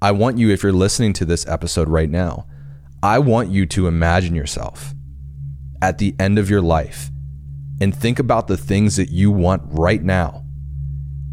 I 0.00 0.12
want 0.12 0.38
you, 0.38 0.50
if 0.50 0.62
you're 0.62 0.72
listening 0.72 1.12
to 1.14 1.24
this 1.24 1.46
episode 1.48 1.88
right 1.88 2.08
now, 2.08 2.46
I 3.02 3.18
want 3.18 3.50
you 3.50 3.66
to 3.66 3.88
imagine 3.88 4.34
yourself 4.34 4.94
at 5.82 5.98
the 5.98 6.14
end 6.20 6.38
of 6.38 6.48
your 6.48 6.62
life 6.62 7.10
and 7.80 7.94
think 7.94 8.20
about 8.20 8.46
the 8.46 8.56
things 8.56 8.96
that 8.96 9.10
you 9.10 9.32
want 9.32 9.62
right 9.64 10.02
now 10.02 10.44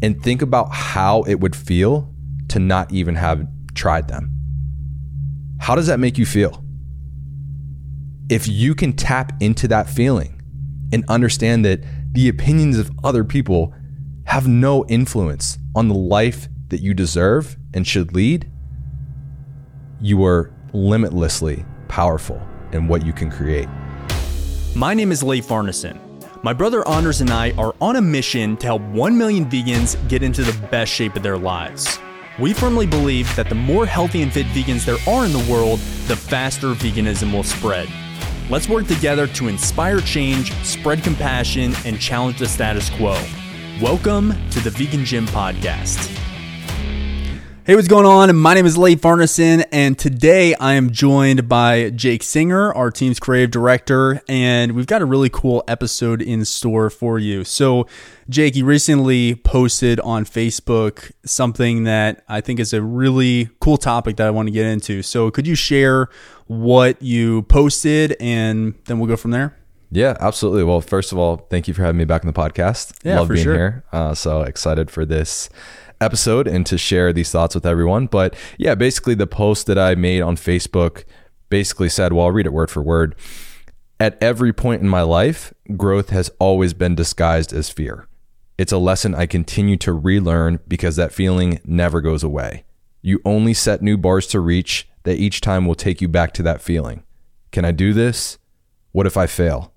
and 0.02 0.20
think 0.20 0.42
about 0.42 0.72
how 0.72 1.22
it 1.22 1.36
would 1.36 1.54
feel 1.54 2.12
to 2.48 2.58
not 2.58 2.92
even 2.92 3.14
have 3.14 3.46
tried 3.74 4.08
them. 4.08 4.32
How 5.60 5.76
does 5.76 5.86
that 5.86 6.00
make 6.00 6.18
you 6.18 6.26
feel? 6.26 6.64
If 8.28 8.48
you 8.48 8.74
can 8.74 8.92
tap 8.94 9.32
into 9.40 9.68
that 9.68 9.88
feeling 9.88 10.42
and 10.92 11.04
understand 11.08 11.64
that 11.64 11.84
the 12.12 12.28
opinions 12.28 12.78
of 12.78 12.90
other 13.04 13.22
people 13.22 13.72
have 14.24 14.48
no 14.48 14.84
influence 14.86 15.58
on 15.76 15.86
the 15.86 15.94
life 15.94 16.48
that 16.68 16.80
you 16.80 16.94
deserve 16.94 17.56
and 17.72 17.86
should 17.86 18.12
lead, 18.12 18.50
you 20.00 20.24
are 20.24 20.50
limitlessly 20.72 21.64
powerful 21.88 22.40
in 22.72 22.86
what 22.88 23.04
you 23.04 23.12
can 23.12 23.30
create. 23.30 23.68
My 24.74 24.92
name 24.92 25.10
is 25.10 25.22
Leif 25.22 25.48
Arneson. 25.48 25.98
My 26.42 26.52
brother 26.52 26.86
Anders 26.86 27.22
and 27.22 27.30
I 27.30 27.52
are 27.52 27.74
on 27.80 27.96
a 27.96 28.02
mission 28.02 28.56
to 28.58 28.66
help 28.66 28.82
1 28.82 29.16
million 29.16 29.46
vegans 29.46 29.96
get 30.08 30.22
into 30.22 30.42
the 30.42 30.68
best 30.68 30.92
shape 30.92 31.16
of 31.16 31.22
their 31.22 31.38
lives. 31.38 31.98
We 32.38 32.52
firmly 32.52 32.86
believe 32.86 33.34
that 33.36 33.48
the 33.48 33.54
more 33.54 33.86
healthy 33.86 34.20
and 34.20 34.30
fit 34.30 34.46
vegans 34.46 34.84
there 34.84 34.98
are 35.08 35.24
in 35.24 35.32
the 35.32 35.46
world, 35.50 35.78
the 36.06 36.16
faster 36.16 36.68
veganism 36.68 37.32
will 37.32 37.42
spread. 37.42 37.88
Let's 38.50 38.68
work 38.68 38.86
together 38.86 39.26
to 39.28 39.48
inspire 39.48 40.00
change, 40.00 40.52
spread 40.62 41.02
compassion, 41.02 41.74
and 41.86 41.98
challenge 41.98 42.38
the 42.38 42.46
status 42.46 42.90
quo. 42.90 43.18
Welcome 43.80 44.34
to 44.50 44.60
the 44.60 44.70
Vegan 44.70 45.04
Gym 45.04 45.26
Podcast. 45.26 46.25
Hey, 47.66 47.74
what's 47.74 47.88
going 47.88 48.06
on? 48.06 48.36
My 48.36 48.54
name 48.54 48.64
is 48.64 48.78
Leif 48.78 49.00
Arneson, 49.00 49.64
and 49.72 49.98
today 49.98 50.54
I 50.54 50.74
am 50.74 50.92
joined 50.92 51.48
by 51.48 51.90
Jake 51.90 52.22
Singer, 52.22 52.72
our 52.72 52.92
team's 52.92 53.18
creative 53.18 53.50
director, 53.50 54.22
and 54.28 54.70
we've 54.70 54.86
got 54.86 55.02
a 55.02 55.04
really 55.04 55.28
cool 55.28 55.64
episode 55.66 56.22
in 56.22 56.44
store 56.44 56.90
for 56.90 57.18
you. 57.18 57.42
So, 57.42 57.88
Jake, 58.28 58.54
you 58.54 58.64
recently 58.64 59.34
posted 59.34 59.98
on 59.98 60.24
Facebook 60.24 61.10
something 61.24 61.82
that 61.82 62.22
I 62.28 62.40
think 62.40 62.60
is 62.60 62.72
a 62.72 62.80
really 62.80 63.50
cool 63.58 63.78
topic 63.78 64.14
that 64.18 64.28
I 64.28 64.30
want 64.30 64.46
to 64.46 64.52
get 64.52 64.66
into. 64.66 65.02
So, 65.02 65.32
could 65.32 65.48
you 65.48 65.56
share 65.56 66.08
what 66.46 67.02
you 67.02 67.42
posted, 67.42 68.14
and 68.20 68.76
then 68.84 69.00
we'll 69.00 69.08
go 69.08 69.16
from 69.16 69.32
there? 69.32 69.56
Yeah, 69.90 70.16
absolutely. 70.20 70.62
Well, 70.62 70.80
first 70.80 71.10
of 71.10 71.18
all, 71.18 71.48
thank 71.50 71.66
you 71.66 71.74
for 71.74 71.82
having 71.82 71.98
me 71.98 72.04
back 72.04 72.24
on 72.24 72.32
the 72.32 72.38
podcast. 72.38 72.96
Yeah, 73.02 73.18
Love 73.18 73.26
for 73.26 73.34
being 73.34 73.44
sure. 73.44 73.54
here. 73.54 73.84
Uh, 73.92 74.14
so 74.14 74.42
excited 74.42 74.88
for 74.90 75.04
this 75.04 75.48
episode 76.00 76.46
and 76.46 76.66
to 76.66 76.78
share 76.78 77.12
these 77.12 77.30
thoughts 77.30 77.54
with 77.54 77.66
everyone. 77.66 78.06
But 78.06 78.34
yeah, 78.58 78.74
basically 78.74 79.14
the 79.14 79.26
post 79.26 79.66
that 79.66 79.78
I 79.78 79.94
made 79.94 80.20
on 80.20 80.36
Facebook 80.36 81.04
basically 81.48 81.88
said, 81.88 82.12
well, 82.12 82.26
I'll 82.26 82.32
read 82.32 82.46
it 82.46 82.52
word 82.52 82.70
for 82.70 82.82
word. 82.82 83.14
At 83.98 84.22
every 84.22 84.52
point 84.52 84.82
in 84.82 84.88
my 84.88 85.02
life, 85.02 85.54
growth 85.76 86.10
has 86.10 86.30
always 86.38 86.74
been 86.74 86.94
disguised 86.94 87.52
as 87.52 87.70
fear. 87.70 88.06
It's 88.58 88.72
a 88.72 88.78
lesson 88.78 89.14
I 89.14 89.26
continue 89.26 89.76
to 89.78 89.92
relearn 89.92 90.60
because 90.66 90.96
that 90.96 91.12
feeling 91.12 91.60
never 91.64 92.00
goes 92.00 92.22
away. 92.22 92.64
You 93.02 93.20
only 93.24 93.54
set 93.54 93.82
new 93.82 93.96
bars 93.96 94.26
to 94.28 94.40
reach 94.40 94.88
that 95.04 95.18
each 95.18 95.40
time 95.40 95.66
will 95.66 95.74
take 95.74 96.00
you 96.00 96.08
back 96.08 96.32
to 96.34 96.42
that 96.42 96.60
feeling. 96.60 97.04
Can 97.52 97.64
I 97.64 97.70
do 97.70 97.92
this? 97.92 98.38
What 98.92 99.06
if 99.06 99.16
I 99.16 99.26
fail? 99.26 99.72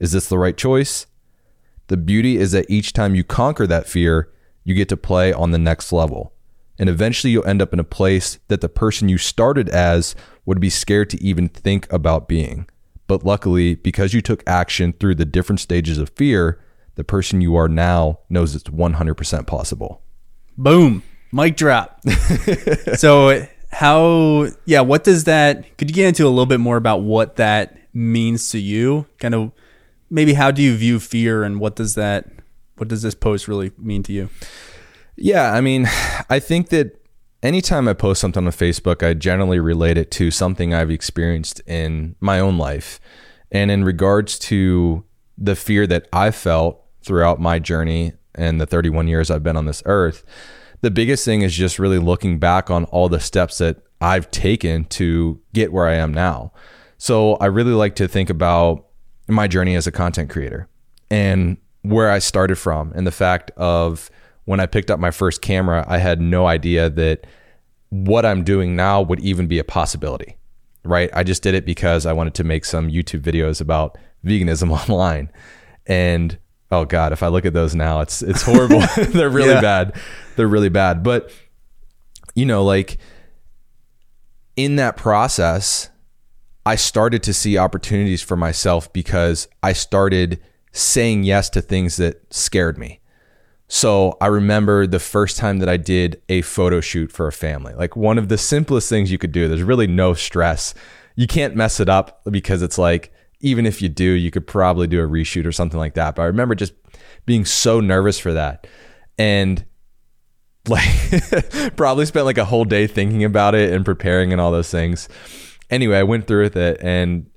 Is 0.00 0.12
this 0.12 0.28
the 0.28 0.38
right 0.38 0.56
choice? 0.56 1.06
The 1.86 1.96
beauty 1.96 2.36
is 2.36 2.52
that 2.52 2.70
each 2.70 2.92
time 2.92 3.14
you 3.14 3.22
conquer 3.22 3.66
that 3.66 3.86
fear, 3.86 4.32
you 4.64 4.74
get 4.74 4.88
to 4.90 4.96
play 4.96 5.32
on 5.32 5.50
the 5.50 5.58
next 5.58 5.92
level. 5.92 6.32
And 6.78 6.88
eventually 6.88 7.32
you'll 7.32 7.46
end 7.46 7.62
up 7.62 7.72
in 7.72 7.78
a 7.78 7.84
place 7.84 8.38
that 8.48 8.60
the 8.60 8.68
person 8.68 9.08
you 9.08 9.18
started 9.18 9.68
as 9.68 10.14
would 10.44 10.60
be 10.60 10.70
scared 10.70 11.10
to 11.10 11.22
even 11.22 11.48
think 11.48 11.90
about 11.92 12.28
being. 12.28 12.66
But 13.06 13.24
luckily, 13.24 13.74
because 13.74 14.14
you 14.14 14.22
took 14.22 14.42
action 14.46 14.92
through 14.92 15.16
the 15.16 15.24
different 15.24 15.60
stages 15.60 15.98
of 15.98 16.10
fear, 16.10 16.60
the 16.94 17.04
person 17.04 17.40
you 17.40 17.56
are 17.56 17.68
now 17.68 18.20
knows 18.28 18.54
it's 18.54 18.68
100% 18.68 19.46
possible. 19.46 20.02
Boom, 20.56 21.02
mic 21.32 21.56
drop. 21.56 22.00
so, 22.96 23.46
how, 23.70 24.48
yeah, 24.66 24.80
what 24.80 25.04
does 25.04 25.24
that, 25.24 25.76
could 25.78 25.90
you 25.90 25.94
get 25.94 26.08
into 26.08 26.26
a 26.26 26.28
little 26.28 26.46
bit 26.46 26.60
more 26.60 26.76
about 26.76 27.02
what 27.02 27.36
that 27.36 27.76
means 27.94 28.50
to 28.50 28.58
you? 28.58 29.06
Kind 29.18 29.34
of 29.34 29.52
maybe 30.10 30.34
how 30.34 30.50
do 30.50 30.62
you 30.62 30.76
view 30.76 31.00
fear 31.00 31.42
and 31.42 31.58
what 31.58 31.76
does 31.76 31.94
that, 31.94 32.26
what 32.76 32.88
does 32.88 33.02
this 33.02 33.14
post 33.14 33.48
really 33.48 33.72
mean 33.78 34.02
to 34.04 34.12
you? 34.12 34.28
Yeah, 35.16 35.52
I 35.52 35.60
mean, 35.60 35.86
I 36.30 36.38
think 36.38 36.70
that 36.70 37.02
anytime 37.42 37.88
I 37.88 37.92
post 37.92 38.20
something 38.20 38.46
on 38.46 38.52
Facebook, 38.52 39.06
I 39.06 39.14
generally 39.14 39.60
relate 39.60 39.98
it 39.98 40.10
to 40.12 40.30
something 40.30 40.72
I've 40.72 40.90
experienced 40.90 41.60
in 41.66 42.16
my 42.20 42.40
own 42.40 42.58
life. 42.58 43.00
And 43.50 43.70
in 43.70 43.84
regards 43.84 44.38
to 44.40 45.04
the 45.36 45.56
fear 45.56 45.86
that 45.86 46.08
I 46.12 46.30
felt 46.30 46.82
throughout 47.02 47.40
my 47.40 47.58
journey 47.58 48.12
and 48.34 48.60
the 48.60 48.66
31 48.66 49.08
years 49.08 49.30
I've 49.30 49.42
been 49.42 49.56
on 49.56 49.66
this 49.66 49.82
earth, 49.86 50.24
the 50.80 50.90
biggest 50.90 51.24
thing 51.24 51.42
is 51.42 51.54
just 51.54 51.78
really 51.78 51.98
looking 51.98 52.38
back 52.38 52.70
on 52.70 52.84
all 52.86 53.08
the 53.08 53.20
steps 53.20 53.58
that 53.58 53.82
I've 54.00 54.30
taken 54.30 54.84
to 54.86 55.40
get 55.52 55.72
where 55.72 55.86
I 55.86 55.94
am 55.94 56.12
now. 56.12 56.52
So 56.98 57.34
I 57.34 57.46
really 57.46 57.72
like 57.72 57.94
to 57.96 58.08
think 58.08 58.30
about 58.30 58.86
my 59.28 59.46
journey 59.46 59.76
as 59.76 59.86
a 59.86 59.92
content 59.92 60.30
creator 60.30 60.68
and 61.10 61.56
where 61.82 62.10
I 62.10 62.18
started 62.20 62.56
from 62.56 62.92
and 62.94 63.06
the 63.06 63.10
fact 63.12 63.50
of 63.56 64.10
when 64.44 64.60
I 64.60 64.66
picked 64.66 64.90
up 64.90 64.98
my 65.00 65.10
first 65.10 65.42
camera, 65.42 65.84
I 65.88 65.98
had 65.98 66.20
no 66.20 66.46
idea 66.46 66.90
that 66.90 67.26
what 67.90 68.24
I'm 68.24 68.42
doing 68.44 68.74
now 68.74 69.00
would 69.02 69.20
even 69.20 69.46
be 69.46 69.58
a 69.58 69.64
possibility, 69.64 70.36
right? 70.84 71.10
I 71.12 71.22
just 71.24 71.42
did 71.42 71.54
it 71.54 71.64
because 71.66 72.06
I 72.06 72.12
wanted 72.12 72.34
to 72.34 72.44
make 72.44 72.64
some 72.64 72.88
YouTube 72.88 73.20
videos 73.22 73.60
about 73.60 73.98
veganism 74.24 74.70
online. 74.90 75.30
And 75.86 76.38
oh 76.70 76.84
god, 76.84 77.12
if 77.12 77.22
I 77.22 77.28
look 77.28 77.44
at 77.44 77.52
those 77.52 77.74
now, 77.74 78.00
it's 78.00 78.22
it's 78.22 78.42
horrible. 78.42 78.80
They're 79.08 79.28
really 79.30 79.50
Yeah. 79.50 79.60
bad. 79.60 79.96
They're 80.36 80.48
really 80.48 80.68
bad. 80.70 81.02
But 81.02 81.30
you 82.34 82.46
know, 82.46 82.64
like 82.64 82.98
in 84.56 84.76
that 84.76 84.96
process, 84.96 85.90
I 86.64 86.76
started 86.76 87.22
to 87.24 87.34
see 87.34 87.58
opportunities 87.58 88.22
for 88.22 88.36
myself 88.36 88.92
because 88.92 89.48
I 89.62 89.72
started 89.72 90.40
saying 90.72 91.24
yes 91.24 91.50
to 91.50 91.60
things 91.60 91.96
that 91.96 92.32
scared 92.32 92.78
me. 92.78 93.00
So 93.68 94.18
I 94.20 94.26
remember 94.26 94.86
the 94.86 94.98
first 94.98 95.38
time 95.38 95.58
that 95.60 95.68
I 95.68 95.78
did 95.78 96.20
a 96.28 96.42
photo 96.42 96.80
shoot 96.80 97.10
for 97.10 97.26
a 97.26 97.32
family. 97.32 97.72
Like 97.74 97.96
one 97.96 98.18
of 98.18 98.28
the 98.28 98.36
simplest 98.36 98.88
things 98.88 99.10
you 99.10 99.18
could 99.18 99.32
do. 99.32 99.48
There's 99.48 99.62
really 99.62 99.86
no 99.86 100.12
stress. 100.12 100.74
You 101.16 101.26
can't 101.26 101.56
mess 101.56 101.80
it 101.80 101.88
up 101.88 102.20
because 102.30 102.62
it's 102.62 102.76
like 102.76 103.12
even 103.40 103.66
if 103.66 103.82
you 103.82 103.88
do, 103.88 104.04
you 104.04 104.30
could 104.30 104.46
probably 104.46 104.86
do 104.86 105.02
a 105.02 105.08
reshoot 105.08 105.46
or 105.46 105.52
something 105.52 105.78
like 105.78 105.94
that. 105.94 106.14
But 106.14 106.22
I 106.22 106.26
remember 106.26 106.54
just 106.54 106.74
being 107.26 107.44
so 107.44 107.80
nervous 107.80 108.18
for 108.18 108.32
that. 108.32 108.66
And 109.18 109.64
like 110.68 111.76
probably 111.76 112.06
spent 112.06 112.26
like 112.26 112.38
a 112.38 112.44
whole 112.44 112.64
day 112.64 112.86
thinking 112.86 113.24
about 113.24 113.54
it 113.54 113.72
and 113.72 113.84
preparing 113.84 114.32
and 114.32 114.40
all 114.40 114.52
those 114.52 114.70
things. 114.70 115.08
Anyway, 115.70 115.96
I 115.96 116.02
went 116.02 116.26
through 116.26 116.42
with 116.42 116.56
it 116.56 116.78
and 116.80 117.28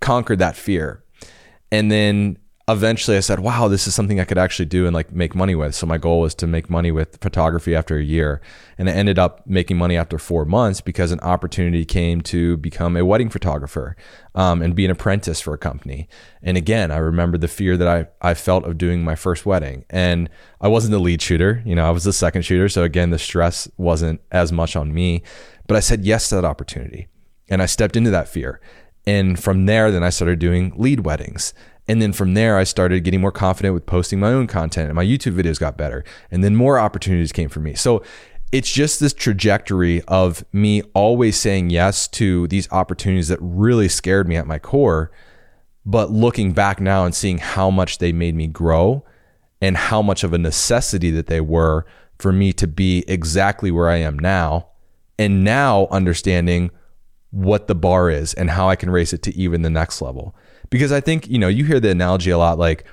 conquered 0.00 0.38
that 0.38 0.56
fear. 0.56 1.04
And 1.70 1.90
then 1.90 2.38
eventually 2.68 3.16
I 3.16 3.20
said, 3.20 3.40
wow, 3.40 3.66
this 3.66 3.86
is 3.86 3.94
something 3.94 4.20
I 4.20 4.24
could 4.24 4.38
actually 4.38 4.66
do 4.66 4.86
and 4.86 4.94
like 4.94 5.12
make 5.12 5.34
money 5.34 5.54
with. 5.54 5.74
So 5.74 5.86
my 5.86 5.98
goal 5.98 6.20
was 6.20 6.34
to 6.36 6.46
make 6.46 6.70
money 6.70 6.92
with 6.92 7.20
photography 7.20 7.74
after 7.74 7.98
a 7.98 8.02
year. 8.02 8.40
And 8.78 8.88
I 8.88 8.92
ended 8.92 9.18
up 9.18 9.44
making 9.46 9.78
money 9.78 9.96
after 9.96 10.18
four 10.18 10.44
months 10.44 10.80
because 10.80 11.10
an 11.10 11.20
opportunity 11.20 11.84
came 11.84 12.20
to 12.22 12.56
become 12.58 12.96
a 12.96 13.04
wedding 13.04 13.30
photographer 13.30 13.96
um, 14.34 14.62
and 14.62 14.76
be 14.76 14.84
an 14.84 14.92
apprentice 14.92 15.40
for 15.40 15.54
a 15.54 15.58
company. 15.58 16.08
And 16.40 16.56
again, 16.56 16.92
I 16.92 16.98
remember 16.98 17.36
the 17.36 17.48
fear 17.48 17.76
that 17.76 17.88
I, 17.88 18.06
I 18.30 18.34
felt 18.34 18.64
of 18.64 18.78
doing 18.78 19.02
my 19.02 19.16
first 19.16 19.44
wedding. 19.44 19.84
And 19.90 20.30
I 20.60 20.68
wasn't 20.68 20.92
the 20.92 21.00
lead 21.00 21.20
shooter, 21.20 21.62
you 21.66 21.74
know, 21.74 21.86
I 21.86 21.90
was 21.90 22.04
the 22.04 22.12
second 22.12 22.42
shooter. 22.42 22.68
So 22.68 22.84
again, 22.84 23.10
the 23.10 23.18
stress 23.18 23.68
wasn't 23.76 24.20
as 24.30 24.52
much 24.52 24.76
on 24.76 24.94
me. 24.94 25.22
But 25.66 25.76
I 25.76 25.80
said 25.80 26.04
yes 26.04 26.28
to 26.28 26.36
that 26.36 26.44
opportunity. 26.44 27.08
And 27.48 27.60
I 27.60 27.66
stepped 27.66 27.96
into 27.96 28.10
that 28.10 28.28
fear. 28.28 28.60
And 29.04 29.42
from 29.42 29.66
there, 29.66 29.90
then 29.90 30.04
I 30.04 30.10
started 30.10 30.38
doing 30.38 30.72
lead 30.76 31.00
weddings. 31.00 31.54
And 31.88 32.00
then 32.00 32.12
from 32.12 32.34
there, 32.34 32.56
I 32.56 32.64
started 32.64 33.02
getting 33.04 33.20
more 33.20 33.32
confident 33.32 33.74
with 33.74 33.86
posting 33.86 34.20
my 34.20 34.32
own 34.32 34.46
content, 34.46 34.88
and 34.88 34.94
my 34.94 35.04
YouTube 35.04 35.34
videos 35.34 35.58
got 35.58 35.76
better. 35.76 36.04
And 36.30 36.44
then 36.44 36.54
more 36.54 36.78
opportunities 36.78 37.32
came 37.32 37.48
for 37.48 37.60
me. 37.60 37.74
So 37.74 38.02
it's 38.52 38.70
just 38.70 39.00
this 39.00 39.12
trajectory 39.12 40.02
of 40.02 40.44
me 40.52 40.82
always 40.94 41.38
saying 41.38 41.70
yes 41.70 42.06
to 42.08 42.46
these 42.48 42.70
opportunities 42.70 43.28
that 43.28 43.38
really 43.40 43.88
scared 43.88 44.28
me 44.28 44.36
at 44.36 44.46
my 44.46 44.58
core. 44.58 45.10
But 45.84 46.10
looking 46.12 46.52
back 46.52 46.80
now 46.80 47.04
and 47.04 47.14
seeing 47.14 47.38
how 47.38 47.70
much 47.70 47.98
they 47.98 48.12
made 48.12 48.36
me 48.36 48.46
grow 48.46 49.04
and 49.60 49.76
how 49.76 50.02
much 50.02 50.22
of 50.22 50.32
a 50.32 50.38
necessity 50.38 51.10
that 51.10 51.26
they 51.26 51.40
were 51.40 51.84
for 52.18 52.32
me 52.32 52.52
to 52.52 52.68
be 52.68 53.04
exactly 53.08 53.70
where 53.70 53.88
I 53.88 53.96
am 53.96 54.18
now. 54.18 54.68
And 55.18 55.42
now 55.42 55.88
understanding 55.90 56.70
what 57.30 57.66
the 57.66 57.74
bar 57.74 58.10
is 58.10 58.34
and 58.34 58.50
how 58.50 58.68
I 58.68 58.76
can 58.76 58.90
raise 58.90 59.12
it 59.12 59.22
to 59.22 59.34
even 59.34 59.62
the 59.62 59.70
next 59.70 60.00
level. 60.02 60.36
Because 60.72 60.90
I 60.90 61.00
think, 61.00 61.28
you 61.28 61.38
know, 61.38 61.48
you 61.48 61.64
hear 61.64 61.78
the 61.78 61.90
analogy 61.90 62.30
a 62.30 62.38
lot 62.38 62.58
like 62.58 62.84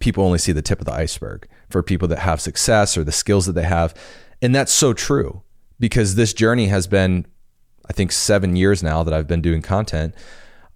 people 0.00 0.24
only 0.24 0.38
see 0.38 0.52
the 0.52 0.60
tip 0.62 0.80
of 0.80 0.86
the 0.86 0.92
iceberg 0.92 1.48
for 1.70 1.82
people 1.82 2.08
that 2.08 2.18
have 2.18 2.40
success 2.40 2.98
or 2.98 3.04
the 3.04 3.12
skills 3.12 3.46
that 3.46 3.52
they 3.52 3.62
have. 3.64 3.94
And 4.42 4.54
that's 4.54 4.72
so 4.72 4.92
true. 4.92 5.42
because 5.78 6.14
this 6.14 6.34
journey 6.34 6.66
has 6.66 6.86
been, 6.86 7.26
I 7.88 7.94
think, 7.94 8.12
seven 8.12 8.54
years 8.54 8.82
now 8.82 9.02
that 9.02 9.14
I've 9.14 9.26
been 9.26 9.40
doing 9.40 9.62
content 9.62 10.14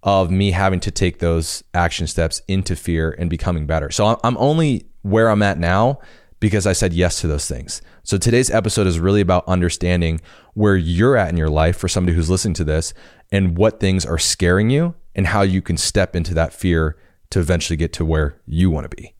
of 0.01 0.31
me 0.31 0.49
having 0.49 0.79
to 0.79 0.89
take 0.89 1.19
those 1.19 1.63
action 1.75 2.07
steps 2.07 2.41
into 2.47 2.75
fear 2.75 3.15
and 3.19 3.29
becoming 3.29 3.67
better. 3.67 3.91
So 3.91 4.05
I'm- 4.07 4.17
I'm 4.23 4.35
only 4.39 4.87
where 5.03 5.29
I'm 5.29 5.43
at 5.43 5.59
now 5.59 5.99
because 6.39 6.65
I 6.65 6.73
said 6.73 6.91
yes 6.91 7.21
to 7.21 7.27
those 7.27 7.47
things. 7.47 7.83
So 8.01 8.17
today's 8.17 8.49
episode 8.49 8.87
is 8.87 8.99
really 8.99 9.21
about 9.21 9.47
understanding 9.47 10.21
where 10.55 10.75
you're 10.75 11.17
at 11.17 11.29
in 11.29 11.37
your 11.37 11.49
life 11.49 11.77
for 11.77 11.87
somebody 11.87 12.15
who's 12.15 12.29
listening 12.31 12.55
to 12.55 12.63
this 12.63 12.91
and 13.31 13.55
what 13.55 13.79
things 13.79 14.07
are 14.07 14.17
scaring 14.17 14.71
you 14.71 14.95
and 15.15 15.27
how 15.27 15.41
you 15.41 15.61
can 15.61 15.77
step 15.77 16.15
into 16.15 16.33
that 16.33 16.53
fear 16.53 16.97
to 17.31 17.39
eventually 17.39 17.77
get 17.77 17.93
to 17.93 18.05
where 18.05 18.39
you 18.45 18.69
want 18.69 18.89
to 18.89 18.95
be. 18.95 19.13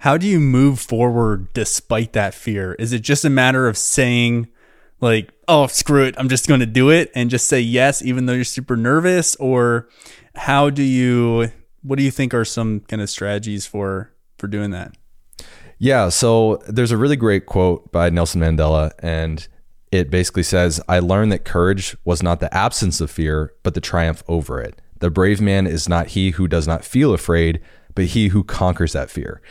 How 0.00 0.16
do 0.16 0.26
you 0.26 0.40
move 0.40 0.80
forward 0.80 1.52
despite 1.52 2.12
that 2.14 2.34
fear? 2.34 2.74
Is 2.74 2.92
it 2.92 3.02
just 3.02 3.24
a 3.24 3.30
matter 3.30 3.68
of 3.68 3.78
saying, 3.78 4.48
like, 5.00 5.30
oh, 5.46 5.66
screw 5.68 6.04
it, 6.04 6.14
I'm 6.18 6.28
just 6.28 6.48
going 6.48 6.60
to 6.60 6.66
do 6.66 6.90
it 6.90 7.10
and 7.14 7.30
just 7.30 7.46
say 7.46 7.60
yes, 7.60 8.02
even 8.02 8.26
though 8.26 8.32
you're 8.32 8.44
super 8.44 8.76
nervous? 8.76 9.36
Or 9.36 9.88
how 10.34 10.70
do 10.70 10.82
you, 10.82 11.52
what 11.82 11.96
do 11.96 12.02
you 12.02 12.10
think 12.10 12.34
are 12.34 12.44
some 12.44 12.80
kind 12.80 13.00
of 13.00 13.10
strategies 13.10 13.66
for, 13.66 14.12
for 14.38 14.48
doing 14.48 14.70
that? 14.70 14.96
Yeah, 15.78 16.08
so 16.10 16.62
there's 16.66 16.92
a 16.92 16.98
really 16.98 17.16
great 17.16 17.46
quote 17.46 17.90
by 17.90 18.10
Nelson 18.10 18.40
Mandela, 18.40 18.90
and 18.98 19.46
it 19.90 20.10
basically 20.10 20.42
says, 20.42 20.80
I 20.88 20.98
learned 20.98 21.32
that 21.32 21.44
courage 21.46 21.96
was 22.04 22.22
not 22.22 22.40
the 22.40 22.52
absence 22.54 23.00
of 23.00 23.10
fear, 23.10 23.54
but 23.62 23.74
the 23.74 23.80
triumph 23.80 24.22
over 24.28 24.60
it. 24.60 24.80
The 25.00 25.10
brave 25.10 25.40
man 25.40 25.66
is 25.66 25.88
not 25.88 26.08
he 26.08 26.30
who 26.30 26.46
does 26.46 26.66
not 26.66 26.84
feel 26.84 27.12
afraid, 27.12 27.60
but 27.94 28.06
he 28.06 28.28
who 28.28 28.44
conquers 28.44 28.92
that 28.92 29.10
fear. 29.10 29.42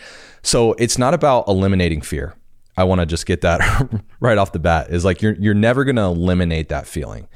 So 0.42 0.74
it's 0.74 0.98
not 0.98 1.14
about 1.14 1.48
eliminating 1.48 2.02
fear. 2.02 2.36
I 2.78 2.84
want 2.86 3.02
to 3.02 3.06
just 3.06 3.26
get 3.26 3.42
that 3.42 3.62
right 4.22 4.38
off 4.38 4.54
the 4.54 4.60
bat 4.60 4.90
is 4.90 5.04
like 5.04 5.22
you're 5.22 5.36
you're 5.36 5.54
never 5.54 5.84
going 5.84 5.98
to 5.98 6.04
eliminate 6.04 6.70
that 6.70 6.88
feeling. 6.88 7.28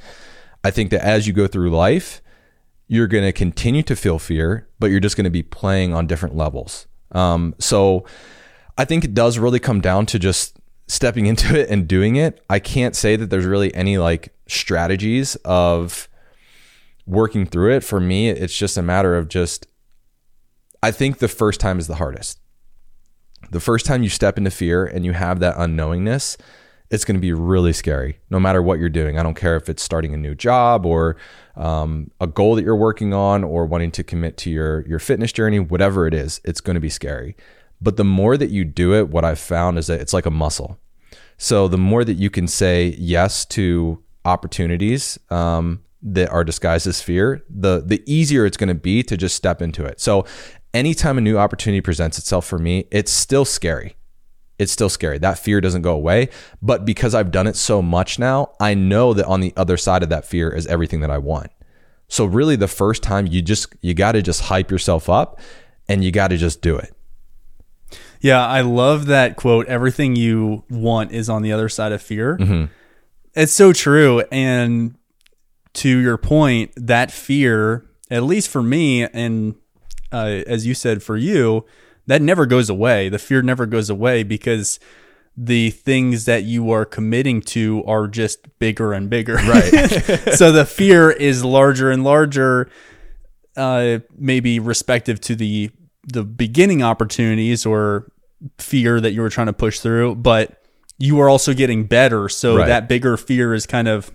I 0.63 0.71
think 0.71 0.91
that 0.91 1.05
as 1.05 1.27
you 1.27 1.33
go 1.33 1.47
through 1.47 1.69
life, 1.71 2.21
you're 2.87 3.07
going 3.07 3.25
to 3.25 3.33
continue 3.33 3.83
to 3.83 3.95
feel 3.95 4.19
fear, 4.19 4.69
but 4.79 4.87
you're 4.87 5.01
just 5.01 5.17
going 5.17 5.25
to 5.25 5.29
be 5.29 5.43
playing 5.43 5.93
on 5.93 6.07
different 6.07 6.35
levels. 6.35 6.87
Um, 7.11 7.55
so 7.59 8.05
I 8.77 8.85
think 8.85 9.03
it 9.03 9.13
does 9.13 9.37
really 9.37 9.59
come 9.59 9.81
down 9.81 10.05
to 10.07 10.19
just 10.19 10.57
stepping 10.87 11.25
into 11.31 11.59
it 11.59 11.69
and 11.69 11.87
doing 11.87 12.15
it. 12.15 12.43
I 12.49 12.59
can't 12.59 12.95
say 12.95 13.15
that 13.15 13.29
there's 13.29 13.45
really 13.45 13.73
any 13.75 13.97
like 13.97 14.33
strategies 14.47 15.35
of 15.43 16.07
working 17.05 17.45
through 17.45 17.75
it. 17.75 17.83
For 17.83 17.99
me, 17.99 18.29
it's 18.29 18.57
just 18.57 18.77
a 18.77 18.81
matter 18.81 19.15
of 19.15 19.27
just, 19.27 19.67
I 20.81 20.91
think 20.91 21.19
the 21.19 21.27
first 21.27 21.59
time 21.59 21.79
is 21.79 21.87
the 21.87 21.95
hardest. 21.95 22.39
The 23.51 23.59
first 23.59 23.85
time 23.85 24.03
you 24.03 24.09
step 24.09 24.37
into 24.37 24.51
fear 24.51 24.85
and 24.85 25.05
you 25.05 25.13
have 25.13 25.39
that 25.39 25.55
unknowingness, 25.57 26.37
it's 26.89 27.05
going 27.05 27.15
to 27.15 27.21
be 27.21 27.33
really 27.33 27.73
scary 27.73 28.19
no 28.29 28.39
matter 28.39 28.61
what 28.61 28.79
you're 28.79 28.89
doing. 28.89 29.17
I 29.17 29.23
don't 29.23 29.35
care 29.35 29.55
if 29.55 29.67
it's 29.67 29.83
starting 29.83 30.13
a 30.13 30.17
new 30.17 30.35
job 30.35 30.85
or 30.85 31.17
um, 31.55 32.11
a 32.21 32.27
goal 32.27 32.55
that 32.55 32.63
you're 32.63 32.75
working 32.75 33.13
on 33.13 33.43
or 33.43 33.65
wanting 33.65 33.91
to 33.91 34.03
commit 34.03 34.37
to 34.37 34.49
your, 34.49 34.85
your 34.87 34.99
fitness 34.99 35.31
journey, 35.31 35.59
whatever 35.59 36.07
it 36.07 36.13
is, 36.13 36.39
it's 36.43 36.61
going 36.61 36.75
to 36.75 36.79
be 36.79 36.89
scary. 36.89 37.35
But 37.81 37.97
the 37.97 38.03
more 38.03 38.37
that 38.37 38.49
you 38.49 38.63
do 38.63 38.93
it, 38.93 39.09
what 39.09 39.25
I've 39.25 39.39
found 39.39 39.77
is 39.77 39.87
that 39.87 39.99
it's 39.99 40.13
like 40.13 40.25
a 40.25 40.31
muscle. 40.31 40.79
So 41.37 41.67
the 41.67 41.77
more 41.77 42.05
that 42.05 42.13
you 42.13 42.29
can 42.29 42.47
say 42.47 42.95
yes 42.97 43.43
to 43.45 44.01
opportunities 44.23 45.19
um, 45.29 45.81
that 46.03 46.29
are 46.29 46.43
disguised 46.43 46.85
as 46.85 47.01
fear, 47.01 47.43
the 47.49 47.81
the 47.85 48.03
easier 48.05 48.45
it's 48.45 48.57
going 48.57 48.67
to 48.67 48.75
be 48.75 49.01
to 49.03 49.17
just 49.17 49.35
step 49.35 49.61
into 49.61 49.85
it. 49.85 49.99
So 49.99 50.25
anytime 50.73 51.17
a 51.17 51.21
new 51.21 51.37
opportunity 51.37 51.81
presents 51.81 52.17
itself 52.17 52.45
for 52.45 52.59
me, 52.59 52.87
it's 52.91 53.11
still 53.11 53.45
scary. 53.45 53.95
It's 54.59 54.71
still 54.71 54.89
scary. 54.89 55.17
That 55.17 55.39
fear 55.39 55.61
doesn't 55.61 55.81
go 55.81 55.93
away, 55.93 56.29
but 56.61 56.85
because 56.85 57.15
I've 57.15 57.31
done 57.31 57.47
it 57.47 57.55
so 57.55 57.81
much 57.81 58.19
now, 58.19 58.51
I 58.59 58.73
know 58.73 59.13
that 59.13 59.25
on 59.25 59.39
the 59.39 59.53
other 59.57 59.77
side 59.77 60.03
of 60.03 60.09
that 60.09 60.25
fear 60.25 60.49
is 60.49 60.67
everything 60.67 60.99
that 61.01 61.09
I 61.09 61.17
want. 61.17 61.51
So 62.07 62.25
really 62.25 62.55
the 62.55 62.67
first 62.67 63.01
time 63.01 63.25
you 63.25 63.41
just 63.41 63.73
you 63.81 63.93
got 63.93 64.11
to 64.11 64.21
just 64.21 64.41
hype 64.41 64.69
yourself 64.69 65.09
up 65.09 65.39
and 65.87 66.03
you 66.03 66.11
got 66.11 66.27
to 66.29 66.37
just 66.37 66.61
do 66.61 66.77
it. 66.77 66.93
Yeah, 68.19 68.45
I 68.45 68.61
love 68.61 69.07
that 69.07 69.35
quote. 69.35 69.67
Everything 69.67 70.15
you 70.15 70.63
want 70.69 71.11
is 71.11 71.29
on 71.29 71.41
the 71.41 71.51
other 71.51 71.67
side 71.67 71.91
of 71.91 72.01
fear. 72.01 72.37
Mm-hmm. 72.37 72.65
It's 73.35 73.51
so 73.51 73.73
true. 73.73 74.23
And 74.31 74.95
to 75.73 75.97
your 75.97 76.17
point, 76.17 76.71
that 76.75 77.11
fear, 77.11 77.85
at 78.09 78.23
least 78.23 78.49
for 78.49 78.61
me, 78.61 79.03
and 79.03 79.55
uh, 80.11 80.41
as 80.47 80.65
you 80.65 80.73
said, 80.73 81.01
for 81.01 81.17
you, 81.17 81.65
that 82.07 82.21
never 82.21 82.45
goes 82.45 82.69
away. 82.69 83.09
The 83.09 83.19
fear 83.19 83.41
never 83.41 83.65
goes 83.65 83.89
away 83.89 84.23
because 84.23 84.79
the 85.35 85.71
things 85.71 86.25
that 86.25 86.43
you 86.43 86.69
are 86.71 86.85
committing 86.85 87.41
to 87.41 87.83
are 87.85 88.07
just 88.07 88.59
bigger 88.59 88.93
and 88.93 89.09
bigger. 89.09 89.35
Right. 89.35 89.71
so 90.35 90.51
the 90.51 90.65
fear 90.65 91.09
is 91.09 91.43
larger 91.43 91.89
and 91.89 92.03
larger, 92.03 92.69
uh, 93.57 93.99
maybe 94.15 94.59
respective 94.59 95.19
to 95.21 95.35
the 95.35 95.71
the 96.05 96.23
beginning 96.23 96.83
opportunities 96.83 97.65
or 97.65 98.11
fear 98.57 98.99
that 98.99 99.13
you 99.13 99.21
were 99.21 99.29
trying 99.29 99.47
to 99.47 99.53
push 99.53 99.79
through, 99.79 100.15
but 100.15 100.61
you 100.99 101.19
are 101.21 101.29
also 101.29 101.53
getting 101.53 101.85
better. 101.85 102.27
So 102.27 102.57
Right. 102.57 102.67
that 102.67 102.89
bigger 102.89 103.15
fear 103.15 103.53
is 103.53 103.65
kind 103.65 103.87
of 103.87 104.11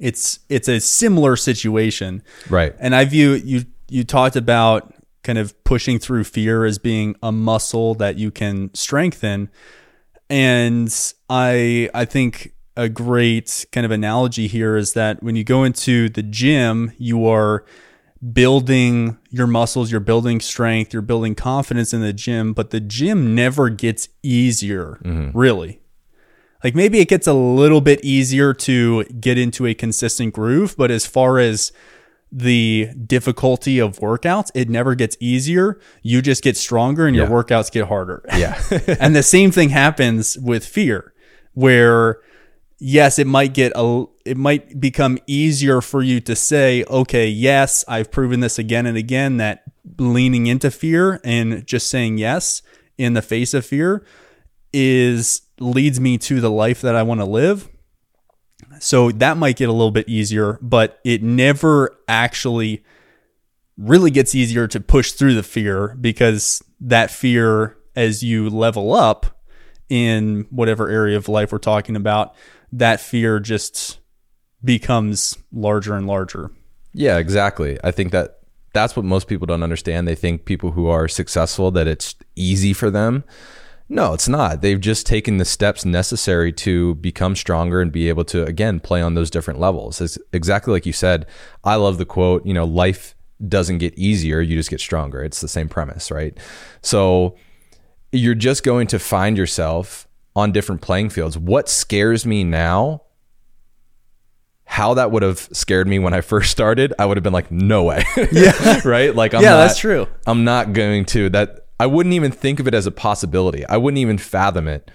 it's 0.00 0.40
it's 0.48 0.68
a 0.68 0.80
similar 0.80 1.36
situation. 1.36 2.22
Right. 2.48 2.74
And 2.78 2.94
I 2.94 3.04
view 3.04 3.34
you 3.34 3.64
you 3.88 4.02
talked 4.04 4.36
about 4.36 4.94
kind 5.22 5.38
of 5.38 5.62
pushing 5.64 5.98
through 5.98 6.24
fear 6.24 6.64
as 6.64 6.78
being 6.78 7.14
a 7.22 7.30
muscle 7.30 7.94
that 7.96 8.16
you 8.16 8.30
can 8.30 8.74
strengthen. 8.74 9.50
And 10.28 10.92
I 11.28 11.90
I 11.94 12.04
think 12.04 12.54
a 12.76 12.88
great 12.88 13.66
kind 13.72 13.84
of 13.84 13.90
analogy 13.90 14.46
here 14.46 14.76
is 14.76 14.94
that 14.94 15.22
when 15.22 15.36
you 15.36 15.44
go 15.44 15.64
into 15.64 16.08
the 16.08 16.22
gym, 16.22 16.92
you 16.98 17.26
are 17.26 17.64
building 18.32 19.18
your 19.30 19.46
muscles, 19.46 19.90
you're 19.90 20.00
building 20.00 20.40
strength, 20.40 20.92
you're 20.92 21.02
building 21.02 21.34
confidence 21.34 21.92
in 21.92 22.00
the 22.00 22.12
gym, 22.12 22.52
but 22.52 22.70
the 22.70 22.80
gym 22.80 23.34
never 23.34 23.70
gets 23.70 24.08
easier, 24.22 24.98
mm-hmm. 25.04 25.36
really. 25.36 25.79
Like 26.62 26.74
maybe 26.74 27.00
it 27.00 27.08
gets 27.08 27.26
a 27.26 27.32
little 27.32 27.80
bit 27.80 28.04
easier 28.04 28.52
to 28.54 29.04
get 29.04 29.38
into 29.38 29.66
a 29.66 29.74
consistent 29.74 30.34
groove, 30.34 30.74
but 30.76 30.90
as 30.90 31.06
far 31.06 31.38
as 31.38 31.72
the 32.32 32.88
difficulty 33.06 33.78
of 33.80 33.98
workouts, 33.98 34.50
it 34.54 34.68
never 34.68 34.94
gets 34.94 35.16
easier. 35.20 35.80
You 36.02 36.22
just 36.22 36.44
get 36.44 36.56
stronger 36.56 37.06
and 37.06 37.16
your 37.16 37.26
Yeah. 37.26 37.32
workouts 37.32 37.72
get 37.72 37.86
harder. 37.88 38.22
Yeah. 38.36 38.60
and 39.00 39.16
the 39.16 39.22
same 39.22 39.50
thing 39.50 39.70
happens 39.70 40.38
with 40.38 40.64
fear, 40.64 41.12
where 41.54 42.20
yes, 42.78 43.18
it 43.18 43.26
might 43.26 43.52
get 43.52 43.72
a 43.74 44.04
it 44.24 44.36
might 44.36 44.78
become 44.80 45.18
easier 45.26 45.80
for 45.80 46.02
you 46.02 46.20
to 46.20 46.36
say, 46.36 46.84
okay, 46.84 47.26
yes, 47.26 47.84
I've 47.88 48.12
proven 48.12 48.40
this 48.40 48.58
again 48.58 48.86
and 48.86 48.96
again 48.96 49.38
that 49.38 49.64
leaning 49.98 50.46
into 50.46 50.70
fear 50.70 51.20
and 51.24 51.66
just 51.66 51.88
saying 51.88 52.18
yes 52.18 52.62
in 52.96 53.14
the 53.14 53.22
face 53.22 53.54
of 53.54 53.66
fear 53.66 54.04
is 54.72 55.42
leads 55.60 56.00
me 56.00 56.18
to 56.18 56.40
the 56.40 56.50
life 56.50 56.80
that 56.80 56.96
I 56.96 57.02
want 57.02 57.20
to 57.20 57.26
live. 57.26 57.68
So 58.80 59.10
that 59.12 59.36
might 59.36 59.56
get 59.56 59.68
a 59.68 59.72
little 59.72 59.90
bit 59.90 60.08
easier, 60.08 60.58
but 60.62 61.00
it 61.04 61.22
never 61.22 61.96
actually 62.08 62.84
really 63.76 64.10
gets 64.10 64.34
easier 64.34 64.66
to 64.68 64.80
push 64.80 65.12
through 65.12 65.34
the 65.34 65.42
fear 65.42 65.96
because 66.00 66.62
that 66.80 67.10
fear, 67.10 67.76
as 67.96 68.22
you 68.22 68.48
level 68.48 68.92
up 68.92 69.42
in 69.88 70.46
whatever 70.50 70.88
area 70.88 71.16
of 71.16 71.28
life 71.28 71.52
we're 71.52 71.58
talking 71.58 71.96
about, 71.96 72.34
that 72.72 73.00
fear 73.00 73.40
just 73.40 73.98
becomes 74.62 75.36
larger 75.52 75.94
and 75.94 76.06
larger. 76.06 76.50
Yeah, 76.92 77.18
exactly. 77.18 77.78
I 77.82 77.90
think 77.90 78.12
that 78.12 78.40
that's 78.72 78.94
what 78.94 79.04
most 79.04 79.26
people 79.26 79.46
don't 79.46 79.62
understand. 79.62 80.06
They 80.06 80.14
think 80.14 80.44
people 80.44 80.72
who 80.72 80.86
are 80.86 81.08
successful 81.08 81.70
that 81.72 81.88
it's 81.88 82.14
easy 82.36 82.72
for 82.72 82.90
them. 82.90 83.24
No, 83.92 84.14
it's 84.14 84.28
not. 84.28 84.62
They've 84.62 84.80
just 84.80 85.04
taken 85.04 85.38
the 85.38 85.44
steps 85.44 85.84
necessary 85.84 86.52
to 86.52 86.94
become 86.94 87.34
stronger 87.34 87.80
and 87.80 87.90
be 87.90 88.08
able 88.08 88.24
to 88.26 88.44
again 88.44 88.78
play 88.78 89.02
on 89.02 89.14
those 89.14 89.30
different 89.30 89.58
levels. 89.58 90.00
It's 90.00 90.16
exactly 90.32 90.72
like 90.72 90.86
you 90.86 90.92
said. 90.92 91.26
I 91.64 91.74
love 91.74 91.98
the 91.98 92.06
quote, 92.06 92.46
you 92.46 92.54
know, 92.54 92.64
life 92.64 93.16
doesn't 93.48 93.78
get 93.78 93.98
easier, 93.98 94.40
you 94.40 94.56
just 94.56 94.70
get 94.70 94.78
stronger. 94.80 95.24
It's 95.24 95.40
the 95.40 95.48
same 95.48 95.68
premise, 95.68 96.12
right? 96.12 96.38
So 96.82 97.36
you're 98.12 98.36
just 98.36 98.62
going 98.62 98.86
to 98.88 99.00
find 99.00 99.36
yourself 99.36 100.06
on 100.36 100.52
different 100.52 100.82
playing 100.82 101.10
fields. 101.10 101.36
What 101.36 101.68
scares 101.68 102.24
me 102.24 102.44
now 102.44 103.02
how 104.66 104.94
that 104.94 105.10
would 105.10 105.24
have 105.24 105.48
scared 105.52 105.88
me 105.88 105.98
when 105.98 106.14
I 106.14 106.20
first 106.20 106.52
started, 106.52 106.94
I 106.96 107.04
would 107.04 107.16
have 107.16 107.24
been 107.24 107.32
like, 107.32 107.50
no 107.50 107.82
way. 107.82 108.04
Yeah. 108.30 108.80
right? 108.84 109.12
Like, 109.12 109.34
I'm 109.34 109.42
Yeah, 109.42 109.50
not, 109.50 109.56
that's 109.66 109.80
true. 109.80 110.06
I'm 110.28 110.44
not 110.44 110.74
going 110.74 111.06
to. 111.06 111.28
That 111.30 111.66
I 111.80 111.86
wouldn't 111.86 112.14
even 112.14 112.30
think 112.30 112.60
of 112.60 112.68
it 112.68 112.74
as 112.74 112.86
a 112.86 112.90
possibility. 112.90 113.64
I 113.64 113.78
wouldn't 113.78 113.98
even 113.98 114.18
fathom 114.18 114.68
it. 114.68 114.90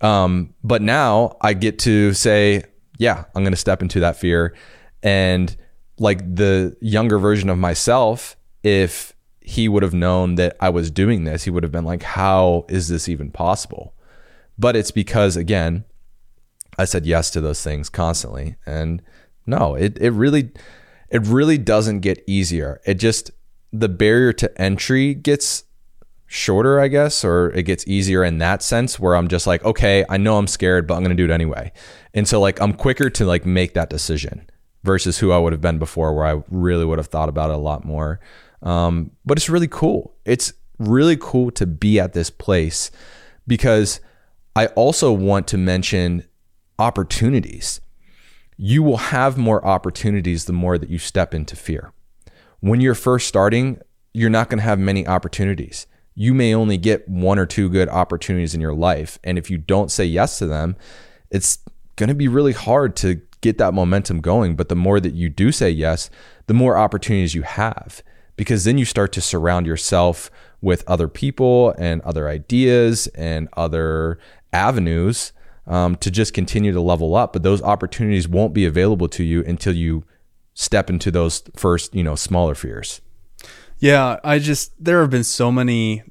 Um, 0.00 0.54
but 0.64 0.82
now 0.82 1.36
I 1.40 1.52
get 1.52 1.78
to 1.80 2.12
say, 2.14 2.64
yeah, 2.98 3.26
I'm 3.32 3.44
going 3.44 3.52
to 3.52 3.56
step 3.56 3.80
into 3.80 4.00
that 4.00 4.16
fear. 4.16 4.52
And 5.04 5.56
like 6.00 6.18
the 6.34 6.76
younger 6.80 7.20
version 7.20 7.48
of 7.48 7.58
myself, 7.58 8.36
if 8.64 9.14
he 9.40 9.68
would 9.68 9.84
have 9.84 9.94
known 9.94 10.34
that 10.34 10.56
I 10.58 10.68
was 10.68 10.90
doing 10.90 11.22
this, 11.22 11.44
he 11.44 11.50
would 11.50 11.62
have 11.62 11.70
been 11.70 11.84
like, 11.84 12.02
how 12.02 12.66
is 12.68 12.88
this 12.88 13.08
even 13.08 13.30
possible? 13.30 13.94
But 14.58 14.74
it's 14.74 14.90
because, 14.90 15.36
again, 15.36 15.84
I 16.76 16.86
said 16.86 17.06
yes 17.06 17.30
to 17.30 17.40
those 17.40 17.62
things 17.62 17.88
constantly. 17.88 18.56
And 18.66 19.00
no, 19.46 19.76
it, 19.76 19.96
it 19.98 20.10
really 20.10 20.50
it 21.08 21.22
really 21.22 21.56
doesn't 21.56 22.00
get 22.00 22.24
easier. 22.26 22.80
It 22.84 22.94
just 22.94 23.30
the 23.72 23.88
barrier 23.88 24.32
to 24.32 24.60
entry 24.60 25.14
gets 25.14 25.62
shorter, 26.26 26.80
I 26.80 26.88
guess, 26.88 27.24
or 27.24 27.50
it 27.52 27.62
gets 27.64 27.86
easier 27.86 28.24
in 28.24 28.38
that 28.38 28.62
sense 28.62 28.98
where 28.98 29.14
I'm 29.14 29.28
just 29.28 29.46
like, 29.46 29.64
okay, 29.64 30.04
I 30.08 30.16
know 30.16 30.38
I'm 30.38 30.46
scared, 30.46 30.86
but 30.86 30.94
I'm 30.94 31.02
going 31.02 31.16
to 31.16 31.20
do 31.20 31.30
it 31.30 31.34
anyway. 31.34 31.72
And 32.14 32.26
so 32.26 32.40
like 32.40 32.60
I'm 32.60 32.72
quicker 32.72 33.10
to 33.10 33.24
like 33.24 33.46
make 33.46 33.74
that 33.74 33.90
decision 33.90 34.48
versus 34.82 35.18
who 35.18 35.32
I 35.32 35.38
would 35.38 35.52
have 35.52 35.60
been 35.60 35.78
before 35.78 36.14
where 36.14 36.26
I 36.26 36.42
really 36.50 36.84
would 36.84 36.98
have 36.98 37.06
thought 37.08 37.28
about 37.28 37.50
it 37.50 37.54
a 37.54 37.58
lot 37.58 37.84
more. 37.84 38.20
Um, 38.62 39.12
but 39.24 39.38
it's 39.38 39.48
really 39.48 39.68
cool. 39.68 40.14
It's 40.24 40.52
really 40.78 41.16
cool 41.16 41.50
to 41.52 41.66
be 41.66 42.00
at 42.00 42.12
this 42.12 42.30
place 42.30 42.90
because 43.46 44.00
I 44.54 44.66
also 44.68 45.12
want 45.12 45.46
to 45.48 45.58
mention 45.58 46.24
opportunities. 46.78 47.80
You 48.56 48.82
will 48.82 48.96
have 48.96 49.36
more 49.36 49.64
opportunities 49.64 50.46
the 50.46 50.52
more 50.52 50.78
that 50.78 50.88
you 50.88 50.98
step 50.98 51.34
into 51.34 51.56
fear. 51.56 51.92
When 52.60 52.80
you're 52.80 52.94
first 52.94 53.28
starting, 53.28 53.80
you're 54.12 54.30
not 54.30 54.48
going 54.48 54.58
to 54.58 54.64
have 54.64 54.78
many 54.78 55.06
opportunities 55.06 55.86
you 56.16 56.32
may 56.34 56.54
only 56.54 56.78
get 56.78 57.06
one 57.06 57.38
or 57.38 57.46
two 57.46 57.68
good 57.68 57.88
opportunities 57.90 58.54
in 58.54 58.60
your 58.60 58.74
life. 58.74 59.18
And 59.22 59.38
if 59.38 59.50
you 59.50 59.58
don't 59.58 59.92
say 59.92 60.06
yes 60.06 60.38
to 60.38 60.46
them, 60.46 60.74
it's 61.30 61.58
going 61.96 62.08
to 62.08 62.14
be 62.14 62.26
really 62.26 62.54
hard 62.54 62.96
to 62.96 63.20
get 63.42 63.58
that 63.58 63.74
momentum 63.74 64.20
going. 64.20 64.56
But 64.56 64.70
the 64.70 64.74
more 64.74 64.98
that 64.98 65.12
you 65.12 65.28
do 65.28 65.52
say 65.52 65.70
yes, 65.70 66.08
the 66.46 66.54
more 66.54 66.76
opportunities 66.76 67.34
you 67.34 67.42
have, 67.42 68.02
because 68.34 68.64
then 68.64 68.78
you 68.78 68.86
start 68.86 69.12
to 69.12 69.20
surround 69.20 69.66
yourself 69.66 70.30
with 70.62 70.82
other 70.88 71.06
people 71.06 71.74
and 71.78 72.00
other 72.00 72.28
ideas 72.28 73.08
and 73.08 73.48
other 73.54 74.18
avenues 74.54 75.32
um, 75.66 75.96
to 75.96 76.10
just 76.10 76.32
continue 76.32 76.72
to 76.72 76.80
level 76.80 77.14
up. 77.14 77.34
But 77.34 77.42
those 77.42 77.60
opportunities 77.60 78.26
won't 78.26 78.54
be 78.54 78.64
available 78.64 79.08
to 79.10 79.22
you 79.22 79.44
until 79.44 79.74
you 79.74 80.04
step 80.54 80.88
into 80.88 81.10
those 81.10 81.42
first, 81.54 81.94
you 81.94 82.02
know, 82.02 82.14
smaller 82.14 82.54
fears. 82.54 83.02
Yeah, 83.78 84.18
I 84.24 84.38
just 84.38 84.72
there 84.82 85.00
have 85.00 85.10
been 85.10 85.24
so 85.24 85.52
many 85.52 86.02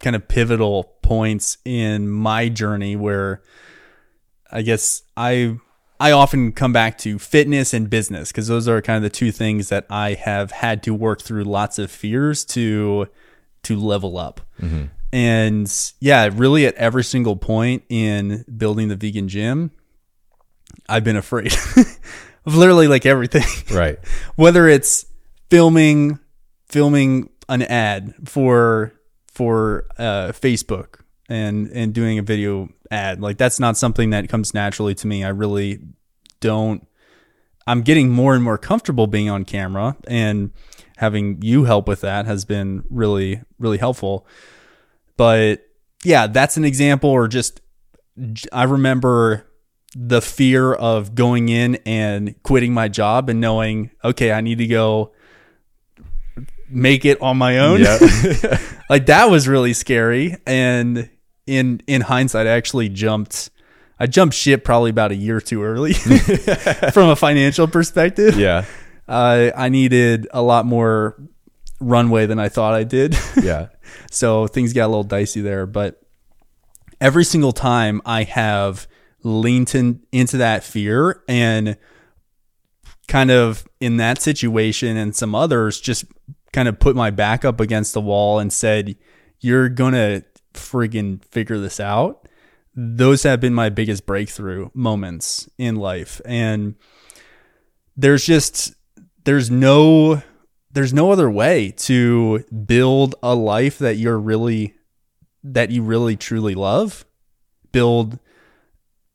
kind 0.00 0.14
of 0.14 0.28
pivotal 0.28 0.84
points 1.02 1.58
in 1.64 2.08
my 2.08 2.48
journey 2.48 2.96
where 2.96 3.42
I 4.50 4.62
guess 4.62 5.02
I 5.16 5.56
I 6.00 6.12
often 6.12 6.52
come 6.52 6.72
back 6.72 6.98
to 6.98 7.18
fitness 7.18 7.72
and 7.72 7.88
business 7.88 8.30
because 8.30 8.48
those 8.48 8.68
are 8.68 8.82
kind 8.82 8.96
of 8.96 9.02
the 9.02 9.16
two 9.16 9.32
things 9.32 9.68
that 9.68 9.86
I 9.88 10.14
have 10.14 10.50
had 10.50 10.82
to 10.84 10.94
work 10.94 11.22
through 11.22 11.44
lots 11.44 11.78
of 11.78 11.90
fears 11.90 12.44
to 12.46 13.08
to 13.64 13.76
level 13.76 14.18
up. 14.18 14.40
Mm-hmm. 14.60 14.84
And 15.12 15.92
yeah, 16.00 16.28
really 16.32 16.66
at 16.66 16.74
every 16.74 17.04
single 17.04 17.36
point 17.36 17.84
in 17.88 18.44
building 18.56 18.88
the 18.88 18.96
vegan 18.96 19.28
gym, 19.28 19.70
I've 20.88 21.04
been 21.04 21.16
afraid 21.16 21.54
of 22.44 22.56
literally 22.56 22.88
like 22.88 23.06
everything. 23.06 23.44
Right. 23.74 23.98
Whether 24.36 24.68
it's 24.68 25.06
filming 25.50 26.18
filming 26.74 27.30
an 27.48 27.62
ad 27.62 28.12
for 28.24 28.92
for 29.32 29.86
uh, 29.96 30.32
Facebook 30.32 31.02
and 31.28 31.68
and 31.68 31.94
doing 31.94 32.18
a 32.18 32.22
video 32.22 32.68
ad. 32.90 33.20
Like 33.20 33.38
that's 33.38 33.60
not 33.60 33.76
something 33.76 34.10
that 34.10 34.28
comes 34.28 34.52
naturally 34.52 34.96
to 34.96 35.06
me. 35.06 35.22
I 35.22 35.28
really 35.28 35.78
don't. 36.40 36.84
I'm 37.64 37.82
getting 37.82 38.10
more 38.10 38.34
and 38.34 38.42
more 38.42 38.58
comfortable 38.58 39.06
being 39.06 39.30
on 39.30 39.44
camera, 39.44 39.96
and 40.08 40.50
having 40.96 41.40
you 41.42 41.62
help 41.62 41.86
with 41.86 42.00
that 42.00 42.26
has 42.26 42.44
been 42.44 42.82
really 42.90 43.40
really 43.60 43.78
helpful. 43.78 44.26
But 45.16 45.64
yeah, 46.02 46.26
that's 46.26 46.56
an 46.56 46.64
example. 46.64 47.08
Or 47.08 47.28
just 47.28 47.60
I 48.52 48.64
remember 48.64 49.46
the 49.94 50.20
fear 50.20 50.72
of 50.72 51.14
going 51.14 51.50
in 51.50 51.76
and 51.86 52.34
quitting 52.42 52.74
my 52.74 52.88
job 52.88 53.28
and 53.28 53.40
knowing, 53.40 53.92
okay, 54.02 54.32
I 54.32 54.40
need 54.40 54.58
to 54.58 54.66
go 54.66 55.12
make 56.68 57.04
it 57.04 57.20
on 57.20 57.36
my 57.36 57.58
own. 57.58 57.80
Yeah. 57.80 57.98
like 58.90 59.06
that 59.06 59.30
was 59.30 59.48
really 59.48 59.72
scary. 59.72 60.36
And 60.46 61.08
in 61.46 61.82
in 61.86 62.00
hindsight, 62.02 62.46
I 62.46 62.50
actually 62.50 62.88
jumped 62.88 63.50
I 63.98 64.06
jumped 64.06 64.34
ship 64.34 64.64
probably 64.64 64.90
about 64.90 65.12
a 65.12 65.16
year 65.16 65.40
too 65.40 65.62
early 65.62 65.92
from 66.92 67.08
a 67.10 67.16
financial 67.16 67.68
perspective. 67.68 68.38
Yeah. 68.38 68.64
Uh, 69.06 69.50
I 69.54 69.68
needed 69.68 70.26
a 70.32 70.42
lot 70.42 70.66
more 70.66 71.16
runway 71.80 72.26
than 72.26 72.38
I 72.38 72.48
thought 72.48 72.74
I 72.74 72.84
did. 72.84 73.16
Yeah. 73.42 73.68
so 74.10 74.46
things 74.46 74.72
got 74.72 74.86
a 74.86 74.88
little 74.88 75.04
dicey 75.04 75.42
there. 75.42 75.66
But 75.66 76.00
every 77.00 77.24
single 77.24 77.52
time 77.52 78.00
I 78.06 78.22
have 78.24 78.88
leaned 79.22 79.74
in, 79.74 80.00
into 80.10 80.38
that 80.38 80.64
fear 80.64 81.22
and 81.28 81.76
kind 83.06 83.30
of 83.30 83.66
in 83.80 83.98
that 83.98 84.22
situation 84.22 84.96
and 84.96 85.14
some 85.14 85.34
others 85.34 85.80
just 85.80 86.04
kind 86.54 86.68
of 86.68 86.78
put 86.78 86.96
my 86.96 87.10
back 87.10 87.44
up 87.44 87.60
against 87.60 87.92
the 87.92 88.00
wall 88.00 88.38
and 88.38 88.52
said, 88.52 88.96
You're 89.40 89.68
gonna 89.68 90.22
friggin' 90.54 91.22
figure 91.26 91.58
this 91.58 91.80
out. 91.80 92.28
Those 92.74 93.24
have 93.24 93.40
been 93.40 93.54
my 93.54 93.68
biggest 93.68 94.06
breakthrough 94.06 94.70
moments 94.72 95.48
in 95.58 95.76
life. 95.76 96.20
And 96.24 96.76
there's 97.96 98.24
just, 98.24 98.74
there's 99.24 99.50
no, 99.50 100.22
there's 100.72 100.94
no 100.94 101.12
other 101.12 101.30
way 101.30 101.72
to 101.72 102.44
build 102.66 103.14
a 103.22 103.34
life 103.34 103.78
that 103.78 103.96
you're 103.96 104.18
really, 104.18 104.74
that 105.42 105.70
you 105.70 105.82
really 105.82 106.16
truly 106.16 106.54
love. 106.54 107.04
Build 107.70 108.18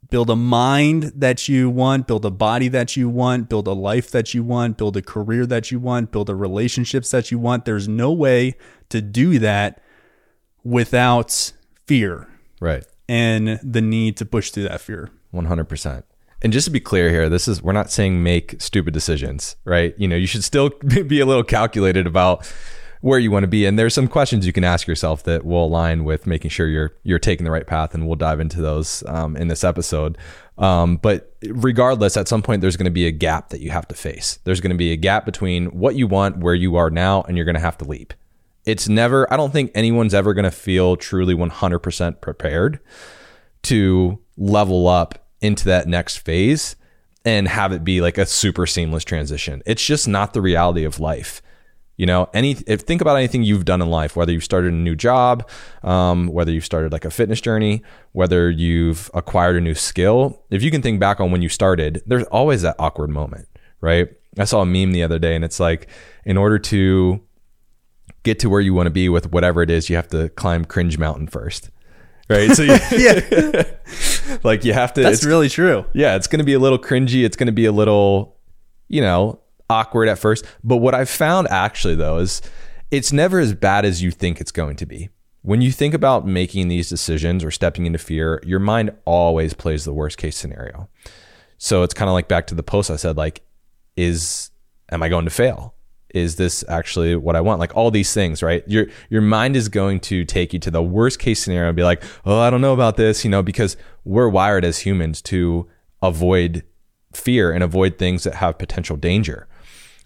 build 0.09 0.29
a 0.29 0.35
mind 0.35 1.11
that 1.15 1.47
you 1.47 1.69
want, 1.69 2.07
build 2.07 2.25
a 2.25 2.31
body 2.31 2.67
that 2.69 2.97
you 2.97 3.09
want, 3.09 3.49
build 3.49 3.67
a 3.67 3.73
life 3.73 4.11
that 4.11 4.33
you 4.33 4.43
want, 4.43 4.77
build 4.77 4.97
a 4.97 5.01
career 5.01 5.45
that 5.45 5.71
you 5.71 5.79
want, 5.79 6.11
build 6.11 6.29
a 6.29 6.35
relationships 6.35 7.11
that 7.11 7.31
you 7.31 7.39
want. 7.39 7.65
There's 7.65 7.87
no 7.87 8.11
way 8.11 8.55
to 8.89 9.01
do 9.01 9.39
that 9.39 9.81
without 10.63 11.53
fear. 11.85 12.27
Right. 12.59 12.85
And 13.07 13.59
the 13.63 13.81
need 13.81 14.17
to 14.17 14.25
push 14.25 14.51
through 14.51 14.63
that 14.63 14.81
fear. 14.81 15.09
100%. 15.33 16.03
And 16.41 16.53
just 16.53 16.65
to 16.65 16.71
be 16.71 16.79
clear 16.79 17.09
here, 17.09 17.27
this 17.27 17.47
is 17.47 17.61
we're 17.61 17.73
not 17.73 17.91
saying 17.91 18.23
make 18.23 18.61
stupid 18.61 18.93
decisions, 18.93 19.57
right? 19.65 19.93
You 19.97 20.07
know, 20.07 20.15
you 20.15 20.27
should 20.27 20.43
still 20.43 20.69
be 21.07 21.19
a 21.19 21.25
little 21.25 21.43
calculated 21.43 22.07
about 22.07 22.51
where 23.01 23.19
you 23.19 23.31
want 23.31 23.43
to 23.43 23.47
be. 23.47 23.65
And 23.65 23.79
there's 23.79 23.93
some 23.93 24.07
questions 24.07 24.45
you 24.45 24.53
can 24.53 24.63
ask 24.63 24.87
yourself 24.87 25.23
that 25.23 25.45
will 25.45 25.65
align 25.65 26.03
with 26.03 26.27
making 26.27 26.49
sure 26.49 26.67
you're 26.67 26.93
you're 27.03 27.19
taking 27.19 27.45
the 27.45 27.51
right 27.51 27.67
path. 27.67 27.93
And 27.93 28.07
we'll 28.07 28.15
dive 28.15 28.39
into 28.39 28.61
those 28.61 29.03
um, 29.07 29.35
in 29.35 29.47
this 29.47 29.63
episode. 29.63 30.17
Um, 30.57 30.97
but 30.97 31.33
regardless, 31.47 32.17
at 32.17 32.27
some 32.27 32.41
point 32.41 32.61
there's 32.61 32.75
going 32.75 32.85
to 32.85 32.91
be 32.91 33.07
a 33.07 33.11
gap 33.11 33.49
that 33.49 33.61
you 33.61 33.71
have 33.71 33.87
to 33.87 33.95
face. 33.95 34.39
There's 34.43 34.59
going 34.59 34.71
to 34.71 34.77
be 34.77 34.91
a 34.91 34.97
gap 34.97 35.25
between 35.25 35.67
what 35.67 35.95
you 35.95 36.07
want, 36.07 36.37
where 36.37 36.55
you 36.55 36.75
are 36.75 36.89
now, 36.89 37.21
and 37.23 37.37
you're 37.37 37.45
going 37.45 37.55
to 37.55 37.61
have 37.61 37.77
to 37.77 37.85
leap. 37.85 38.13
It's 38.65 38.89
never. 38.89 39.31
I 39.31 39.37
don't 39.37 39.51
think 39.51 39.71
anyone's 39.73 40.13
ever 40.13 40.33
going 40.33 40.43
to 40.43 40.51
feel 40.51 40.97
truly 40.97 41.33
100% 41.33 42.21
prepared 42.21 42.79
to 43.63 44.19
level 44.37 44.87
up 44.87 45.27
into 45.41 45.65
that 45.65 45.87
next 45.87 46.17
phase 46.17 46.75
and 47.25 47.47
have 47.47 47.71
it 47.71 47.83
be 47.83 48.01
like 48.01 48.17
a 48.17 48.25
super 48.25 48.65
seamless 48.65 49.03
transition. 49.03 49.61
It's 49.65 49.85
just 49.85 50.07
not 50.07 50.33
the 50.33 50.41
reality 50.41 50.83
of 50.83 50.99
life. 50.99 51.41
You 51.99 52.05
know, 52.05 52.29
any 52.33 52.51
if 52.65 52.83
think 52.83 53.01
about 53.01 53.17
anything 53.17 53.43
you've 53.43 53.65
done 53.65 53.81
in 53.81 53.89
life, 53.89 54.15
whether 54.15 54.31
you've 54.31 54.45
started 54.45 54.71
a 54.71 54.75
new 54.77 54.95
job, 54.95 55.45
um, 55.83 56.27
whether 56.27 56.49
you've 56.49 56.63
started 56.63 56.93
like 56.93 57.03
a 57.03 57.11
fitness 57.11 57.41
journey, 57.41 57.83
whether 58.13 58.49
you've 58.49 59.11
acquired 59.13 59.57
a 59.57 59.59
new 59.59 59.75
skill. 59.75 60.41
If 60.49 60.63
you 60.63 60.71
can 60.71 60.81
think 60.81 61.01
back 61.01 61.19
on 61.19 61.29
when 61.29 61.41
you 61.41 61.49
started, 61.49 62.01
there's 62.05 62.23
always 62.27 62.61
that 62.61 62.77
awkward 62.79 63.09
moment, 63.09 63.49
right? 63.81 64.07
I 64.37 64.45
saw 64.45 64.61
a 64.61 64.65
meme 64.65 64.93
the 64.93 65.03
other 65.03 65.19
day, 65.19 65.35
and 65.35 65.43
it's 65.43 65.59
like, 65.59 65.89
in 66.23 66.37
order 66.37 66.57
to 66.57 67.21
get 68.23 68.39
to 68.39 68.49
where 68.49 68.61
you 68.61 68.73
want 68.73 68.87
to 68.87 68.91
be 68.91 69.09
with 69.09 69.33
whatever 69.33 69.61
it 69.61 69.69
is, 69.69 69.89
you 69.89 69.97
have 69.97 70.07
to 70.07 70.29
climb 70.29 70.63
cringe 70.63 70.97
mountain 70.97 71.27
first 71.27 71.69
right? 72.29 72.51
So 72.51 72.63
yeah, 72.91 73.63
like 74.43 74.63
you 74.63 74.71
have 74.71 74.93
to. 74.93 75.01
That's 75.01 75.25
really 75.25 75.49
true. 75.49 75.83
Yeah, 75.93 76.15
it's 76.15 76.27
going 76.27 76.39
to 76.39 76.45
be 76.45 76.53
a 76.53 76.59
little 76.59 76.79
cringy. 76.79 77.25
It's 77.25 77.35
going 77.35 77.47
to 77.47 77.51
be 77.51 77.65
a 77.65 77.71
little, 77.71 78.37
you 78.87 79.01
know, 79.01 79.41
awkward 79.69 80.07
at 80.09 80.19
first. 80.19 80.45
But 80.63 80.77
what 80.77 80.95
I've 80.95 81.09
found 81.09 81.47
actually, 81.49 81.95
though, 81.95 82.17
is 82.17 82.41
it's 82.91 83.13
never 83.13 83.39
as 83.39 83.53
bad 83.53 83.85
as 83.85 84.01
you 84.01 84.11
think 84.11 84.41
it's 84.41 84.51
going 84.51 84.75
to 84.77 84.85
be. 84.85 85.09
When 85.41 85.61
you 85.61 85.71
think 85.71 85.93
about 85.93 86.27
making 86.27 86.67
these 86.67 86.89
decisions 86.89 87.43
or 87.43 87.51
stepping 87.51 87.85
into 87.85 87.99
fear, 87.99 88.41
your 88.45 88.59
mind 88.59 88.91
always 89.05 89.53
plays 89.53 89.85
the 89.85 89.93
worst 89.93 90.17
case 90.17 90.35
scenario. 90.37 90.89
So 91.57 91.83
it's 91.83 91.93
kind 91.93 92.09
of 92.09 92.13
like 92.13 92.27
back 92.27 92.47
to 92.47 92.55
the 92.55 92.63
post 92.63 92.91
I 92.91 92.95
said, 92.95 93.17
like, 93.17 93.41
is 93.95 94.51
am 94.91 95.03
I 95.03 95.09
going 95.09 95.25
to 95.25 95.31
fail? 95.31 95.75
Is 96.13 96.37
this 96.37 96.63
actually 96.67 97.15
what 97.15 97.35
I 97.35 97.41
want? 97.41 97.59
Like 97.59 97.75
all 97.75 97.91
these 97.91 98.13
things, 98.13 98.41
right? 98.41 98.63
Your 98.67 98.87
your 99.09 99.21
mind 99.21 99.55
is 99.55 99.69
going 99.69 99.99
to 100.01 100.25
take 100.25 100.53
you 100.53 100.59
to 100.59 100.71
the 100.71 100.81
worst 100.81 101.19
case 101.19 101.43
scenario 101.43 101.69
and 101.69 101.75
be 101.75 101.83
like, 101.83 102.03
oh, 102.25 102.39
I 102.39 102.49
don't 102.49 102.61
know 102.61 102.73
about 102.73 102.97
this, 102.97 103.23
you 103.23 103.29
know, 103.29 103.43
because 103.43 103.77
we're 104.03 104.29
wired 104.29 104.65
as 104.65 104.79
humans 104.79 105.21
to 105.23 105.67
avoid 106.01 106.63
fear 107.13 107.51
and 107.51 107.63
avoid 107.63 107.97
things 107.97 108.23
that 108.23 108.35
have 108.35 108.57
potential 108.57 108.97
danger. 108.97 109.47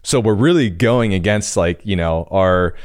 So 0.04 0.20
we're 0.20 0.34
really 0.34 0.70
going 0.70 1.14
against 1.14 1.58
like, 1.58 1.82
you 1.86 1.96
know, 1.96 2.28
our 2.30 2.76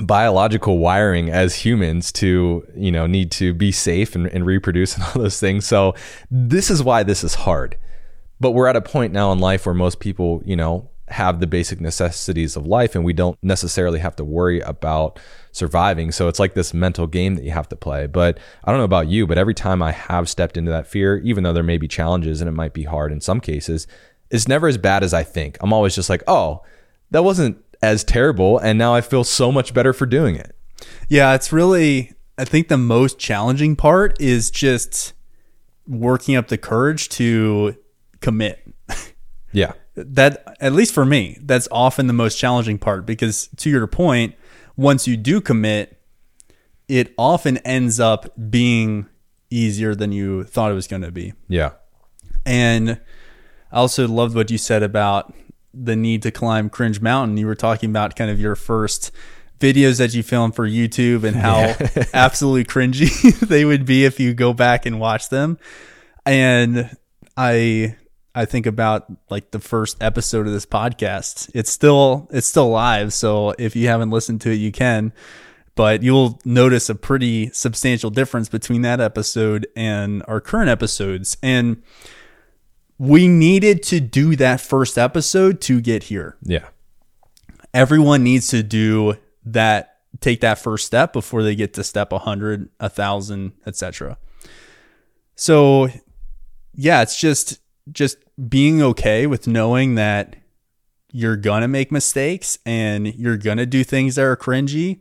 biological 0.00 0.78
wiring 0.78 1.30
as 1.30 1.54
humans 1.54 2.10
to 2.10 2.66
you 2.74 2.90
know 2.90 3.06
need 3.06 3.30
to 3.30 3.52
be 3.52 3.70
safe 3.72 4.14
and, 4.14 4.26
and 4.28 4.46
reproduce 4.46 4.94
and 4.94 5.04
all 5.06 5.22
those 5.22 5.40
things. 5.40 5.66
So 5.66 5.94
this 6.30 6.70
is 6.70 6.82
why 6.82 7.02
this 7.02 7.24
is 7.24 7.34
hard. 7.34 7.76
But 8.38 8.52
we're 8.52 8.68
at 8.68 8.76
a 8.76 8.80
point 8.80 9.12
now 9.12 9.32
in 9.32 9.38
life 9.38 9.66
where 9.66 9.74
most 9.74 10.00
people 10.00 10.42
you 10.44 10.56
know 10.56 10.90
have 11.08 11.40
the 11.40 11.46
basic 11.46 11.80
necessities 11.80 12.54
of 12.54 12.68
life 12.68 12.94
and 12.94 13.04
we 13.04 13.12
don't 13.12 13.36
necessarily 13.42 13.98
have 13.98 14.14
to 14.14 14.24
worry 14.24 14.60
about 14.60 15.18
surviving. 15.50 16.12
So 16.12 16.28
it's 16.28 16.38
like 16.38 16.54
this 16.54 16.72
mental 16.72 17.08
game 17.08 17.34
that 17.34 17.42
you 17.42 17.50
have 17.50 17.68
to 17.70 17.76
play. 17.76 18.06
But 18.06 18.38
i 18.64 18.70
don't 18.70 18.78
know 18.78 18.84
about 18.84 19.08
you 19.08 19.26
but 19.26 19.38
every 19.38 19.54
time 19.54 19.82
i 19.82 19.90
have 19.90 20.28
stepped 20.28 20.56
into 20.56 20.70
that 20.70 20.86
fear 20.86 21.18
even 21.18 21.42
though 21.42 21.52
there 21.52 21.62
may 21.62 21.78
be 21.78 21.88
challenges 21.88 22.40
and 22.40 22.48
it 22.48 22.52
might 22.52 22.72
be 22.72 22.84
hard 22.84 23.10
in 23.10 23.20
some 23.20 23.40
cases 23.40 23.86
it's 24.30 24.48
never 24.48 24.68
as 24.68 24.78
bad 24.78 25.02
as 25.02 25.12
i 25.12 25.22
think 25.22 25.56
i'm 25.60 25.72
always 25.72 25.94
just 25.94 26.08
like 26.10 26.22
oh 26.26 26.62
that 27.10 27.22
wasn't 27.24 27.56
as 27.82 28.04
terrible 28.04 28.58
and 28.58 28.78
now 28.78 28.94
I 28.94 29.00
feel 29.00 29.24
so 29.24 29.50
much 29.50 29.72
better 29.74 29.92
for 29.92 30.06
doing 30.06 30.36
it. 30.36 30.54
Yeah, 31.08 31.34
it's 31.34 31.52
really 31.52 32.12
I 32.38 32.44
think 32.44 32.68
the 32.68 32.78
most 32.78 33.18
challenging 33.18 33.76
part 33.76 34.20
is 34.20 34.50
just 34.50 35.12
working 35.86 36.36
up 36.36 36.48
the 36.48 36.58
courage 36.58 37.08
to 37.10 37.76
commit. 38.20 38.62
Yeah. 39.52 39.72
that 39.96 40.56
at 40.60 40.74
least 40.74 40.94
for 40.94 41.04
me, 41.04 41.36
that's 41.40 41.66
often 41.72 42.06
the 42.06 42.12
most 42.12 42.38
challenging 42.38 42.78
part 42.78 43.04
because 43.04 43.48
to 43.56 43.68
your 43.68 43.84
point, 43.88 44.36
once 44.76 45.08
you 45.08 45.16
do 45.16 45.40
commit, 45.40 46.00
it 46.86 47.12
often 47.18 47.56
ends 47.58 47.98
up 47.98 48.32
being 48.48 49.06
easier 49.50 49.96
than 49.96 50.12
you 50.12 50.44
thought 50.44 50.70
it 50.70 50.74
was 50.74 50.86
going 50.86 51.02
to 51.02 51.10
be. 51.10 51.32
Yeah. 51.48 51.70
And 52.46 53.00
I 53.72 53.78
also 53.78 54.08
loved 54.08 54.34
what 54.34 54.50
you 54.50 54.58
said 54.58 54.82
about 54.82 55.32
the 55.72 55.96
need 55.96 56.22
to 56.22 56.30
climb 56.30 56.68
Cringe 56.68 57.00
Mountain, 57.00 57.36
you 57.36 57.46
were 57.46 57.54
talking 57.54 57.90
about 57.90 58.16
kind 58.16 58.30
of 58.30 58.40
your 58.40 58.56
first 58.56 59.12
videos 59.60 59.98
that 59.98 60.14
you 60.14 60.22
filmed 60.22 60.54
for 60.54 60.66
YouTube 60.66 61.22
and 61.22 61.36
how 61.36 61.58
yeah. 61.58 62.04
absolutely 62.14 62.64
cringy 62.64 63.38
they 63.48 63.64
would 63.64 63.84
be 63.84 64.04
if 64.04 64.18
you 64.18 64.34
go 64.34 64.52
back 64.52 64.86
and 64.86 64.98
watch 64.98 65.28
them. 65.28 65.58
And 66.26 66.96
I 67.36 67.96
I 68.34 68.44
think 68.44 68.66
about 68.66 69.06
like 69.28 69.50
the 69.50 69.60
first 69.60 69.96
episode 70.02 70.46
of 70.46 70.52
this 70.52 70.66
podcast. 70.66 71.50
It's 71.54 71.70
still 71.70 72.28
it's 72.30 72.46
still 72.46 72.70
live, 72.70 73.12
so 73.12 73.54
if 73.58 73.76
you 73.76 73.88
haven't 73.88 74.10
listened 74.10 74.40
to 74.42 74.50
it, 74.50 74.56
you 74.56 74.72
can. 74.72 75.12
But 75.76 76.02
you'll 76.02 76.38
notice 76.44 76.90
a 76.90 76.94
pretty 76.94 77.50
substantial 77.52 78.10
difference 78.10 78.48
between 78.48 78.82
that 78.82 79.00
episode 79.00 79.66
and 79.76 80.22
our 80.26 80.40
current 80.40 80.68
episodes. 80.68 81.36
And 81.42 81.82
we 83.00 83.26
needed 83.28 83.82
to 83.82 83.98
do 83.98 84.36
that 84.36 84.60
first 84.60 84.98
episode 84.98 85.62
to 85.62 85.80
get 85.80 86.04
here. 86.04 86.36
Yeah. 86.42 86.68
Everyone 87.72 88.22
needs 88.22 88.48
to 88.48 88.62
do 88.62 89.14
that, 89.46 90.00
take 90.20 90.42
that 90.42 90.58
first 90.58 90.84
step 90.84 91.14
before 91.14 91.42
they 91.42 91.54
get 91.54 91.72
to 91.74 91.82
step 91.82 92.12
100, 92.12 92.68
1,000, 92.78 93.52
etc. 93.64 94.18
So, 95.34 95.88
yeah, 96.74 97.00
it's 97.00 97.18
just 97.18 97.60
just 97.90 98.18
being 98.50 98.82
okay 98.82 99.26
with 99.26 99.46
knowing 99.46 99.94
that 99.94 100.36
you're 101.10 101.36
going 101.36 101.62
to 101.62 101.68
make 101.68 101.90
mistakes 101.90 102.58
and 102.66 103.14
you're 103.14 103.38
going 103.38 103.56
to 103.56 103.66
do 103.66 103.82
things 103.82 104.16
that 104.16 104.24
are 104.24 104.36
cringy, 104.36 105.00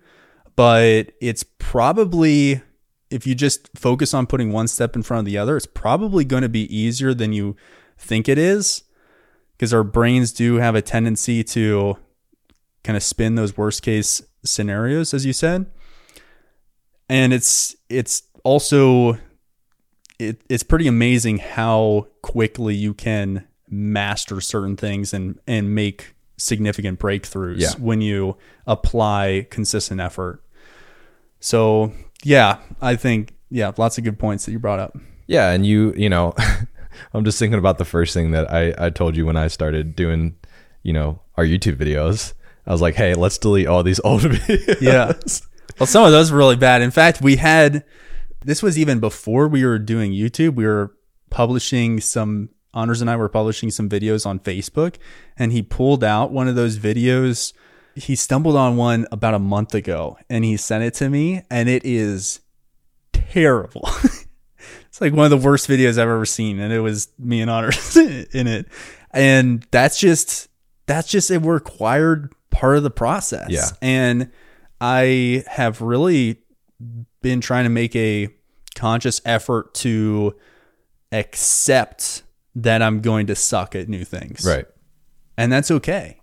but 0.56 1.12
it's 1.20 1.44
probably 1.44 2.62
if 3.10 3.28
you 3.28 3.36
just 3.36 3.70
focus 3.76 4.14
on 4.14 4.26
putting 4.26 4.54
one 4.54 4.70
step 4.70 4.96
in 4.96 5.04
front 5.04 5.20
of 5.20 5.26
the 5.26 5.38
other, 5.38 5.58
it's 5.58 5.66
probably 5.66 6.24
going 6.24 6.44
to 6.44 6.50
be 6.50 6.74
easier 6.74 7.14
than 7.14 7.34
you 7.34 7.58
think 8.00 8.30
it 8.30 8.38
is 8.38 8.84
because 9.56 9.74
our 9.74 9.84
brains 9.84 10.32
do 10.32 10.56
have 10.56 10.76
a 10.76 10.82
tendency 10.82 11.44
to 11.44 11.98
kind 12.84 12.96
of 12.96 13.04
spin 13.04 13.36
those 13.36 13.58
worst 13.58 13.82
case 13.84 14.22
scenarios 14.44 15.14
as 15.14 15.26
you 15.26 15.34
said. 15.34 15.66
And 17.10 17.34
it's 17.34 17.76
it's 17.90 18.24
also 18.44 19.18
it, 20.18 20.42
it's 20.50 20.64
pretty 20.64 20.88
amazing 20.88 21.40
how 21.40 22.08
quickly 22.22 22.76
you 22.76 22.94
can 22.94 23.46
master 23.70 24.42
certain 24.42 24.78
things 24.78 25.14
and 25.14 25.40
and 25.48 25.76
make 25.76 26.16
significant 26.38 27.00
breakthroughs 27.00 27.60
yeah. 27.60 27.72
when 27.78 28.02
you 28.02 28.38
apply 28.66 29.48
consistent 29.50 30.00
effort. 30.00 30.44
So 31.40 31.94
yeah 32.24 32.58
i 32.82 32.98
think 32.98 33.34
yeah 33.50 33.72
lots 33.78 33.98
of 33.98 34.04
good 34.04 34.20
points 34.20 34.46
that 34.46 34.52
you 34.52 34.60
brought 34.60 34.80
up. 34.80 34.98
Yeah 35.28 35.52
and 35.52 35.66
you 35.66 35.94
you 35.96 36.10
know 36.10 36.34
I'm 37.14 37.26
just 37.26 37.40
thinking 37.40 37.60
about 37.60 37.78
the 37.78 37.86
first 37.86 38.14
thing 38.14 38.32
that 38.32 38.52
I, 38.52 38.74
I 38.78 38.90
told 38.90 39.16
you 39.16 39.26
when 39.26 39.38
I 39.38 39.48
started 39.48 39.96
doing, 39.96 40.36
you 40.84 40.94
know, 40.94 41.22
our 41.36 41.46
YouTube 41.46 41.76
videos. 41.76 42.34
I 42.66 42.72
was 42.72 42.82
like, 42.82 42.96
hey, 42.96 43.14
let's 43.16 43.38
delete 43.38 43.68
all 43.68 43.84
these 43.84 44.00
old 44.04 44.22
videos. 44.22 44.82
Yeah. 44.82 45.14
Well, 45.80 45.88
some 45.88 46.06
of 46.06 46.12
those 46.12 46.32
were 46.32 46.38
really 46.38 46.56
bad. 46.56 46.82
In 46.82 46.92
fact, 46.92 47.22
we 47.22 47.38
had 47.38 47.84
this 48.44 48.64
was 48.64 48.78
even 48.78 49.00
before 49.00 49.48
we 49.48 49.66
were 49.66 49.80
doing 49.80 50.12
YouTube. 50.12 50.56
We 50.56 50.66
were 50.66 50.96
publishing 51.30 52.00
some 52.00 52.50
Anders 52.74 53.02
and 53.02 53.10
I 53.10 53.16
were 53.16 53.30
publishing 53.30 53.72
some 53.72 53.90
videos 53.90 54.26
on 54.26 54.40
Facebook, 54.40 54.96
and 55.38 55.52
he 55.52 55.62
pulled 55.62 56.04
out 56.04 56.32
one 56.32 56.48
of 56.48 56.56
those 56.56 56.78
videos. 56.78 57.54
He 57.96 58.16
stumbled 58.16 58.56
on 58.56 58.78
one 58.78 59.08
about 59.12 59.34
a 59.34 59.40
month 59.40 59.74
ago, 59.74 60.18
and 60.30 60.46
he 60.46 60.56
sent 60.56 60.84
it 60.84 60.94
to 60.96 61.10
me, 61.10 61.42
and 61.50 61.68
it 61.68 61.84
is 61.84 62.42
terrible. 63.12 63.90
It's 65.00 65.02
like 65.02 65.14
one 65.14 65.32
of 65.32 65.32
the 65.32 65.48
worst 65.48 65.70
videos 65.70 65.92
I've 65.92 66.10
ever 66.10 66.26
seen, 66.26 66.60
and 66.60 66.74
it 66.74 66.82
was 66.82 67.08
me 67.18 67.40
and 67.40 67.50
Honor 67.50 67.72
in 67.96 68.48
it. 68.48 68.68
And 69.12 69.66
that's 69.72 69.98
just 69.98 70.50
that's 70.88 71.08
just 71.08 71.32
a 71.32 71.40
required 71.40 72.34
part 72.50 72.76
of 72.76 72.84
the 72.84 72.92
process. 72.92 73.50
Yeah. 73.50 73.70
And 73.82 74.30
I 74.82 75.46
have 75.48 75.80
really 75.80 76.42
been 77.22 77.40
trying 77.40 77.64
to 77.64 77.70
make 77.70 77.96
a 77.96 78.28
conscious 78.76 79.22
effort 79.24 79.74
to 79.76 80.36
accept 81.14 82.24
that 82.56 82.82
I'm 82.82 83.00
going 83.00 83.28
to 83.28 83.36
suck 83.36 83.76
at 83.76 83.88
new 83.88 84.04
things. 84.04 84.44
Right. 84.46 84.66
And 85.38 85.50
that's 85.50 85.72
okay. 85.72 86.20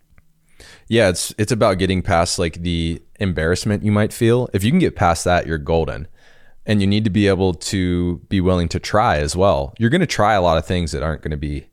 Yeah, 0.87 1.09
it's 1.09 1.35
it's 1.39 1.51
about 1.51 1.79
getting 1.79 2.03
past 2.03 2.39
like 2.39 2.61
the 2.61 3.03
embarrassment 3.21 3.85
you 3.85 3.91
might 3.93 4.13
feel. 4.13 4.51
If 4.53 4.65
you 4.65 4.71
can 4.71 4.81
get 4.81 4.97
past 4.97 5.25
that, 5.25 5.47
you're 5.47 5.57
golden 5.57 6.09
and 6.67 6.81
you 6.81 6.87
need 6.87 7.05
to 7.05 7.11
be 7.11 7.29
able 7.29 7.55
to 7.55 8.19
be 8.29 8.41
willing 8.41 8.69
to 8.69 8.81
try 8.81 9.19
as 9.19 9.37
well. 9.37 9.73
You're 9.79 9.91
going 9.91 10.01
to 10.01 10.07
try 10.07 10.35
a 10.35 10.43
lot 10.43 10.59
of 10.59 10.67
things 10.67 10.93
that 10.93 11.03
aren't 11.03 11.23
going 11.23 11.31
to 11.31 11.37
be, 11.37 11.69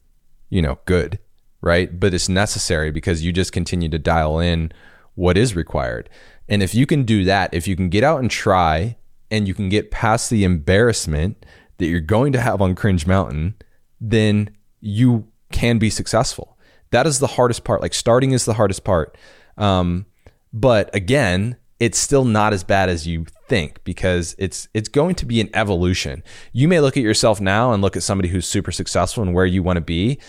you 0.49 0.61
know, 0.61 0.79
good, 0.85 1.19
right? 1.61 1.99
But 1.99 2.13
it's 2.13 2.29
necessary 2.29 2.91
because 2.91 3.23
you 3.23 3.33
just 3.33 3.51
continue 3.51 3.89
to 3.89 3.99
dial 3.99 4.39
in 4.39 4.71
what 5.15 5.37
is 5.37 5.55
required. 5.55 6.09
And 6.47 6.61
if 6.61 6.75
you 6.75 6.85
can 6.85 7.03
do 7.03 7.23
that, 7.25 7.53
if 7.53 7.67
you 7.67 7.75
can 7.75 7.89
get 7.89 8.03
out 8.03 8.19
and 8.19 8.29
try 8.29 8.97
and 9.31 9.47
you 9.47 9.55
can 9.55 9.67
get 9.67 9.89
past 9.89 10.29
the 10.29 10.43
embarrassment 10.43 11.43
that 11.77 11.87
you're 11.87 11.99
going 11.99 12.31
to 12.33 12.41
have 12.41 12.61
on 12.61 12.75
Cringe 12.75 13.07
Mountain, 13.07 13.55
then 13.99 14.55
you 14.79 15.27
can 15.51 15.79
be 15.79 15.89
successful. 15.89 16.57
That 16.91 17.07
is 17.07 17.17
the 17.17 17.27
hardest 17.27 17.63
part. 17.63 17.81
Like 17.81 17.95
starting 17.95 18.31
is 18.31 18.45
the 18.45 18.53
hardest 18.53 18.83
part. 18.83 19.17
Um, 19.57 20.05
but 20.51 20.93
again, 20.93 21.57
it's 21.79 21.97
still 21.97 22.25
not 22.25 22.53
as 22.53 22.63
bad 22.63 22.89
as 22.89 23.07
you 23.07 23.25
think 23.47 23.83
because 23.83 24.35
it's 24.37 24.67
it's 24.73 24.89
going 24.89 25.15
to 25.15 25.25
be 25.25 25.41
an 25.41 25.49
evolution. 25.53 26.23
You 26.51 26.67
may 26.67 26.79
look 26.79 26.97
at 26.97 27.03
yourself 27.03 27.41
now 27.41 27.73
and 27.73 27.81
look 27.81 27.95
at 27.95 28.03
somebody 28.03 28.29
who's 28.29 28.47
super 28.47 28.71
successful 28.71 29.23
and 29.23 29.33
where 29.33 29.45
you 29.45 29.63
want 29.63 29.77
to 29.77 29.81
be 29.81 30.19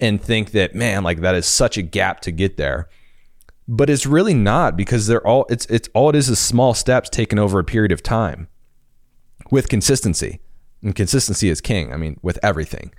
and 0.00 0.22
think 0.22 0.52
that 0.52 0.74
man, 0.74 1.02
like 1.02 1.20
that 1.20 1.34
is 1.34 1.46
such 1.46 1.76
a 1.76 1.82
gap 1.82 2.20
to 2.20 2.32
get 2.32 2.56
there. 2.56 2.88
But 3.68 3.88
it's 3.88 4.06
really 4.06 4.34
not 4.34 4.76
because 4.76 5.06
they're 5.06 5.26
all 5.26 5.46
it's 5.48 5.66
it's 5.66 5.88
all 5.94 6.10
it 6.10 6.16
is 6.16 6.28
is 6.28 6.38
small 6.38 6.74
steps 6.74 7.08
taken 7.08 7.38
over 7.38 7.58
a 7.58 7.64
period 7.64 7.92
of 7.92 8.02
time 8.02 8.48
with 9.50 9.68
consistency. 9.68 10.40
And 10.82 10.94
consistency 10.94 11.48
is 11.48 11.60
king. 11.60 11.92
I 11.92 11.96
mean, 11.96 12.18
with 12.22 12.38
everything. 12.42 12.92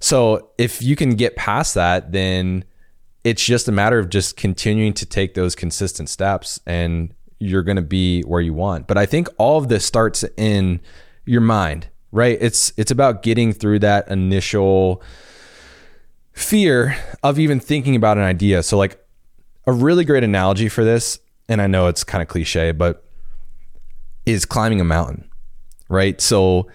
So 0.00 0.50
if 0.58 0.82
you 0.82 0.96
can 0.96 1.10
get 1.10 1.36
past 1.36 1.74
that, 1.74 2.10
then 2.10 2.64
it's 3.22 3.44
just 3.44 3.68
a 3.68 3.72
matter 3.72 4.00
of 4.00 4.08
just 4.08 4.36
continuing 4.36 4.92
to 4.94 5.06
take 5.06 5.34
those 5.34 5.54
consistent 5.54 6.08
steps 6.08 6.58
and 6.66 7.14
you're 7.42 7.62
going 7.62 7.76
to 7.76 7.82
be 7.82 8.22
where 8.22 8.40
you 8.40 8.54
want. 8.54 8.86
But 8.86 8.96
I 8.96 9.06
think 9.06 9.28
all 9.36 9.58
of 9.58 9.68
this 9.68 9.84
starts 9.84 10.24
in 10.36 10.80
your 11.24 11.40
mind, 11.40 11.88
right? 12.10 12.38
It's 12.40 12.72
it's 12.76 12.90
about 12.90 13.22
getting 13.22 13.52
through 13.52 13.80
that 13.80 14.08
initial 14.08 15.02
fear 16.32 16.96
of 17.22 17.38
even 17.38 17.60
thinking 17.60 17.96
about 17.96 18.16
an 18.16 18.24
idea. 18.24 18.62
So 18.62 18.78
like 18.78 19.04
a 19.66 19.72
really 19.72 20.04
great 20.04 20.24
analogy 20.24 20.68
for 20.68 20.84
this, 20.84 21.18
and 21.48 21.60
I 21.60 21.66
know 21.66 21.88
it's 21.88 22.04
kind 22.04 22.22
of 22.22 22.28
cliche, 22.28 22.72
but 22.72 23.04
is 24.24 24.44
climbing 24.44 24.80
a 24.80 24.84
mountain, 24.84 25.28
right? 25.88 26.20
So 26.20 26.68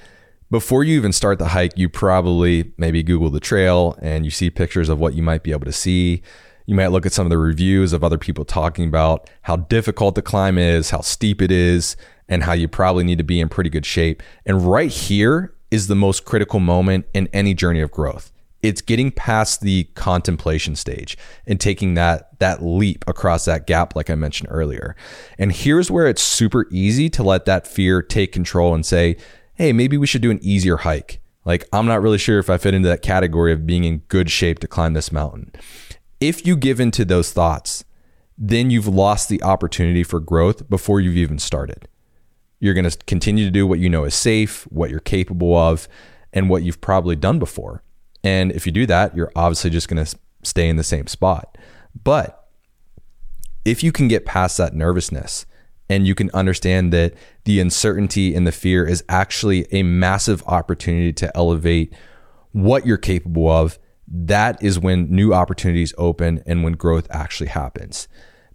before 0.51 0.83
you 0.83 0.97
even 0.97 1.11
start 1.11 1.39
the 1.39 1.49
hike, 1.49 1.77
you 1.77 1.89
probably 1.89 2.71
maybe 2.77 3.03
Google 3.03 3.29
the 3.29 3.39
trail 3.39 3.97
and 4.01 4.25
you 4.25 4.31
see 4.31 4.49
pictures 4.49 4.89
of 4.89 4.99
what 4.99 5.13
you 5.13 5.23
might 5.23 5.43
be 5.43 5.51
able 5.51 5.65
to 5.65 5.73
see. 5.73 6.21
You 6.67 6.75
might 6.75 6.87
look 6.87 7.05
at 7.05 7.13
some 7.13 7.25
of 7.25 7.29
the 7.29 7.37
reviews 7.37 7.93
of 7.93 8.03
other 8.03 8.17
people 8.17 8.43
talking 8.43 8.87
about 8.89 9.29
how 9.43 9.55
difficult 9.55 10.15
the 10.15 10.21
climb 10.21 10.57
is, 10.57 10.89
how 10.89 10.99
steep 10.99 11.41
it 11.41 11.49
is, 11.49 11.95
and 12.27 12.43
how 12.43 12.51
you 12.51 12.67
probably 12.67 13.05
need 13.05 13.17
to 13.19 13.23
be 13.23 13.39
in 13.39 13.47
pretty 13.47 13.69
good 13.69 13.85
shape. 13.85 14.21
And 14.45 14.69
right 14.69 14.91
here 14.91 15.53
is 15.71 15.87
the 15.87 15.95
most 15.95 16.25
critical 16.25 16.59
moment 16.59 17.05
in 17.13 17.29
any 17.31 17.53
journey 17.53 17.79
of 17.81 17.91
growth 17.91 18.31
It's 18.61 18.81
getting 18.81 19.11
past 19.11 19.61
the 19.61 19.85
contemplation 19.95 20.75
stage 20.75 21.17
and 21.45 21.59
taking 21.59 21.93
that 21.93 22.37
that 22.39 22.61
leap 22.61 23.05
across 23.07 23.45
that 23.45 23.65
gap 23.65 23.95
like 23.95 24.09
I 24.09 24.15
mentioned 24.15 24.49
earlier. 24.51 24.95
And 25.37 25.53
here's 25.53 25.89
where 25.89 26.07
it's 26.07 26.21
super 26.21 26.67
easy 26.69 27.09
to 27.11 27.23
let 27.23 27.45
that 27.45 27.65
fear 27.65 28.01
take 28.01 28.33
control 28.33 28.73
and 28.75 28.85
say, 28.85 29.15
"Hey, 29.53 29.71
maybe 29.71 29.97
we 29.97 30.07
should 30.07 30.21
do 30.21 30.31
an 30.31 30.39
easier 30.41 30.77
hike." 30.77 31.21
Like 31.45 31.65
I'm 31.71 31.85
not 31.85 32.01
really 32.01 32.17
sure 32.17 32.39
if 32.39 32.49
I 32.49 32.57
fit 32.57 32.73
into 32.73 32.89
that 32.89 33.01
category 33.01 33.53
of 33.53 33.65
being 33.65 33.85
in 33.85 33.99
good 34.09 34.29
shape 34.29 34.59
to 34.59 34.67
climb 34.67 34.93
this 34.93 35.13
mountain. 35.13 35.51
If 36.19 36.47
you 36.47 36.55
give 36.57 36.79
into 36.79 37.05
those 37.05 37.31
thoughts, 37.31 37.83
then 38.37 38.69
you've 38.69 38.87
lost 38.87 39.29
the 39.29 39.41
opportunity 39.43 40.03
for 40.03 40.19
growth 40.19 40.69
before 40.69 40.99
you've 40.99 41.17
even 41.17 41.39
started. 41.39 41.87
You're 42.59 42.73
going 42.73 42.89
to 42.89 42.97
continue 43.05 43.45
to 43.45 43.51
do 43.51 43.67
what 43.67 43.79
you 43.79 43.89
know 43.89 44.03
is 44.03 44.15
safe, 44.15 44.63
what 44.71 44.89
you're 44.89 44.99
capable 44.99 45.55
of, 45.55 45.87
and 46.33 46.49
what 46.49 46.63
you've 46.63 46.81
probably 46.81 47.15
done 47.15 47.39
before. 47.39 47.83
And 48.23 48.51
if 48.51 48.65
you 48.65 48.71
do 48.71 48.85
that, 48.87 49.15
you're 49.15 49.31
obviously 49.35 49.69
just 49.69 49.87
going 49.87 50.03
to 50.03 50.17
stay 50.43 50.67
in 50.67 50.75
the 50.75 50.83
same 50.83 51.07
spot. 51.07 51.57
But 52.03 52.47
if 53.63 53.83
you 53.83 53.91
can 53.91 54.07
get 54.07 54.25
past 54.25 54.57
that 54.57 54.73
nervousness 54.73 55.45
and 55.89 56.07
you 56.07 56.15
can 56.15 56.31
understand 56.33 56.91
that 56.93 57.13
the 57.45 57.59
uncertainty 57.59 58.33
and 58.33 58.45
the 58.45 58.51
fear 58.51 58.87
is 58.87 59.03
actually 59.07 59.67
a 59.71 59.83
massive 59.83 60.43
opportunity 60.47 61.13
to 61.13 61.35
elevate 61.35 61.93
what 62.51 62.85
you're 62.85 62.97
capable 62.97 63.49
of, 63.49 63.77
that 64.07 64.61
is 64.63 64.79
when 64.79 65.09
new 65.09 65.33
opportunities 65.33 65.93
open 65.97 66.41
and 66.45 66.63
when 66.63 66.73
growth 66.73 67.07
actually 67.11 67.49
happens 67.49 68.07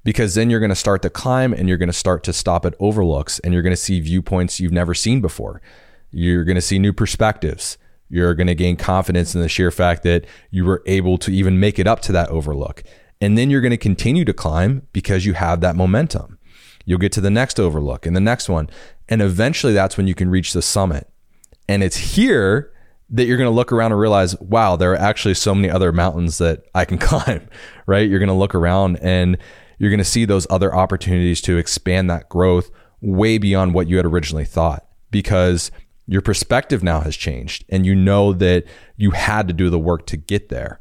because 0.05 0.35
then 0.35 0.51
you're 0.51 0.61
going 0.61 0.71
to 0.71 0.75
start 0.77 1.03
to 1.03 1.11
climb 1.11 1.53
and 1.53 1.69
you're 1.69 1.79
going 1.79 1.89
to 1.89 1.93
start 1.93 2.25
to 2.25 2.33
stop 2.33 2.67
at 2.67 2.75
overlooks 2.81 3.39
and 3.41 3.53
you're 3.53 3.63
going 3.63 3.73
to 3.73 3.77
see 3.77 4.01
viewpoints 4.01 4.61
you've 4.61 4.73
never 4.73 4.95
seen 4.95 5.21
before. 5.21 5.63
You're 6.11 6.45
going 6.45 6.57
to 6.57 6.61
see 6.63 6.79
new 6.79 6.93
perspectives. 6.93 7.79
You're 8.09 8.35
going 8.35 8.49
to 8.49 8.55
gain 8.55 8.77
confidence 8.77 9.35
in 9.35 9.41
the 9.41 9.49
sheer 9.49 9.71
fact 9.71 10.03
that 10.03 10.27
you 10.51 10.65
were 10.65 10.83
able 10.87 11.19
to 11.19 11.31
even 11.31 11.61
make 11.61 11.79
it 11.79 11.87
up 11.87 12.01
to 12.01 12.13
that 12.13 12.29
overlook. 12.29 12.83
And 13.21 13.39
then 13.39 13.49
you're 13.49 13.61
going 13.61 13.71
to 13.71 13.77
continue 13.77 14.25
to 14.25 14.33
climb 14.33 14.87
because 14.93 15.25
you 15.25 15.35
have 15.35 15.61
that 15.61 15.77
momentum. 15.77 16.39
You'll 16.85 16.99
get 16.99 17.13
to 17.13 17.21
the 17.21 17.31
next 17.31 17.61
overlook 17.61 18.05
and 18.05 18.17
the 18.17 18.21
next 18.21 18.49
one. 18.49 18.69
And 19.09 19.23
eventually 19.23 19.73
that's 19.73 19.97
when 19.97 20.09
you 20.09 20.15
can 20.15 20.29
reach 20.29 20.53
the 20.53 20.63
summit. 20.63 21.09
And 21.69 21.83
it's 21.83 21.97
here 21.97 22.73
that 23.13 23.27
you're 23.27 23.37
going 23.37 23.51
to 23.51 23.55
look 23.55 23.73
around 23.73 23.93
and 23.93 24.01
realize, 24.01 24.39
wow, 24.41 24.75
there 24.75 24.93
are 24.93 24.99
actually 24.99 25.35
so 25.35 25.55
many 25.55 25.71
other 25.71 25.93
mountains 25.93 26.39
that 26.39 26.65
I 26.75 26.85
can 26.85 26.99
climb, 26.99 27.49
right? 27.87 28.09
You're 28.09 28.19
going 28.19 28.29
to 28.29 28.35
look 28.35 28.55
around 28.55 28.99
and 29.01 29.37
you're 29.79 29.91
going 29.91 29.99
to 29.99 30.05
see 30.05 30.25
those 30.25 30.47
other 30.49 30.75
opportunities 30.75 31.41
to 31.43 31.59
expand 31.59 32.09
that 32.11 32.29
growth 32.29 32.71
way 33.01 33.37
beyond 33.37 33.75
what 33.75 33.89
you 33.89 33.97
had 33.97 34.07
originally 34.07 34.45
thought 34.45 34.87
because 35.11 35.71
your 36.07 36.23
perspective 36.23 36.83
now 36.83 37.01
has 37.01 37.17
changed 37.17 37.65
and 37.69 37.85
you 37.85 37.95
know 37.95 38.33
that 38.33 38.65
you 38.97 39.11
had 39.11 39.47
to 39.49 39.55
do 39.55 39.71
the 39.71 39.79
work 39.79 40.07
to 40.07 40.17
get 40.17 40.49
there. 40.49 40.81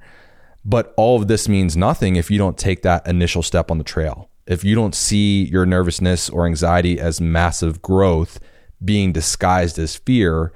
But 0.63 0.93
all 0.95 1.19
of 1.19 1.27
this 1.27 1.49
means 1.49 1.75
nothing 1.75 2.15
if 2.15 2.31
you 2.31 2.37
don't 2.37 2.57
take 2.57 2.83
that 2.83 3.05
initial 3.07 3.41
step 3.41 3.71
on 3.71 3.77
the 3.77 3.83
trail. 3.83 4.29
If 4.47 4.63
you 4.63 4.75
don't 4.75 4.95
see 4.95 5.43
your 5.45 5.65
nervousness 5.65 6.29
or 6.29 6.45
anxiety 6.45 6.99
as 6.99 7.19
massive 7.19 7.81
growth 7.81 8.39
being 8.83 9.11
disguised 9.11 9.77
as 9.79 9.95
fear 9.95 10.53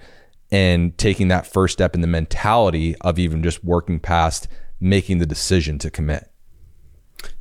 and 0.51 0.97
taking 0.97 1.27
that 1.29 1.47
first 1.47 1.73
step 1.73 1.95
in 1.95 2.01
the 2.01 2.07
mentality 2.07 2.95
of 3.01 3.19
even 3.19 3.43
just 3.43 3.63
working 3.63 3.99
past 3.99 4.47
making 4.79 5.17
the 5.17 5.25
decision 5.25 5.79
to 5.79 5.89
commit. 5.89 6.31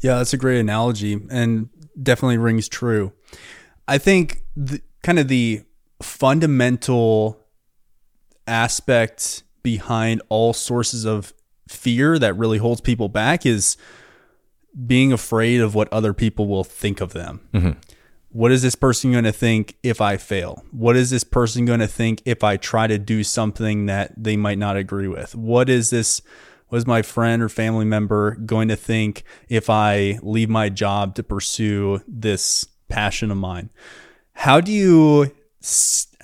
Yeah, 0.00 0.16
that's 0.16 0.32
a 0.32 0.38
great 0.38 0.60
analogy 0.60 1.20
and 1.30 1.68
definitely 2.00 2.38
rings 2.38 2.68
true. 2.68 3.12
I 3.86 3.98
think 3.98 4.42
the, 4.56 4.80
kind 5.02 5.18
of 5.18 5.28
the 5.28 5.62
fundamental 6.02 7.38
aspect 8.46 9.42
behind 9.62 10.22
all 10.28 10.52
sources 10.52 11.04
of 11.04 11.32
fear 11.68 12.18
that 12.18 12.36
really 12.36 12.58
holds 12.58 12.80
people 12.80 13.08
back 13.08 13.46
is 13.46 13.76
being 14.86 15.12
afraid 15.12 15.60
of 15.60 15.74
what 15.74 15.92
other 15.92 16.12
people 16.12 16.46
will 16.46 16.64
think 16.64 17.00
of 17.00 17.12
them. 17.12 17.40
Mm-hmm. 17.52 17.78
What 18.34 18.50
is 18.50 18.62
this 18.62 18.74
person 18.74 19.12
going 19.12 19.22
to 19.22 19.32
think 19.32 19.76
if 19.84 20.00
I 20.00 20.16
fail? 20.16 20.64
What 20.72 20.96
is 20.96 21.10
this 21.10 21.22
person 21.22 21.66
going 21.66 21.78
to 21.78 21.86
think 21.86 22.20
if 22.24 22.42
I 22.42 22.56
try 22.56 22.88
to 22.88 22.98
do 22.98 23.22
something 23.22 23.86
that 23.86 24.12
they 24.16 24.36
might 24.36 24.58
not 24.58 24.76
agree 24.76 25.06
with? 25.06 25.36
What 25.36 25.70
is 25.70 25.90
this 25.90 26.20
was 26.68 26.84
my 26.84 27.00
friend 27.00 27.40
or 27.40 27.48
family 27.48 27.84
member 27.84 28.34
going 28.34 28.66
to 28.66 28.74
think 28.74 29.22
if 29.48 29.70
I 29.70 30.18
leave 30.20 30.48
my 30.48 30.68
job 30.68 31.14
to 31.14 31.22
pursue 31.22 32.02
this 32.08 32.66
passion 32.88 33.30
of 33.30 33.36
mine? 33.36 33.70
How 34.32 34.60
do 34.60 34.72
you 34.72 35.30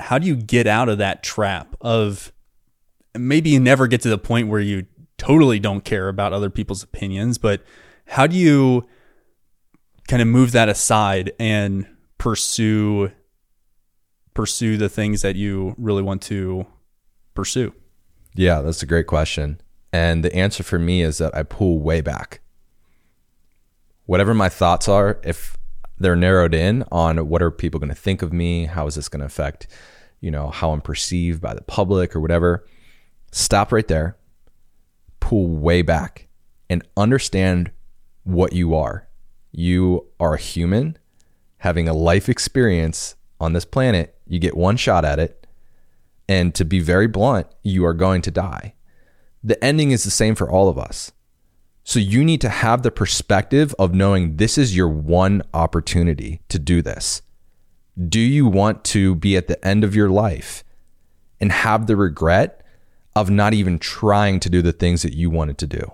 how 0.01 0.19
do 0.19 0.27
you 0.27 0.35
get 0.35 0.67
out 0.67 0.89
of 0.89 0.99
that 0.99 1.23
trap 1.23 1.77
of 1.81 2.33
maybe 3.17 3.51
you 3.51 3.61
never 3.61 3.87
get 3.87 4.01
to 4.01 4.09
the 4.09 4.19
point 4.19 4.49
where 4.49 4.59
you 4.59 4.85
totally 5.17 5.61
don't 5.61 5.85
care 5.85 6.09
about 6.09 6.33
other 6.33 6.51
people's 6.51 6.83
opinions, 6.83 7.39
but 7.39 7.63
how 8.09 8.27
do 8.27 8.37
you 8.37 8.85
kind 10.09 10.21
of 10.21 10.27
move 10.27 10.51
that 10.51 10.69
aside 10.69 11.33
and 11.39 11.87
pursue 12.21 13.11
pursue 14.35 14.77
the 14.77 14.91
things 14.91 15.23
that 15.23 15.37
you 15.37 15.75
really 15.79 16.03
want 16.03 16.23
to 16.23 16.67
pursue? 17.35 17.73
Yeah, 18.35 18.61
that's 18.61 18.83
a 18.83 18.87
great 18.87 19.07
question. 19.07 19.61
And 19.93 20.23
the 20.23 20.33
answer 20.35 20.63
for 20.63 20.79
me 20.79 21.03
is 21.03 21.19
that 21.19 21.35
I 21.35 21.43
pull 21.43 21.81
way 21.81 22.01
back. 22.01 22.41
Whatever 24.05 24.35
my 24.35 24.49
thoughts 24.49 24.87
are, 24.87 25.19
if 25.25 25.57
they're 25.99 26.15
narrowed 26.15 26.55
in 26.55 26.85
on 26.93 27.29
what 27.29 27.43
are 27.43 27.51
people 27.51 27.81
going 27.81 27.89
to 27.89 27.95
think 27.95 28.23
of 28.23 28.33
me, 28.33 28.67
how 28.67 28.87
is 28.87 28.95
this 28.95 29.09
going 29.09 29.21
to 29.21 29.27
affect, 29.27 29.67
you 30.21 30.31
know, 30.31 30.51
how 30.51 30.73
I'm 30.73 30.81
perceived 30.81 31.41
by 31.41 31.55
the 31.55 31.63
public 31.63 32.15
or 32.15 32.21
whatever, 32.21 32.67
stop 33.33 33.73
right 33.73 33.89
there, 33.89 34.17
pull 35.21 35.49
way 35.49 35.83
back 35.83 36.29
and 36.69 36.87
understand 36.97 37.71
what 38.25 38.53
you 38.53 38.75
are. 38.75 39.09
You 39.53 40.07
are 40.21 40.35
a 40.35 40.41
human 40.41 40.99
having 41.61 41.89
a 41.89 41.95
life 41.95 42.29
experience 42.29 43.15
on 43.41 43.55
this 43.55 43.65
planet. 43.65 44.15
You 44.27 44.39
get 44.39 44.57
one 44.57 44.77
shot 44.77 45.05
at 45.05 45.19
it. 45.19 45.47
And 46.29 46.55
to 46.55 46.65
be 46.65 46.81
very 46.81 47.09
blunt, 47.09 47.47
you 47.63 47.85
are 47.85 47.95
going 47.95 48.23
to 48.23 48.31
die 48.31 48.75
the 49.43 49.63
ending 49.65 49.91
is 49.91 50.05
the 50.05 50.11
same 50.11 50.35
for 50.35 50.51
all 50.51 50.69
of 50.69 50.79
us. 50.79 51.13
So 51.83 51.99
you 51.99 52.25
need 52.25 52.41
to 52.43 52.49
have 52.49 52.83
the 52.83 52.91
perspective 52.91 53.75
of 53.79 53.95
knowing 53.95 54.37
this 54.37 54.59
is 54.59 54.77
your 54.77 54.89
one 54.89 55.43
opportunity 55.55 56.41
to 56.49 56.59
do 56.59 56.83
this. 56.83 57.23
Do 58.09 58.21
you 58.21 58.47
want 58.47 58.85
to 58.85 59.15
be 59.15 59.37
at 59.37 59.49
the 59.49 59.63
end 59.67 59.83
of 59.83 59.95
your 59.95 60.09
life 60.09 60.63
and 61.41 61.51
have 61.51 61.87
the 61.87 61.97
regret 61.97 62.65
of 63.17 63.31
not 63.31 63.55
even 63.55 63.79
trying 63.79 64.41
to 64.41 64.51
do 64.51 64.63
the 64.63 64.73
things 64.73 65.03
that 65.03 65.15
you 65.15 65.31
wanted 65.31 65.59
to 65.59 65.67
do? 65.67 65.93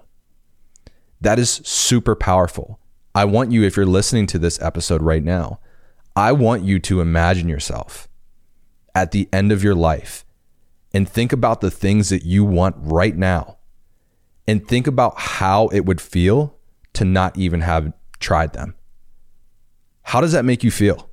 That 1.21 1.39
is 1.39 1.51
super 1.65 2.15
powerful. 2.15 2.79
I 3.17 3.25
want 3.25 3.51
you, 3.51 3.65
if 3.65 3.79
you're 3.79 3.87
listening 3.87 4.27
to 4.27 4.39
this 4.39 4.61
episode 4.61 5.01
right 5.01 5.25
now, 5.25 5.59
I 6.15 6.33
want 6.33 6.65
you 6.65 6.79
to 6.81 7.01
imagine 7.01 7.49
yourself 7.49 8.09
at 8.95 9.13
the 9.13 9.27
end 9.33 9.53
of 9.53 9.65
your 9.65 9.75
life 9.75 10.27
and 10.93 11.09
think 11.09 11.33
about 11.33 11.63
the 11.63 11.71
things 11.71 12.11
that 12.11 12.25
you 12.25 12.45
want 12.45 12.77
right 12.79 13.17
now 13.17 13.57
and 14.47 14.69
think 14.69 14.87
about 14.87 15.19
how 15.19 15.69
it 15.69 15.87
would 15.87 15.99
feel 15.99 16.59
to 16.93 17.07
not 17.07 17.39
even 17.39 17.63
have 17.63 17.95
tried 18.19 18.53
them. 18.53 18.75
How 20.03 20.21
does 20.21 20.33
that 20.33 20.45
make 20.45 20.63
you 20.63 20.71
feel? 20.71 21.09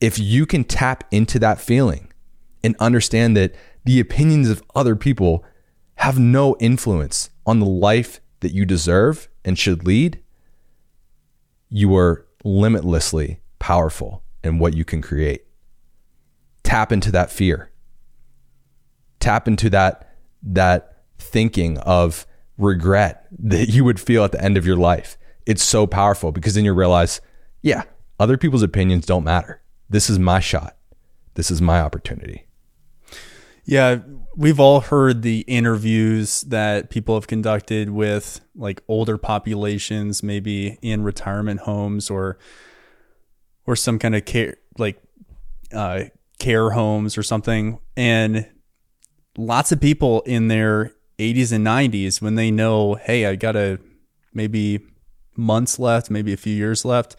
If 0.00 0.18
you 0.18 0.44
can 0.44 0.64
tap 0.64 1.04
into 1.12 1.38
that 1.38 1.60
feeling 1.60 2.12
and 2.64 2.74
understand 2.80 3.36
that 3.36 3.54
the 3.84 4.00
opinions 4.00 4.50
of 4.50 4.60
other 4.74 4.96
people 4.96 5.44
have 5.98 6.18
no 6.18 6.56
influence 6.58 7.30
on 7.46 7.60
the 7.60 7.66
life 7.66 8.20
that 8.40 8.50
you 8.50 8.66
deserve 8.66 9.28
and 9.44 9.56
should 9.56 9.86
lead, 9.86 10.18
you 11.72 11.96
are 11.96 12.26
limitlessly 12.44 13.40
powerful 13.58 14.22
in 14.44 14.58
what 14.58 14.74
you 14.74 14.84
can 14.84 15.02
create. 15.02 15.44
Tap 16.62 16.92
into 16.92 17.10
that 17.10 17.30
fear 17.30 17.72
tap 19.22 19.48
into 19.48 19.70
that 19.70 20.16
that 20.42 21.04
thinking 21.18 21.78
of 21.78 22.26
regret 22.58 23.26
that 23.38 23.68
you 23.68 23.84
would 23.84 23.98
feel 23.98 24.24
at 24.24 24.32
the 24.32 24.44
end 24.44 24.58
of 24.58 24.66
your 24.66 24.76
life. 24.76 25.16
It's 25.46 25.62
so 25.62 25.86
powerful 25.86 26.30
because 26.30 26.54
then 26.54 26.64
you 26.64 26.74
realize, 26.74 27.20
yeah, 27.62 27.84
other 28.20 28.36
people's 28.36 28.62
opinions 28.62 29.06
don't 29.06 29.24
matter. 29.24 29.62
This 29.88 30.10
is 30.10 30.18
my 30.18 30.40
shot. 30.40 30.76
This 31.34 31.50
is 31.50 31.62
my 31.62 31.80
opportunity. 31.80 32.46
Yeah, 33.64 34.00
we've 34.36 34.60
all 34.60 34.80
heard 34.80 35.22
the 35.22 35.40
interviews 35.40 36.42
that 36.42 36.90
people 36.90 37.14
have 37.14 37.26
conducted 37.26 37.90
with 37.90 38.40
like 38.54 38.82
older 38.88 39.18
populations, 39.18 40.22
maybe 40.22 40.78
in 40.82 41.02
retirement 41.02 41.60
homes 41.60 42.10
or 42.10 42.38
or 43.66 43.76
some 43.76 43.98
kind 43.98 44.14
of 44.14 44.24
care 44.24 44.56
like 44.78 45.00
uh, 45.72 46.04
care 46.38 46.70
homes 46.70 47.16
or 47.16 47.22
something, 47.22 47.78
and 47.96 48.48
lots 49.36 49.72
of 49.72 49.80
people 49.80 50.22
in 50.22 50.48
their 50.48 50.92
80s 51.18 51.52
and 51.52 51.66
90s 51.66 52.20
when 52.20 52.34
they 52.34 52.50
know, 52.50 52.94
hey, 52.94 53.26
I 53.26 53.36
got 53.36 53.56
a 53.56 53.78
maybe 54.34 54.80
months 55.36 55.78
left, 55.78 56.10
maybe 56.10 56.32
a 56.32 56.36
few 56.36 56.54
years 56.54 56.84
left. 56.84 57.16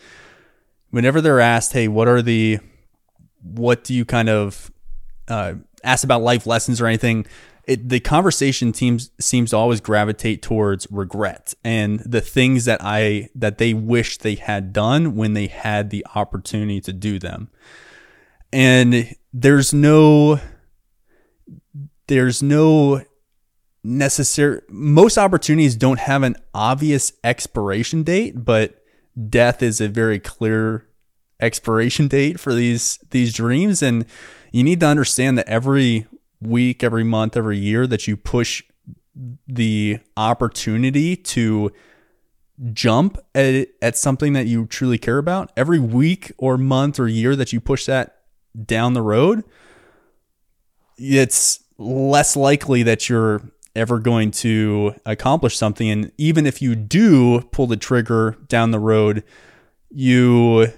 Whenever 0.90 1.22
they're 1.22 1.40
asked, 1.40 1.74
hey, 1.74 1.88
what 1.88 2.08
are 2.08 2.22
the, 2.22 2.60
what 3.42 3.84
do 3.84 3.94
you 3.94 4.06
kind 4.06 4.30
of 4.30 4.72
uh, 5.28 5.56
ask 5.84 6.04
about 6.04 6.22
life 6.22 6.46
lessons 6.46 6.82
or 6.82 6.88
anything? 6.88 7.26
it, 7.66 7.88
the 7.88 8.00
conversation 8.00 8.74
seems 8.74 9.12
seems 9.20 9.52
to 9.52 9.58
always 9.58 9.80
gravitate 9.80 10.42
towards 10.42 10.88
regret 10.92 11.54
and 11.64 12.00
the 12.00 12.22
things 12.22 12.66
that 12.66 12.82
I 12.82 13.30
that 13.36 13.58
they 13.58 13.74
wish 13.74 14.18
they 14.18 14.36
had 14.36 14.74
done 14.74 15.16
when 15.16 15.34
they 15.34 15.48
had 15.48 15.90
the 15.90 16.06
opportunity 16.14 16.82
to 16.82 16.94
do 16.94 17.20
them. 17.20 17.50
And 18.52 19.16
there's 19.32 19.74
no 19.74 20.42
there's 22.08 22.44
no 22.44 23.02
necessary 23.84 24.62
most 24.70 25.18
opportunities 25.18 25.76
don't 25.76 26.00
have 26.00 26.24
an 26.24 26.36
obvious 26.54 27.14
expiration 27.24 28.04
date, 28.04 28.44
but 28.44 28.84
death 29.30 29.64
is 29.64 29.80
a 29.80 29.88
very 29.88 30.20
clear 30.20 30.86
expiration 31.40 32.10
date 32.10 32.42
for 32.42 32.54
these 32.54 33.00
these 33.12 33.34
dreams 33.34 33.82
and 33.82 34.06
you 34.54 34.64
need 34.64 34.80
to 34.80 34.86
understand 34.86 35.38
that 35.38 35.50
every 35.50 36.08
week, 36.40 36.84
every 36.84 37.04
month, 37.04 37.36
every 37.36 37.58
year 37.58 37.86
that 37.88 38.08
you 38.08 38.16
push 38.16 38.64
the 39.48 40.00
opportunity 40.16 41.16
to 41.16 41.72
jump 42.72 43.18
at, 43.34 43.68
at 43.82 43.98
something 43.98 44.34
that 44.34 44.46
you 44.46 44.66
truly 44.68 45.00
care 45.00 45.18
about, 45.18 45.52
every 45.58 45.80
week 45.80 46.32
or 46.38 46.58
month 46.58 47.00
or 47.00 47.08
year 47.08 47.36
that 47.36 47.52
you 47.52 47.60
push 47.60 47.86
that 47.88 48.22
down 48.66 48.94
the 48.94 49.02
road, 49.02 49.44
it's 50.98 51.64
less 51.80 52.36
likely 52.36 52.84
that 52.84 53.10
you're 53.10 53.42
ever 53.76 53.98
going 53.98 54.30
to 54.30 54.94
accomplish 55.04 55.58
something. 55.58 55.90
And 55.90 56.12
even 56.20 56.46
if 56.46 56.62
you 56.62 56.76
do 56.76 57.42
pull 57.52 57.66
the 57.66 57.76
trigger 57.76 58.38
down 58.48 58.70
the 58.70 58.80
road, 58.80 59.24
you 59.90 60.72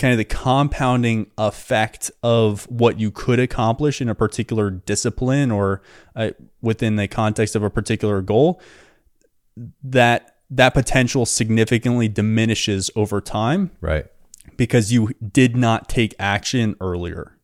kind 0.00 0.12
of 0.12 0.18
the 0.18 0.24
compounding 0.24 1.30
effect 1.36 2.10
of 2.22 2.64
what 2.70 2.98
you 2.98 3.10
could 3.10 3.38
accomplish 3.38 4.00
in 4.00 4.08
a 4.08 4.14
particular 4.14 4.70
discipline 4.70 5.50
or 5.50 5.82
uh, 6.16 6.30
within 6.62 6.96
the 6.96 7.06
context 7.06 7.54
of 7.54 7.62
a 7.62 7.68
particular 7.68 8.22
goal 8.22 8.60
that 9.84 10.38
that 10.48 10.72
potential 10.74 11.26
significantly 11.26 12.08
diminishes 12.08 12.90
over 12.96 13.20
time 13.20 13.70
right. 13.82 14.06
because 14.56 14.90
you 14.90 15.10
did 15.32 15.54
not 15.54 15.88
take 15.88 16.14
action 16.18 16.74
earlier. 16.80 17.36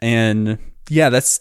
And 0.00 0.58
yeah 0.90 1.08
that's 1.08 1.40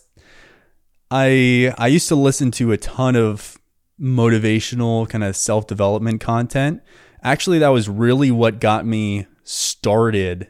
i 1.09 1.73
i 1.77 1.87
used 1.87 2.07
to 2.07 2.15
listen 2.15 2.51
to 2.51 2.71
a 2.71 2.77
ton 2.77 3.15
of 3.15 3.59
motivational 3.99 5.09
kind 5.09 5.25
of 5.25 5.35
self-development 5.35 6.21
content. 6.21 6.81
Actually 7.21 7.59
that 7.59 7.69
was 7.69 7.89
really 7.89 8.31
what 8.31 8.61
got 8.61 8.85
me 8.85 9.27
started 9.43 10.47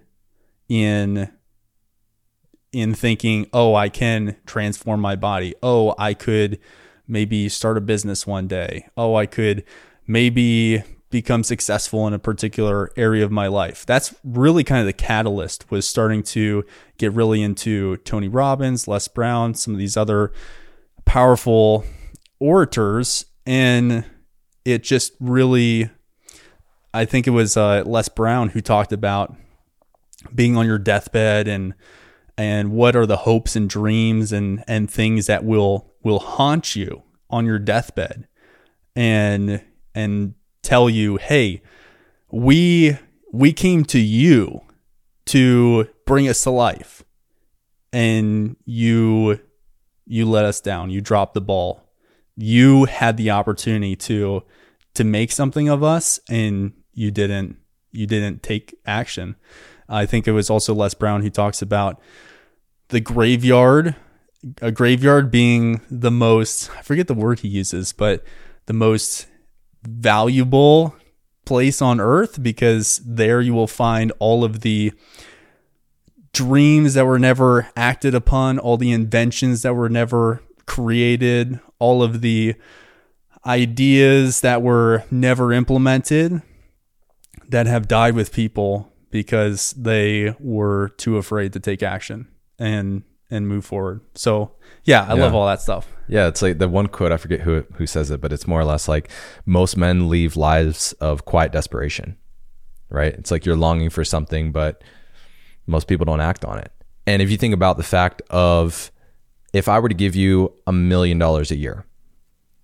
in 0.69 1.29
in 2.71 2.93
thinking, 2.93 3.47
"Oh, 3.51 3.75
I 3.75 3.89
can 3.89 4.37
transform 4.45 5.01
my 5.01 5.15
body. 5.15 5.53
Oh, 5.61 5.93
I 5.97 6.13
could 6.13 6.59
maybe 7.07 7.49
start 7.49 7.77
a 7.77 7.81
business 7.81 8.25
one 8.25 8.47
day. 8.47 8.87
Oh, 8.95 9.15
I 9.15 9.25
could 9.25 9.63
maybe 10.07 10.83
become 11.09 11.43
successful 11.43 12.07
in 12.07 12.13
a 12.13 12.19
particular 12.19 12.91
area 12.95 13.25
of 13.25 13.31
my 13.31 13.47
life." 13.47 13.85
That's 13.85 14.15
really 14.23 14.63
kind 14.63 14.79
of 14.79 14.85
the 14.85 14.93
catalyst 14.93 15.69
was 15.69 15.87
starting 15.87 16.23
to 16.23 16.63
get 16.97 17.11
really 17.13 17.41
into 17.41 17.97
Tony 17.97 18.29
Robbins, 18.29 18.87
Les 18.87 19.07
Brown, 19.07 19.53
some 19.53 19.73
of 19.73 19.79
these 19.79 19.97
other 19.97 20.31
powerful 21.05 21.83
orators 22.39 23.25
and 23.45 24.05
it 24.65 24.83
just 24.83 25.13
really 25.19 25.89
I 26.93 27.05
think 27.05 27.27
it 27.27 27.31
was 27.31 27.55
uh, 27.55 27.83
Les 27.85 28.09
Brown 28.09 28.49
who 28.49 28.61
talked 28.61 28.91
about 28.91 29.35
being 30.33 30.57
on 30.57 30.65
your 30.65 30.79
deathbed 30.79 31.47
and 31.47 31.73
and 32.37 32.71
what 32.71 32.95
are 32.95 33.05
the 33.05 33.17
hopes 33.17 33.55
and 33.55 33.69
dreams 33.69 34.31
and 34.31 34.63
and 34.67 34.89
things 34.89 35.25
that 35.27 35.43
will 35.43 35.91
will 36.03 36.19
haunt 36.19 36.75
you 36.75 37.03
on 37.29 37.45
your 37.45 37.59
deathbed 37.59 38.27
and 38.95 39.63
and 39.95 40.33
tell 40.61 40.89
you 40.89 41.17
hey 41.17 41.61
we 42.31 42.97
we 43.31 43.51
came 43.51 43.83
to 43.85 43.99
you 43.99 44.61
to 45.25 45.87
bring 46.05 46.27
us 46.27 46.43
to 46.43 46.51
life 46.51 47.03
and 47.93 48.55
you 48.65 49.39
you 50.05 50.25
let 50.25 50.45
us 50.45 50.59
down. 50.59 50.89
You 50.89 50.99
dropped 50.99 51.33
the 51.33 51.41
ball. 51.41 51.89
You 52.35 52.85
had 52.85 53.17
the 53.17 53.31
opportunity 53.31 53.95
to 53.97 54.43
to 54.93 55.03
make 55.05 55.31
something 55.31 55.69
of 55.69 55.83
us 55.83 56.19
and 56.29 56.73
you 56.93 57.11
didn't 57.11 57.57
you 57.91 58.07
didn't 58.07 58.41
take 58.41 58.75
action. 58.85 59.35
I 59.89 60.05
think 60.05 60.27
it 60.27 60.31
was 60.31 60.49
also 60.49 60.73
Les 60.73 60.93
Brown 60.93 61.21
who 61.21 61.29
talks 61.29 61.61
about 61.61 62.01
the 62.89 63.01
graveyard, 63.01 63.95
a 64.61 64.71
graveyard 64.71 65.31
being 65.31 65.81
the 65.89 66.11
most 66.11 66.69
I 66.77 66.81
forget 66.81 67.07
the 67.07 67.13
word 67.13 67.39
he 67.39 67.47
uses, 67.47 67.93
but 67.93 68.23
the 68.65 68.73
most 68.73 69.27
valuable 69.83 70.95
place 71.45 71.81
on 71.81 71.99
earth 71.99 72.41
because 72.41 73.01
there 73.05 73.41
you 73.41 73.53
will 73.53 73.67
find 73.67 74.11
all 74.19 74.43
of 74.43 74.61
the 74.61 74.93
dreams 76.33 76.93
that 76.93 77.05
were 77.05 77.19
never 77.19 77.69
acted 77.75 78.15
upon, 78.15 78.57
all 78.59 78.77
the 78.77 78.91
inventions 78.91 79.63
that 79.63 79.73
were 79.73 79.89
never 79.89 80.41
created, 80.65 81.59
all 81.79 82.03
of 82.03 82.21
the 82.21 82.55
ideas 83.45 84.41
that 84.41 84.61
were 84.61 85.03
never 85.09 85.51
implemented 85.51 86.41
that 87.51 87.67
have 87.67 87.87
died 87.87 88.15
with 88.15 88.33
people 88.33 88.91
because 89.11 89.73
they 89.73 90.33
were 90.39 90.89
too 90.97 91.17
afraid 91.17 91.53
to 91.53 91.59
take 91.59 91.83
action 91.83 92.27
and 92.57 93.03
and 93.29 93.47
move 93.47 93.65
forward. 93.65 94.01
So 94.15 94.53
yeah, 94.83 95.05
I 95.07 95.15
yeah. 95.15 95.21
love 95.21 95.35
all 95.35 95.45
that 95.47 95.61
stuff. 95.61 95.87
Yeah, 96.07 96.27
it's 96.27 96.41
like 96.41 96.57
the 96.57 96.67
one 96.67 96.87
quote 96.87 97.11
I 97.11 97.17
forget 97.17 97.41
who 97.41 97.63
who 97.75 97.85
says 97.85 98.09
it, 98.09 98.21
but 98.21 98.33
it's 98.33 98.47
more 98.47 98.59
or 98.59 98.65
less 98.65 98.87
like 98.87 99.09
most 99.45 99.77
men 99.77 100.09
leave 100.09 100.35
lives 100.35 100.93
of 100.93 101.25
quiet 101.25 101.51
desperation. 101.51 102.17
Right? 102.89 103.13
It's 103.13 103.31
like 103.31 103.45
you're 103.45 103.55
longing 103.55 103.89
for 103.89 104.03
something, 104.03 104.51
but 104.51 104.83
most 105.65 105.87
people 105.87 106.05
don't 106.05 106.19
act 106.19 106.43
on 106.43 106.57
it. 106.57 106.71
And 107.07 107.21
if 107.21 107.31
you 107.31 107.37
think 107.37 107.53
about 107.53 107.77
the 107.77 107.83
fact 107.83 108.21
of 108.29 108.91
if 109.53 109.67
I 109.67 109.79
were 109.79 109.89
to 109.89 109.95
give 109.95 110.15
you 110.15 110.53
a 110.67 110.73
million 110.73 111.17
dollars 111.17 111.51
a 111.51 111.55
year 111.55 111.85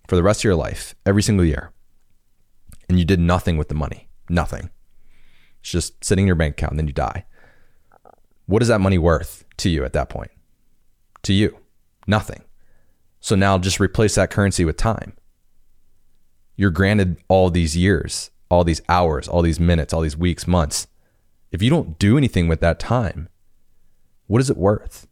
for 0.06 0.16
the 0.16 0.22
rest 0.22 0.40
of 0.40 0.44
your 0.44 0.54
life, 0.54 0.94
every 1.06 1.22
single 1.22 1.46
year, 1.46 1.72
and 2.88 2.98
you 2.98 3.04
did 3.06 3.20
nothing 3.20 3.56
with 3.56 3.68
the 3.68 3.74
money, 3.74 4.08
nothing. 4.28 4.70
It's 5.60 5.70
just 5.70 6.04
sitting 6.04 6.24
in 6.24 6.26
your 6.26 6.36
bank 6.36 6.52
account 6.52 6.72
and 6.72 6.78
then 6.78 6.86
you 6.86 6.92
die. 6.92 7.24
What 8.46 8.62
is 8.62 8.68
that 8.68 8.80
money 8.80 8.98
worth 8.98 9.44
to 9.58 9.68
you 9.68 9.84
at 9.84 9.92
that 9.92 10.08
point? 10.08 10.30
To 11.24 11.32
you, 11.32 11.58
nothing. 12.06 12.42
So 13.20 13.34
now 13.34 13.58
just 13.58 13.80
replace 13.80 14.14
that 14.14 14.30
currency 14.30 14.64
with 14.64 14.76
time. 14.76 15.14
You're 16.56 16.70
granted 16.70 17.18
all 17.28 17.50
these 17.50 17.76
years, 17.76 18.30
all 18.50 18.64
these 18.64 18.80
hours, 18.88 19.28
all 19.28 19.42
these 19.42 19.60
minutes, 19.60 19.92
all 19.92 20.00
these 20.00 20.16
weeks, 20.16 20.46
months. 20.46 20.86
If 21.52 21.62
you 21.62 21.70
don't 21.70 21.98
do 21.98 22.16
anything 22.16 22.48
with 22.48 22.60
that 22.60 22.78
time, 22.78 23.28
what 24.26 24.40
is 24.40 24.50
it 24.50 24.56
worth? 24.56 25.06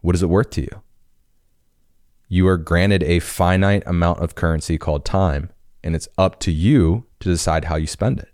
What 0.00 0.14
is 0.14 0.22
it 0.22 0.28
worth 0.28 0.50
to 0.50 0.62
you? 0.62 0.82
You 2.28 2.46
are 2.48 2.58
granted 2.58 3.02
a 3.02 3.20
finite 3.20 3.82
amount 3.86 4.20
of 4.20 4.34
currency 4.34 4.76
called 4.76 5.04
time, 5.04 5.50
and 5.82 5.94
it's 5.94 6.08
up 6.18 6.40
to 6.40 6.52
you 6.52 7.06
to 7.20 7.28
decide 7.28 7.66
how 7.66 7.76
you 7.76 7.86
spend 7.86 8.18
it. 8.18 8.33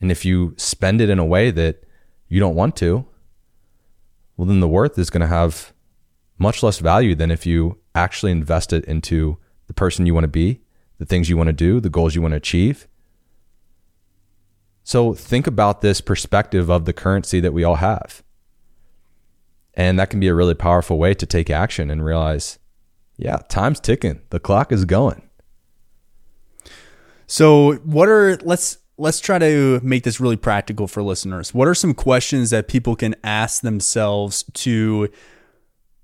And 0.00 0.10
if 0.10 0.24
you 0.24 0.54
spend 0.56 1.00
it 1.00 1.10
in 1.10 1.18
a 1.18 1.24
way 1.24 1.50
that 1.50 1.84
you 2.28 2.40
don't 2.40 2.54
want 2.54 2.76
to, 2.76 3.06
well, 4.36 4.46
then 4.46 4.60
the 4.60 4.68
worth 4.68 4.98
is 4.98 5.10
going 5.10 5.20
to 5.20 5.26
have 5.26 5.72
much 6.38 6.62
less 6.62 6.78
value 6.78 7.14
than 7.14 7.30
if 7.30 7.44
you 7.44 7.78
actually 7.94 8.32
invest 8.32 8.72
it 8.72 8.84
into 8.86 9.36
the 9.66 9.74
person 9.74 10.06
you 10.06 10.14
want 10.14 10.24
to 10.24 10.28
be, 10.28 10.60
the 10.98 11.04
things 11.04 11.28
you 11.28 11.36
want 11.36 11.48
to 11.48 11.52
do, 11.52 11.80
the 11.80 11.90
goals 11.90 12.14
you 12.14 12.22
want 12.22 12.32
to 12.32 12.36
achieve. 12.36 12.88
So 14.82 15.12
think 15.12 15.46
about 15.46 15.82
this 15.82 16.00
perspective 16.00 16.70
of 16.70 16.84
the 16.84 16.92
currency 16.92 17.40
that 17.40 17.52
we 17.52 17.62
all 17.64 17.76
have. 17.76 18.22
And 19.74 19.98
that 19.98 20.10
can 20.10 20.20
be 20.20 20.28
a 20.28 20.34
really 20.34 20.54
powerful 20.54 20.98
way 20.98 21.14
to 21.14 21.26
take 21.26 21.48
action 21.48 21.90
and 21.90 22.04
realize, 22.04 22.58
yeah, 23.16 23.36
time's 23.48 23.78
ticking. 23.78 24.20
The 24.30 24.40
clock 24.40 24.72
is 24.72 24.84
going. 24.84 25.28
So, 27.26 27.74
what 27.84 28.08
are 28.08 28.36
let's 28.38 28.78
let's 29.00 29.18
try 29.18 29.38
to 29.38 29.80
make 29.82 30.04
this 30.04 30.20
really 30.20 30.36
practical 30.36 30.86
for 30.86 31.02
listeners. 31.02 31.54
What 31.54 31.66
are 31.66 31.74
some 31.74 31.94
questions 31.94 32.50
that 32.50 32.68
people 32.68 32.94
can 32.94 33.16
ask 33.24 33.62
themselves 33.62 34.44
to 34.54 35.08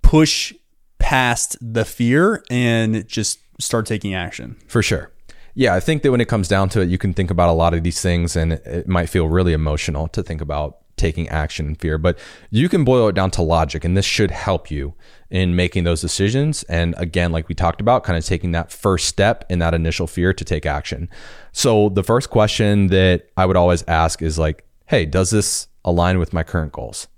push 0.03 0.55
past 0.99 1.57
the 1.61 1.85
fear 1.85 2.43
and 2.51 3.07
just 3.07 3.39
start 3.61 3.87
taking 3.87 4.15
action? 4.15 4.57
For 4.67 4.83
sure. 4.83 5.13
Yeah, 5.55 5.75
I 5.75 5.81
think 5.81 6.03
that 6.03 6.11
when 6.11 6.21
it 6.21 6.29
comes 6.29 6.49
down 6.49 6.69
to 6.71 6.81
it, 6.81 6.89
you 6.89 6.99
can 6.99 7.13
think 7.13 7.31
about 7.31 7.49
a 7.49 7.53
lot 7.53 7.75
of 7.75 7.83
these 7.83 8.01
things 8.01 8.35
and 8.35 8.55
it 8.55 8.89
might 8.89 9.09
feel 9.09 9.29
really 9.29 9.53
emotional 9.53 10.09
to 10.09 10.23
think 10.23 10.41
about 10.41 10.79
taking 10.97 11.29
action 11.29 11.67
and 11.67 11.81
fear, 11.81 11.99
but 11.99 12.19
you 12.51 12.69
can 12.69 12.85
boil 12.85 13.09
it 13.09 13.15
down 13.15 13.31
to 13.33 13.43
logic 13.43 13.85
and 13.85 13.97
this 13.97 14.05
should 14.05 14.31
help 14.31 14.71
you 14.71 14.95
in 15.31 15.57
making 15.57 15.85
those 15.85 16.01
decisions. 16.01 16.63
And 16.65 16.95
again, 16.99 17.33
like 17.33 17.49
we 17.49 17.55
talked 17.55 17.81
about, 17.81 18.05
kind 18.05 18.17
of 18.17 18.25
taking 18.25 18.53
that 18.53 18.73
first 18.73 19.07
step 19.07 19.45
in 19.51 19.59
that 19.59 19.75
initial 19.75 20.07
fear 20.07 20.33
to 20.33 20.45
take 20.45 20.67
action. 20.67 21.09
So 21.53 21.89
the 21.89 22.03
first 22.03 22.31
question 22.31 22.89
that 22.89 23.29
I 23.37 23.47
would 23.47 23.57
always 23.57 23.85
ask 23.89 24.23
is 24.23 24.39
like, 24.39 24.67
hey, 24.87 25.05
does 25.05 25.31
this 25.31 25.69
align 25.85 26.19
with 26.19 26.33
my 26.33 26.43
current 26.43 26.73
goals? 26.73 27.09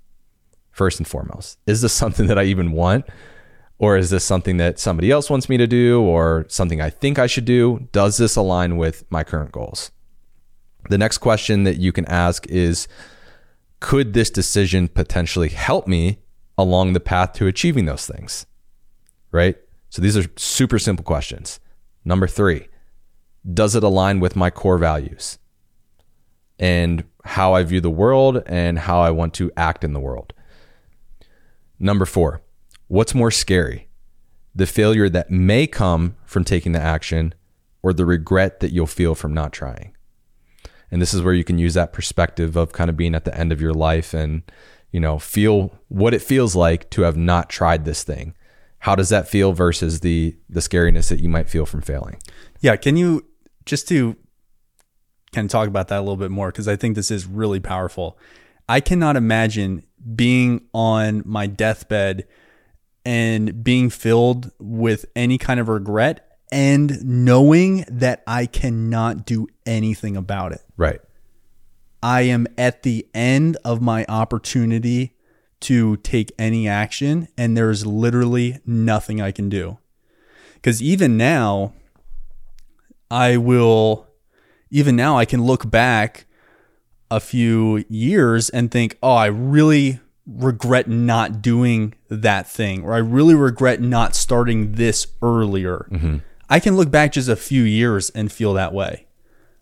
First 0.71 0.99
and 0.99 1.07
foremost, 1.07 1.57
is 1.65 1.81
this 1.81 1.93
something 1.93 2.27
that 2.27 2.39
I 2.39 2.43
even 2.43 2.71
want? 2.71 3.05
Or 3.79 3.95
is 3.95 4.09
this 4.09 4.25
something 4.25 4.57
that 4.57 4.77
somebody 4.77 5.09
else 5.09 5.29
wants 5.29 5.47
me 5.47 5.57
to 5.57 5.67
do 5.67 6.01
or 6.01 6.45
something 6.49 6.81
I 6.81 6.89
think 6.89 7.17
I 7.17 7.27
should 7.27 7.45
do? 7.45 7.87
Does 7.93 8.17
this 8.17 8.35
align 8.35 8.75
with 8.75 9.09
my 9.09 9.23
current 9.23 9.53
goals? 9.53 9.91
The 10.89 10.97
next 10.97 11.19
question 11.19 11.63
that 11.63 11.77
you 11.77 11.91
can 11.91 12.05
ask 12.05 12.45
is 12.47 12.87
Could 13.79 14.13
this 14.13 14.29
decision 14.29 14.87
potentially 14.87 15.49
help 15.49 15.87
me 15.87 16.19
along 16.57 16.93
the 16.93 16.99
path 16.99 17.33
to 17.33 17.47
achieving 17.47 17.85
those 17.85 18.05
things? 18.05 18.45
Right? 19.31 19.57
So 19.89 20.01
these 20.01 20.17
are 20.17 20.25
super 20.35 20.79
simple 20.79 21.03
questions. 21.03 21.59
Number 22.03 22.27
three, 22.27 22.67
does 23.53 23.75
it 23.75 23.83
align 23.83 24.19
with 24.19 24.35
my 24.35 24.49
core 24.49 24.77
values 24.77 25.39
and 26.57 27.03
how 27.23 27.53
I 27.53 27.63
view 27.63 27.81
the 27.81 27.89
world 27.89 28.43
and 28.45 28.79
how 28.79 29.01
I 29.01 29.11
want 29.11 29.33
to 29.35 29.51
act 29.55 29.83
in 29.83 29.93
the 29.93 29.99
world? 29.99 30.33
Number 31.79 32.05
four, 32.05 32.41
what's 32.87 33.15
more 33.15 33.31
scary? 33.31 33.87
The 34.53 34.65
failure 34.65 35.09
that 35.09 35.31
may 35.31 35.67
come 35.67 36.15
from 36.25 36.43
taking 36.43 36.73
the 36.73 36.81
action 36.81 37.33
or 37.81 37.93
the 37.93 38.05
regret 38.05 38.59
that 38.59 38.71
you'll 38.71 38.87
feel 38.87 39.15
from 39.15 39.33
not 39.33 39.53
trying? 39.53 39.95
And 40.91 41.01
this 41.01 41.13
is 41.13 41.21
where 41.21 41.33
you 41.33 41.43
can 41.43 41.59
use 41.59 41.73
that 41.75 41.93
perspective 41.93 42.55
of 42.55 42.71
kind 42.71 42.89
of 42.89 42.97
being 42.97 43.15
at 43.15 43.25
the 43.25 43.37
end 43.37 43.51
of 43.51 43.61
your 43.61 43.73
life 43.73 44.13
and, 44.13 44.43
you 44.91 44.99
know, 44.99 45.19
feel 45.19 45.77
what 45.87 46.13
it 46.13 46.21
feels 46.21 46.55
like 46.55 46.89
to 46.91 47.03
have 47.03 47.17
not 47.17 47.49
tried 47.49 47.85
this 47.85 48.03
thing. 48.03 48.35
How 48.79 48.95
does 48.95 49.09
that 49.09 49.27
feel 49.27 49.51
versus 49.53 49.99
the 49.99 50.37
the 50.49 50.61
scariness 50.61 51.09
that 51.09 51.19
you 51.19 51.29
might 51.29 51.49
feel 51.49 51.65
from 51.65 51.81
failing? 51.81 52.17
Yeah, 52.61 52.75
can 52.77 52.95
you 52.95 53.25
just 53.65 53.87
to 53.89 54.15
kind 55.31 55.45
of 55.45 55.51
talk 55.51 55.67
about 55.67 55.89
that 55.89 55.99
a 55.99 56.01
little 56.01 56.17
bit 56.17 56.31
more 56.31 56.51
because 56.51 56.67
I 56.67 56.75
think 56.75 56.95
this 56.95 57.11
is 57.11 57.25
really 57.25 57.59
powerful. 57.59 58.17
I 58.67 58.79
cannot 58.81 59.15
imagine 59.15 59.83
being 60.15 60.61
on 60.73 61.23
my 61.25 61.47
deathbed 61.47 62.27
and 63.05 63.63
being 63.63 63.89
filled 63.89 64.51
with 64.59 65.05
any 65.15 65.37
kind 65.37 65.59
of 65.59 65.67
regret 65.67 66.37
and 66.51 67.03
knowing 67.03 67.85
that 67.87 68.23
I 68.25 68.45
cannot 68.45 69.25
do 69.25 69.47
anything 69.65 70.17
about 70.17 70.51
it. 70.51 70.61
Right. 70.79 71.01
I 72.01 72.21
am 72.21 72.47
at 72.57 72.83
the 72.83 73.05
end 73.13 73.57
of 73.65 73.81
my 73.81 74.05
opportunity 74.07 75.17
to 75.59 75.97
take 75.97 76.31
any 76.39 76.69
action, 76.69 77.27
and 77.37 77.57
there's 77.57 77.85
literally 77.85 78.59
nothing 78.65 79.19
I 79.19 79.33
can 79.33 79.49
do. 79.49 79.77
Because 80.55 80.81
even 80.81 81.17
now, 81.17 81.73
I 83.11 83.35
will, 83.35 84.07
even 84.71 84.95
now, 84.95 85.17
I 85.17 85.25
can 85.25 85.43
look 85.43 85.69
back 85.69 86.25
a 87.11 87.19
few 87.19 87.83
years 87.89 88.49
and 88.49 88.71
think, 88.71 88.97
oh, 89.03 89.15
I 89.15 89.25
really 89.25 89.99
regret 90.25 90.87
not 90.87 91.41
doing 91.41 91.93
that 92.07 92.47
thing, 92.47 92.85
or 92.85 92.93
I 92.93 92.99
really 92.99 93.35
regret 93.35 93.81
not 93.81 94.15
starting 94.15 94.73
this 94.73 95.07
earlier. 95.21 95.89
Mm-hmm. 95.91 96.17
I 96.49 96.61
can 96.61 96.77
look 96.77 96.89
back 96.89 97.11
just 97.11 97.27
a 97.27 97.35
few 97.35 97.63
years 97.63 98.11
and 98.11 98.31
feel 98.31 98.53
that 98.53 98.73
way. 98.73 99.07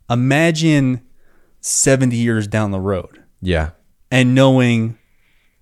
Imagine 0.10 1.02
70 1.68 2.16
years 2.16 2.48
down 2.48 2.72
the 2.72 2.80
road. 2.80 3.24
Yeah. 3.42 3.72
And 4.10 4.34
knowing 4.34 4.98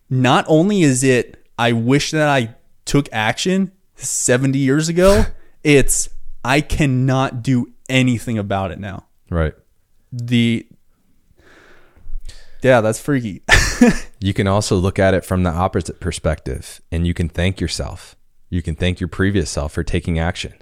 not 0.10 0.46
only 0.48 0.84
is 0.84 1.04
it, 1.04 1.44
I 1.58 1.72
wish 1.72 2.12
that 2.12 2.30
I 2.30 2.56
took 2.86 3.10
action 3.12 3.72
70 3.96 4.60
years 4.60 4.88
ago, 4.88 5.26
it's, 5.64 6.10
I 6.44 6.62
cannot 6.62 7.42
do 7.42 7.74
anything 7.90 8.38
about 8.38 8.72
it 8.72 8.80
now. 8.80 9.08
Right. 9.30 9.54
The, 10.12 10.68
yeah, 12.62 12.82
that's 12.82 13.00
freaky. 13.00 13.42
you 14.20 14.34
can 14.34 14.48
also 14.48 14.76
look 14.76 15.00
at 15.00 15.14
it 15.14 15.26
from 15.26 15.44
the 15.44 15.50
opposite 15.50 16.00
perspective 16.00 16.82
and 16.92 17.08
you 17.08 17.14
can 17.14 17.30
thank 17.30 17.60
yourself. 17.60 18.16
You 18.50 18.62
can 18.62 18.76
thank 18.76 19.00
your 19.00 19.10
previous 19.10 19.50
self 19.50 19.74
for 19.74 19.84
taking 19.84 20.20
action. 20.20 20.54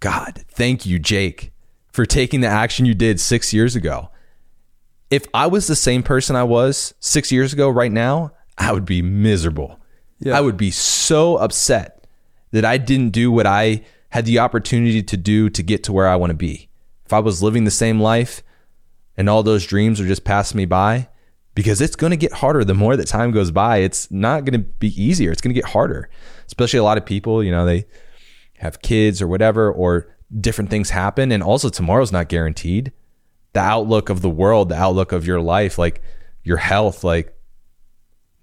God, 0.00 0.44
thank 0.50 0.84
you, 0.84 0.98
Jake, 0.98 1.52
for 1.90 2.04
taking 2.04 2.42
the 2.42 2.48
action 2.48 2.84
you 2.84 2.94
did 2.94 3.18
six 3.18 3.54
years 3.54 3.74
ago. 3.74 4.10
If 5.10 5.26
I 5.32 5.46
was 5.46 5.66
the 5.66 5.76
same 5.76 6.02
person 6.02 6.36
I 6.36 6.44
was 6.44 6.94
six 7.00 7.30
years 7.30 7.52
ago 7.52 7.68
right 7.68 7.92
now, 7.92 8.32
I 8.58 8.72
would 8.72 8.84
be 8.84 9.02
miserable. 9.02 9.78
Yeah. 10.18 10.36
I 10.36 10.40
would 10.40 10.56
be 10.56 10.70
so 10.70 11.36
upset 11.36 12.06
that 12.52 12.64
I 12.64 12.78
didn't 12.78 13.10
do 13.10 13.30
what 13.30 13.46
I 13.46 13.84
had 14.10 14.24
the 14.24 14.38
opportunity 14.38 15.02
to 15.02 15.16
do 15.16 15.50
to 15.50 15.62
get 15.62 15.84
to 15.84 15.92
where 15.92 16.08
I 16.08 16.16
want 16.16 16.30
to 16.30 16.36
be. 16.36 16.68
If 17.04 17.12
I 17.12 17.18
was 17.18 17.42
living 17.42 17.64
the 17.64 17.70
same 17.70 18.00
life 18.00 18.42
and 19.16 19.28
all 19.28 19.42
those 19.42 19.66
dreams 19.66 20.00
are 20.00 20.06
just 20.06 20.24
passing 20.24 20.56
me 20.56 20.64
by, 20.64 21.08
because 21.56 21.80
it's 21.80 21.96
going 21.96 22.10
to 22.10 22.16
get 22.16 22.34
harder 22.34 22.62
the 22.64 22.74
more 22.74 22.96
that 22.96 23.08
time 23.08 23.32
goes 23.32 23.50
by. 23.50 23.78
It's 23.78 24.10
not 24.10 24.44
going 24.44 24.60
to 24.60 24.66
be 24.66 25.02
easier. 25.02 25.32
It's 25.32 25.40
going 25.40 25.54
to 25.54 25.60
get 25.60 25.70
harder, 25.70 26.08
especially 26.46 26.78
a 26.78 26.84
lot 26.84 26.98
of 26.98 27.06
people, 27.06 27.42
you 27.42 27.50
know, 27.50 27.64
they 27.64 27.86
have 28.58 28.82
kids 28.82 29.20
or 29.20 29.26
whatever, 29.26 29.72
or 29.72 30.14
different 30.38 30.68
things 30.70 30.90
happen. 30.90 31.32
And 31.32 31.42
also, 31.42 31.70
tomorrow's 31.70 32.12
not 32.12 32.28
guaranteed. 32.28 32.92
The 33.56 33.62
outlook 33.62 34.10
of 34.10 34.20
the 34.20 34.28
world, 34.28 34.68
the 34.68 34.76
outlook 34.76 35.12
of 35.12 35.26
your 35.26 35.40
life, 35.40 35.78
like 35.78 36.02
your 36.42 36.58
health, 36.58 37.02
like 37.02 37.34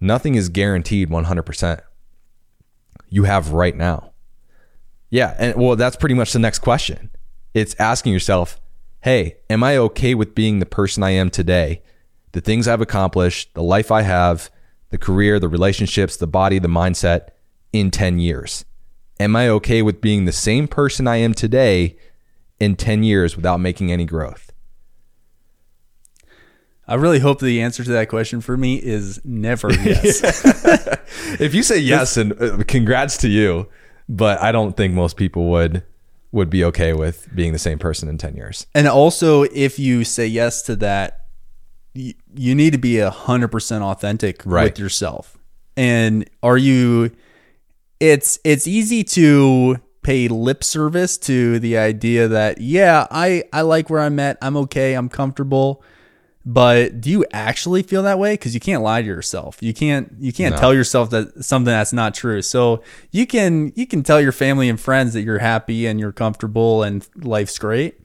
nothing 0.01 0.33
is 0.33 0.49
guaranteed 0.49 1.09
100%. 1.09 1.81
You 3.09 3.25
have 3.25 3.51
right 3.51 3.75
now. 3.75 4.13
Yeah. 5.11 5.35
And 5.37 5.55
well, 5.55 5.75
that's 5.75 5.97
pretty 5.97 6.15
much 6.15 6.33
the 6.33 6.39
next 6.39 6.59
question. 6.59 7.11
It's 7.53 7.75
asking 7.77 8.11
yourself, 8.11 8.59
hey, 9.01 9.35
am 9.51 9.63
I 9.63 9.77
okay 9.77 10.15
with 10.15 10.33
being 10.33 10.57
the 10.57 10.65
person 10.65 11.03
I 11.03 11.11
am 11.11 11.29
today? 11.29 11.83
The 12.31 12.41
things 12.41 12.67
I've 12.67 12.81
accomplished, 12.81 13.53
the 13.53 13.61
life 13.61 13.91
I 13.91 14.01
have, 14.01 14.49
the 14.89 14.97
career, 14.97 15.39
the 15.39 15.47
relationships, 15.47 16.17
the 16.17 16.25
body, 16.25 16.57
the 16.57 16.67
mindset 16.67 17.27
in 17.71 17.91
10 17.91 18.17
years? 18.17 18.65
Am 19.19 19.35
I 19.35 19.47
okay 19.49 19.83
with 19.83 20.01
being 20.01 20.25
the 20.25 20.31
same 20.31 20.67
person 20.67 21.07
I 21.07 21.17
am 21.17 21.35
today 21.35 21.97
in 22.59 22.75
10 22.75 23.03
years 23.03 23.35
without 23.35 23.59
making 23.59 23.91
any 23.91 24.05
growth? 24.05 24.49
I 26.87 26.95
really 26.95 27.19
hope 27.19 27.39
the 27.39 27.61
answer 27.61 27.83
to 27.83 27.91
that 27.91 28.09
question 28.09 28.41
for 28.41 28.57
me 28.57 28.75
is 28.75 29.21
never 29.23 29.71
yes. 29.71 30.21
if 31.39 31.53
you 31.53 31.63
say 31.63 31.79
yes, 31.79 32.17
and 32.17 32.33
uh, 32.41 32.63
congrats 32.67 33.17
to 33.17 33.29
you, 33.29 33.69
but 34.09 34.41
I 34.41 34.51
don't 34.51 34.75
think 34.75 34.93
most 34.93 35.15
people 35.15 35.49
would 35.51 35.83
would 36.31 36.49
be 36.49 36.63
okay 36.65 36.93
with 36.93 37.29
being 37.35 37.53
the 37.53 37.59
same 37.59 37.77
person 37.77 38.09
in 38.09 38.17
10 38.17 38.35
years. 38.35 38.65
And 38.73 38.87
also 38.87 39.43
if 39.43 39.77
you 39.77 40.03
say 40.03 40.25
yes 40.25 40.63
to 40.63 40.75
that, 40.77 41.27
you, 41.93 42.15
you 42.33 42.55
need 42.55 42.71
to 42.71 42.79
be 42.79 42.97
a 42.97 43.11
hundred 43.11 43.49
percent 43.49 43.83
authentic 43.83 44.41
right. 44.43 44.63
with 44.63 44.79
yourself. 44.79 45.37
And 45.77 46.27
are 46.41 46.57
you 46.57 47.11
it's 47.99 48.39
it's 48.43 48.67
easy 48.67 49.03
to 49.03 49.77
pay 50.01 50.27
lip 50.27 50.63
service 50.63 51.17
to 51.17 51.59
the 51.59 51.77
idea 51.77 52.27
that 52.27 52.59
yeah, 52.59 53.07
I 53.09 53.43
I 53.53 53.61
like 53.61 53.89
where 53.89 54.01
I'm 54.01 54.19
at. 54.19 54.37
I'm 54.41 54.57
okay. 54.57 54.95
I'm 54.95 55.09
comfortable. 55.09 55.83
But 56.45 56.99
do 56.99 57.09
you 57.09 57.25
actually 57.31 57.83
feel 57.83 58.03
that 58.03 58.19
way? 58.19 58.33
Because 58.33 58.53
you 58.53 58.59
can't 58.59 58.83
lie 58.83 59.01
to 59.01 59.07
yourself. 59.07 59.57
You 59.61 59.73
can't 59.73 60.13
you 60.19 60.33
can't 60.33 60.55
no. 60.55 60.59
tell 60.59 60.73
yourself 60.73 61.09
that 61.11 61.43
something 61.43 61.71
that's 61.71 61.93
not 61.93 62.13
true. 62.13 62.41
So 62.41 62.83
you 63.11 63.25
can 63.25 63.71
you 63.75 63.87
can 63.87 64.03
tell 64.03 64.19
your 64.19 64.33
family 64.33 64.67
and 64.67 64.79
friends 64.79 65.13
that 65.13 65.21
you're 65.21 65.39
happy 65.39 65.87
and 65.87 65.99
you're 65.99 66.11
comfortable 66.11 66.83
and 66.83 67.07
life's 67.15 67.57
great. 67.57 67.99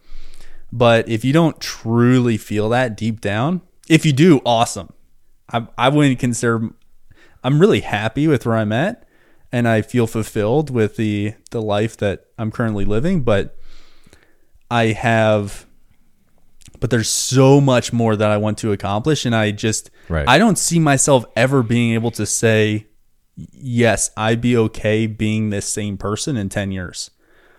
But 0.70 1.08
if 1.08 1.24
you 1.24 1.32
don't 1.32 1.58
truly 1.60 2.36
feel 2.36 2.68
that 2.68 2.96
deep 2.96 3.20
down, 3.20 3.62
if 3.88 4.06
you 4.06 4.12
do, 4.12 4.40
awesome. 4.46 4.92
I 5.52 5.66
I 5.76 5.88
wouldn't 5.88 6.20
consider 6.20 6.70
I'm 7.42 7.58
really 7.58 7.80
happy 7.80 8.28
with 8.28 8.46
where 8.46 8.56
I'm 8.56 8.72
at 8.72 9.04
and 9.50 9.66
I 9.66 9.82
feel 9.82 10.06
fulfilled 10.06 10.70
with 10.70 10.96
the 10.96 11.34
the 11.50 11.62
life 11.62 11.96
that 11.96 12.26
I'm 12.38 12.52
currently 12.52 12.84
living, 12.84 13.22
but 13.22 13.56
I 14.70 14.86
have 14.86 15.66
but 16.80 16.90
there's 16.90 17.08
so 17.08 17.60
much 17.60 17.92
more 17.92 18.16
that 18.16 18.30
I 18.30 18.36
want 18.36 18.58
to 18.58 18.72
accomplish 18.72 19.24
and 19.24 19.34
I 19.34 19.50
just 19.50 19.90
right. 20.08 20.28
I 20.28 20.38
don't 20.38 20.58
see 20.58 20.78
myself 20.78 21.24
ever 21.36 21.62
being 21.62 21.94
able 21.94 22.10
to 22.12 22.26
say 22.26 22.86
yes, 23.52 24.10
I'd 24.16 24.40
be 24.40 24.56
okay 24.56 25.06
being 25.06 25.50
this 25.50 25.68
same 25.68 25.96
person 25.96 26.36
in 26.36 26.48
10 26.48 26.72
years. 26.72 27.10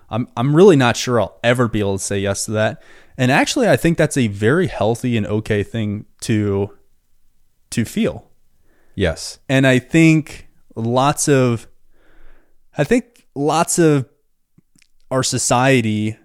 I'm 0.10 0.28
I'm 0.36 0.56
really 0.56 0.76
not 0.76 0.98
sure 0.98 1.22
I'll 1.22 1.40
ever 1.44 1.68
be 1.68 1.80
able 1.80 1.98
to 1.98 2.04
say 2.04 2.20
yes 2.20 2.46
to 2.46 2.52
that. 2.52 2.82
And 3.18 3.32
actually 3.32 3.70
I 3.70 3.78
think 3.78 3.98
that's 3.98 4.18
a 4.18 4.28
very 4.28 4.68
healthy 4.68 5.18
and 5.18 5.28
okay 5.28 5.64
thing 5.64 6.06
to 6.22 6.76
to 7.72 7.86
feel. 7.86 8.30
Yes. 8.96 9.40
And 9.48 9.68
I 9.68 9.80
think 9.80 10.48
lots 10.76 11.28
of 11.30 11.68
I 12.78 12.84
think 12.84 13.28
lots 13.36 13.78
of 13.80 14.10
our 15.12 15.24
society 15.24 16.18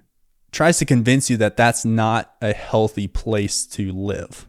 tries 0.54 0.78
to 0.78 0.84
convince 0.84 1.28
you 1.28 1.36
that 1.36 1.56
that's 1.56 1.84
not 1.84 2.32
a 2.40 2.52
healthy 2.52 3.08
place 3.08 3.66
to 3.66 3.92
live. 3.92 4.46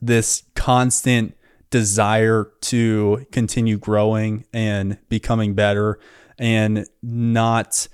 This 0.00 0.44
constant 0.54 1.36
desire 1.70 2.52
to 2.60 3.26
continue 3.32 3.76
growing 3.76 4.44
and 4.52 4.96
becoming 5.08 5.54
better 5.54 5.98
and 6.38 6.86
not 7.02 7.88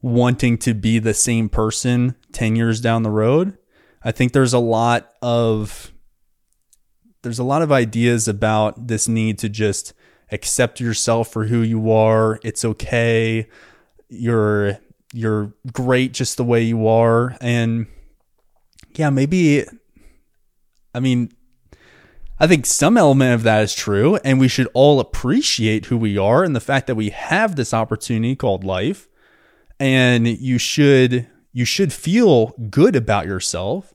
wanting 0.00 0.58
to 0.58 0.74
be 0.74 1.00
the 1.00 1.14
same 1.14 1.48
person 1.48 2.14
10 2.30 2.54
years 2.54 2.80
down 2.80 3.02
the 3.02 3.10
road. 3.10 3.58
I 4.04 4.12
think 4.12 4.32
there's 4.32 4.52
a 4.52 4.58
lot 4.58 5.12
of 5.22 5.92
there's 7.22 7.38
a 7.38 7.44
lot 7.44 7.62
of 7.62 7.70
ideas 7.70 8.26
about 8.26 8.88
this 8.88 9.06
need 9.06 9.38
to 9.38 9.48
just 9.48 9.92
accept 10.32 10.80
yourself 10.80 11.32
for 11.32 11.46
who 11.46 11.62
you 11.62 11.90
are. 11.90 12.40
It's 12.42 12.64
okay. 12.64 13.48
You're 14.08 14.78
you're 15.12 15.52
great 15.72 16.12
just 16.12 16.36
the 16.36 16.44
way 16.44 16.62
you 16.62 16.86
are. 16.86 17.36
And 17.40 17.86
yeah, 18.94 19.10
maybe 19.10 19.64
I 20.94 21.00
mean 21.00 21.32
I 22.40 22.46
think 22.46 22.66
some 22.66 22.96
element 22.96 23.34
of 23.34 23.42
that 23.44 23.62
is 23.62 23.74
true 23.74 24.16
and 24.24 24.40
we 24.40 24.48
should 24.48 24.68
all 24.74 24.98
appreciate 24.98 25.86
who 25.86 25.96
we 25.96 26.18
are 26.18 26.42
and 26.42 26.56
the 26.56 26.60
fact 26.60 26.86
that 26.88 26.96
we 26.96 27.10
have 27.10 27.54
this 27.54 27.72
opportunity 27.72 28.34
called 28.34 28.64
life. 28.64 29.08
And 29.78 30.26
you 30.26 30.58
should 30.58 31.28
you 31.52 31.64
should 31.64 31.92
feel 31.92 32.54
good 32.70 32.96
about 32.96 33.26
yourself. 33.26 33.94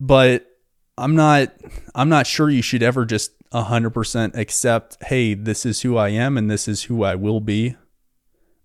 But 0.00 0.50
i'm 0.96 1.16
not 1.16 1.52
i'm 1.94 2.08
not 2.08 2.26
sure 2.26 2.48
you 2.48 2.62
should 2.62 2.82
ever 2.82 3.04
just 3.04 3.32
100% 3.50 4.36
accept 4.36 4.96
hey 5.04 5.34
this 5.34 5.64
is 5.64 5.82
who 5.82 5.96
i 5.96 6.08
am 6.08 6.36
and 6.36 6.50
this 6.50 6.66
is 6.66 6.84
who 6.84 7.04
i 7.04 7.14
will 7.14 7.40
be 7.40 7.76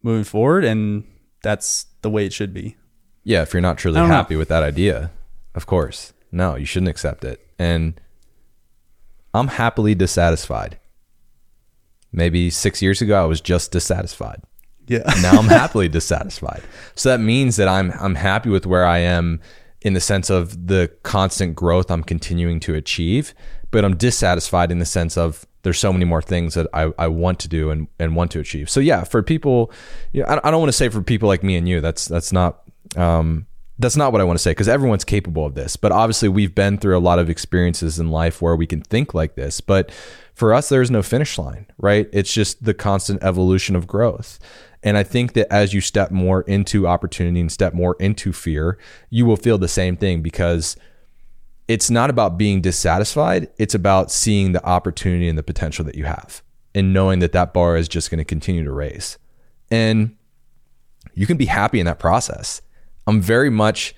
moving 0.04 0.24
forward 0.24 0.64
and 0.66 1.04
that's 1.42 1.86
the 2.02 2.10
way 2.10 2.26
it 2.26 2.34
should 2.34 2.54
be 2.54 2.76
Yeah, 3.24 3.42
if 3.42 3.54
you're 3.54 3.62
not 3.62 3.78
truly 3.78 4.00
don't 4.00 4.10
know. 4.10 4.16
happy 4.16 4.36
with 4.36 4.48
that 4.50 4.64
idea, 4.64 5.12
of 5.56 5.66
course. 5.66 6.14
No, 6.32 6.56
you 6.56 6.66
shouldn't 6.66 6.90
accept 6.90 7.24
it. 7.24 7.40
And 7.58 8.00
I'm 9.34 9.48
happily 9.48 9.96
dissatisfied. 9.96 10.80
Maybe 12.12 12.50
six 12.50 12.82
years 12.82 13.02
ago, 13.02 13.22
I 13.22 13.26
was 13.26 13.42
just 13.42 13.72
dissatisfied. 13.72 14.42
yeah 14.88 15.04
Now 15.22 15.32
I'm 15.40 15.48
happily 15.48 15.88
dissatisfied. 15.88 16.64
So 16.96 17.10
that 17.10 17.20
means 17.20 17.56
that 17.58 17.68
I'm 17.68 17.92
I'm 18.00 18.16
happy 18.16 18.50
with 18.50 18.66
where 18.66 18.86
I 18.86 19.00
am 19.00 19.40
in 19.82 19.94
the 19.94 20.00
sense 20.02 20.30
of 20.30 20.68
the 20.68 20.92
constant 21.04 21.56
growth 21.56 21.90
I'm 21.92 22.04
continuing 22.04 22.60
to 22.62 22.74
achieve, 22.76 23.34
but 23.72 23.86
I'm 23.86 23.96
dissatisfied 23.96 24.72
in 24.72 24.80
the 24.80 24.86
sense 24.86 25.18
of 25.18 25.46
there's 25.64 25.80
so 25.80 25.92
many 25.92 26.06
more 26.06 26.22
things 26.22 26.54
that 26.54 26.68
I, 26.74 26.92
I 26.98 27.08
want 27.08 27.40
to 27.40 27.48
do 27.48 27.70
and, 27.70 27.88
and 28.00 28.16
want 28.16 28.32
to 28.32 28.40
achieve. 28.40 28.70
So 28.70 28.80
yeah, 28.80 29.04
for 29.04 29.22
people, 29.22 29.72
you 30.14 30.22
know, 30.22 30.28
I, 30.28 30.48
I 30.48 30.52
don't 30.52 30.60
want 30.60 30.70
to 30.70 30.78
say 30.78 30.90
for 30.90 31.02
people 31.02 31.28
like 31.28 31.44
me 31.44 31.56
and 31.56 31.68
you, 31.68 31.82
that's 31.82 32.08
that's 32.08 32.32
not 32.32 32.62
um, 32.96 33.48
that's 33.80 33.96
not 33.96 34.12
what 34.12 34.22
I 34.22 34.26
want 34.26 34.38
to 34.38 34.44
say 34.44 34.52
because 34.52 34.68
everyone's 34.68 35.06
capable 35.06 35.46
of 35.46 35.56
this. 35.56 35.76
But 35.78 35.92
obviously, 35.92 36.30
we've 36.30 36.54
been 36.54 36.78
through 36.78 36.98
a 36.98 37.00
lot 37.00 37.18
of 37.18 37.30
experiences 37.30 37.98
in 37.98 38.12
life 38.12 38.42
where 38.42 38.56
we 38.56 38.68
can 38.68 38.82
think 38.82 39.14
like 39.14 39.36
this. 39.36 39.62
But 39.62 39.92
for 40.34 40.54
us, 40.54 40.70
there's 40.70 40.92
no 40.92 41.02
finish 41.02 41.38
line, 41.38 41.66
right? 41.78 42.10
It's 42.12 42.34
just 42.34 42.64
the 42.64 42.74
constant 42.74 43.24
evolution 43.24 43.76
of 43.76 43.88
growth. 43.88 44.40
And 44.84 44.98
I 44.98 45.04
think 45.04 45.34
that 45.34 45.52
as 45.52 45.74
you 45.74 45.82
step 45.82 46.12
more 46.12 46.42
into 46.44 46.88
opportunity 46.88 47.42
and 47.42 47.52
step 47.52 47.74
more 47.74 47.96
into 48.00 48.32
fear, 48.32 48.78
you 49.10 49.26
will 49.26 49.36
feel 49.36 49.58
the 49.58 49.68
same 49.68 49.98
thing 49.98 50.22
because 50.22 50.78
it's 51.70 51.92
not 51.92 52.10
about 52.10 52.36
being 52.36 52.62
dissatisfied. 52.62 53.48
It's 53.60 53.76
about 53.76 54.12
seeing 54.12 54.54
the 54.54 54.66
opportunity 54.66 55.30
and 55.30 55.38
the 55.38 55.44
potential 55.44 55.86
that 55.86 55.94
you 55.94 56.06
have 56.06 56.42
and 56.74 56.94
knowing 56.94 57.20
that 57.20 57.32
that 57.34 57.54
bar 57.54 57.78
is 57.78 57.88
just 57.88 58.10
going 58.10 58.18
to 58.18 58.26
continue 58.26 58.64
to 58.64 58.72
raise. 58.72 59.20
And 59.70 60.16
you 61.14 61.28
can 61.28 61.38
be 61.38 61.46
happy 61.46 61.80
in 61.80 61.86
that 61.86 62.00
process. 62.00 62.64
I'm 63.06 63.22
very 63.22 63.52
much 63.52 63.96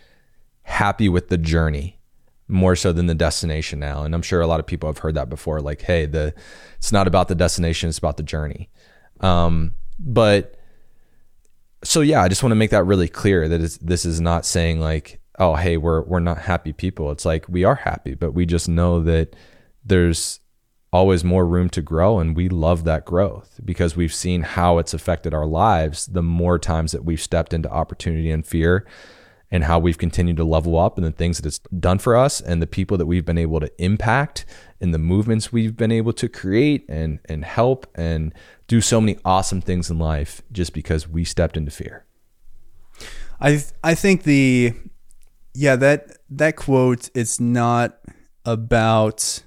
happy 0.63 1.07
with 1.07 1.29
the 1.29 1.37
journey 1.37 1.97
more 2.49 2.75
so 2.75 2.91
than 2.91 3.05
the 3.05 3.15
destination 3.15 3.79
now. 3.79 4.03
And 4.03 4.13
I'm 4.13 4.21
sure 4.21 4.41
a 4.41 4.47
lot 4.47 4.59
of 4.59 4.67
people 4.67 4.89
have 4.89 4.97
heard 4.97 5.15
that 5.15 5.29
before. 5.29 5.61
Like, 5.61 5.81
hey, 5.83 6.05
the 6.05 6.33
it's 6.77 6.91
not 6.91 7.07
about 7.07 7.29
the 7.29 7.35
destination, 7.35 7.87
it's 7.87 7.97
about 7.97 8.17
the 8.17 8.23
journey. 8.23 8.69
Um, 9.21 9.75
but 9.97 10.55
so 11.85 12.01
yeah, 12.01 12.21
I 12.21 12.27
just 12.27 12.43
want 12.43 12.51
to 12.51 12.57
make 12.57 12.71
that 12.71 12.83
really 12.83 13.07
clear 13.07 13.47
that 13.47 13.77
this 13.81 14.03
is 14.03 14.19
not 14.19 14.45
saying 14.45 14.81
like, 14.81 15.20
oh, 15.39 15.55
hey, 15.55 15.77
we're 15.77 16.01
we're 16.01 16.19
not 16.19 16.39
happy 16.39 16.73
people. 16.73 17.11
It's 17.11 17.25
like 17.25 17.47
we 17.47 17.63
are 17.63 17.75
happy, 17.75 18.15
but 18.15 18.33
we 18.33 18.45
just 18.45 18.67
know 18.67 19.01
that 19.01 19.35
there's 19.83 20.39
always 20.93 21.23
more 21.23 21.45
room 21.45 21.69
to 21.69 21.81
grow 21.81 22.19
and 22.19 22.35
we 22.35 22.49
love 22.49 22.83
that 22.83 23.05
growth 23.05 23.59
because 23.63 23.95
we've 23.95 24.13
seen 24.13 24.41
how 24.41 24.77
it's 24.77 24.93
affected 24.93 25.33
our 25.33 25.45
lives 25.45 26.05
the 26.07 26.21
more 26.21 26.59
times 26.59 26.91
that 26.91 27.05
we've 27.05 27.21
stepped 27.21 27.53
into 27.53 27.71
opportunity 27.71 28.29
and 28.29 28.45
fear 28.45 28.85
and 29.49 29.63
how 29.63 29.79
we've 29.79 29.97
continued 29.97 30.35
to 30.35 30.43
level 30.43 30.77
up 30.77 30.97
and 30.97 31.05
the 31.05 31.11
things 31.11 31.37
that 31.37 31.45
it's 31.45 31.59
done 31.79 31.97
for 31.97 32.15
us 32.15 32.41
and 32.41 32.61
the 32.61 32.67
people 32.67 32.97
that 32.97 33.05
we've 33.05 33.25
been 33.25 33.37
able 33.37 33.61
to 33.61 33.71
impact 33.81 34.45
and 34.81 34.93
the 34.93 34.99
movements 34.99 35.51
we've 35.51 35.77
been 35.77 35.91
able 35.91 36.13
to 36.13 36.27
create 36.27 36.85
and 36.89 37.19
and 37.25 37.45
help 37.45 37.85
and 37.95 38.33
do 38.67 38.81
so 38.81 38.99
many 38.99 39.17
awesome 39.23 39.61
things 39.61 39.89
in 39.89 39.97
life 39.97 40.41
just 40.51 40.73
because 40.73 41.07
we 41.07 41.23
stepped 41.23 41.55
into 41.55 41.71
fear. 41.71 42.05
I 43.39 43.63
I 43.83 43.95
think 43.95 44.23
the 44.23 44.73
yeah 45.53 45.75
that 45.75 46.17
that 46.29 46.55
quote 46.55 47.09
it's 47.13 47.39
not 47.39 47.99
about 48.45 49.43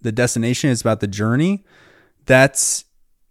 the 0.00 0.12
destination 0.12 0.70
it's 0.70 0.80
about 0.80 1.00
the 1.00 1.06
journey. 1.06 1.64
That's 2.26 2.84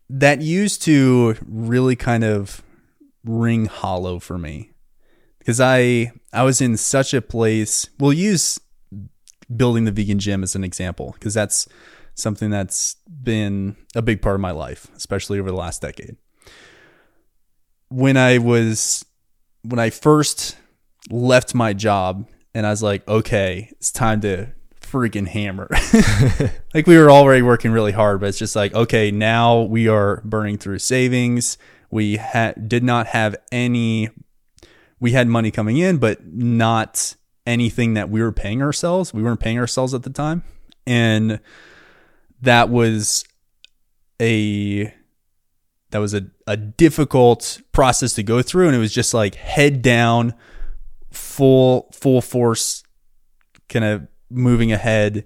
that 0.10 0.42
used 0.42 0.82
to 0.84 1.36
really 1.48 1.96
kind 1.96 2.24
of 2.24 2.62
ring 3.24 3.66
hollow 3.66 4.20
for 4.20 4.38
me. 4.38 4.72
Because 5.40 5.60
I 5.60 6.12
I 6.34 6.44
was 6.44 6.62
in 6.62 6.78
such 6.78 7.14
a 7.14 7.22
place 7.22 7.88
we'll 8.00 8.14
use 8.14 8.60
building 9.56 9.86
the 9.86 9.92
vegan 9.92 10.20
gym 10.20 10.44
as 10.44 10.56
an 10.56 10.64
example 10.64 11.12
because 11.14 11.34
that's 11.34 11.68
something 12.16 12.50
that's 12.50 12.96
been 13.24 13.76
a 13.96 14.02
big 14.02 14.22
part 14.22 14.36
of 14.36 14.42
my 14.42 14.52
life 14.52 14.88
especially 14.96 15.40
over 15.40 15.50
the 15.50 15.58
last 15.58 15.82
decade. 15.82 16.18
When 17.90 18.18
I 18.18 18.40
was 18.40 19.06
when 19.64 19.80
I 19.80 19.90
first 19.90 20.58
left 21.10 21.54
my 21.56 21.74
job 21.74 22.28
and 22.54 22.66
I 22.66 22.70
was 22.70 22.82
like, 22.82 23.08
okay, 23.08 23.70
it's 23.74 23.92
time 23.92 24.22
to 24.22 24.54
freaking 24.80 25.28
hammer. 25.28 25.70
like 26.74 26.88
we 26.88 26.98
were 26.98 27.12
already 27.12 27.42
working 27.42 27.72
really 27.72 27.92
hard, 27.92 28.20
but 28.20 28.30
it's 28.30 28.40
just 28.40 28.56
like, 28.56 28.74
okay, 28.74 29.12
now 29.12 29.62
we 29.62 29.88
are 29.88 30.22
burning 30.24 30.58
through 30.58 30.80
savings. 30.80 31.58
We 31.92 32.18
had 32.18 32.70
did 32.70 32.84
not 32.84 33.08
have 33.08 33.36
any 33.52 34.10
we 35.00 35.12
had 35.12 35.28
money 35.28 35.52
coming 35.52 35.78
in, 35.78 35.98
but 35.98 36.26
not 36.26 37.16
anything 37.46 37.94
that 37.94 38.10
we 38.10 38.22
were 38.22 38.32
paying 38.32 38.62
ourselves. 38.62 39.14
We 39.14 39.22
weren't 39.22 39.40
paying 39.40 39.60
ourselves 39.60 39.94
at 39.94 40.04
the 40.04 40.10
time. 40.10 40.44
And 40.88 41.40
that 42.42 42.70
was 42.70 43.26
a 44.22 44.94
that 45.92 46.00
was 46.00 46.14
a, 46.14 46.28
a 46.48 46.58
difficult 46.58 47.62
process 47.72 48.14
to 48.14 48.24
go 48.24 48.42
through 48.42 48.68
and 48.68 48.76
it 48.76 48.80
was 48.80 48.94
just 48.94 49.14
like 49.14 49.36
head 49.36 49.82
down 49.82 50.34
full 51.16 51.90
full 51.94 52.22
force 52.22 52.84
kind 53.70 53.86
of 53.86 54.08
moving 54.30 54.72
ahead. 54.72 55.26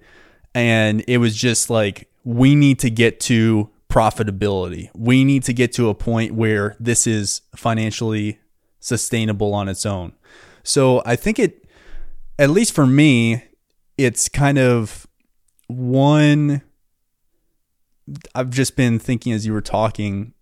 And 0.56 1.04
it 1.08 1.18
was 1.18 1.36
just 1.36 1.70
like 1.70 2.10
we 2.24 2.56
need 2.56 2.80
to 2.80 2.90
get 2.90 3.20
to 3.22 3.70
profitability. 3.90 4.90
We 4.96 5.24
need 5.24 5.44
to 5.44 5.54
get 5.54 5.74
to 5.74 5.90
a 5.90 5.96
point 5.96 6.34
where 6.34 6.76
this 6.80 7.08
is 7.08 7.42
financially 7.56 8.40
sustainable 8.80 9.54
on 9.54 9.68
its 9.68 9.86
own. 9.86 10.14
So 10.64 11.02
i 11.06 11.16
think 11.16 11.40
it 11.40 11.66
at 12.38 12.50
least 12.50 12.74
for 12.74 12.86
me 12.86 13.44
it's 13.98 14.30
kind 14.30 14.58
of 14.58 15.08
one 15.68 16.62
i've 18.36 18.50
just 18.50 18.76
been 18.76 19.00
thinking 19.00 19.34
as 19.34 19.46
you 19.46 19.54
were 19.54 19.62
talking 19.62 20.34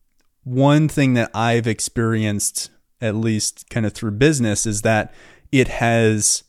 one 0.47 0.87
thing 0.87 1.13
that 1.15 1.29
I've 1.33 1.67
experienced, 1.67 2.69
at 3.01 3.15
least 3.15 3.69
kind 3.69 3.85
of 3.85 3.91
through 3.91 4.11
business, 4.11 4.65
is 4.65 4.81
that 4.83 5.13
it 5.51 5.67
has 5.67 6.43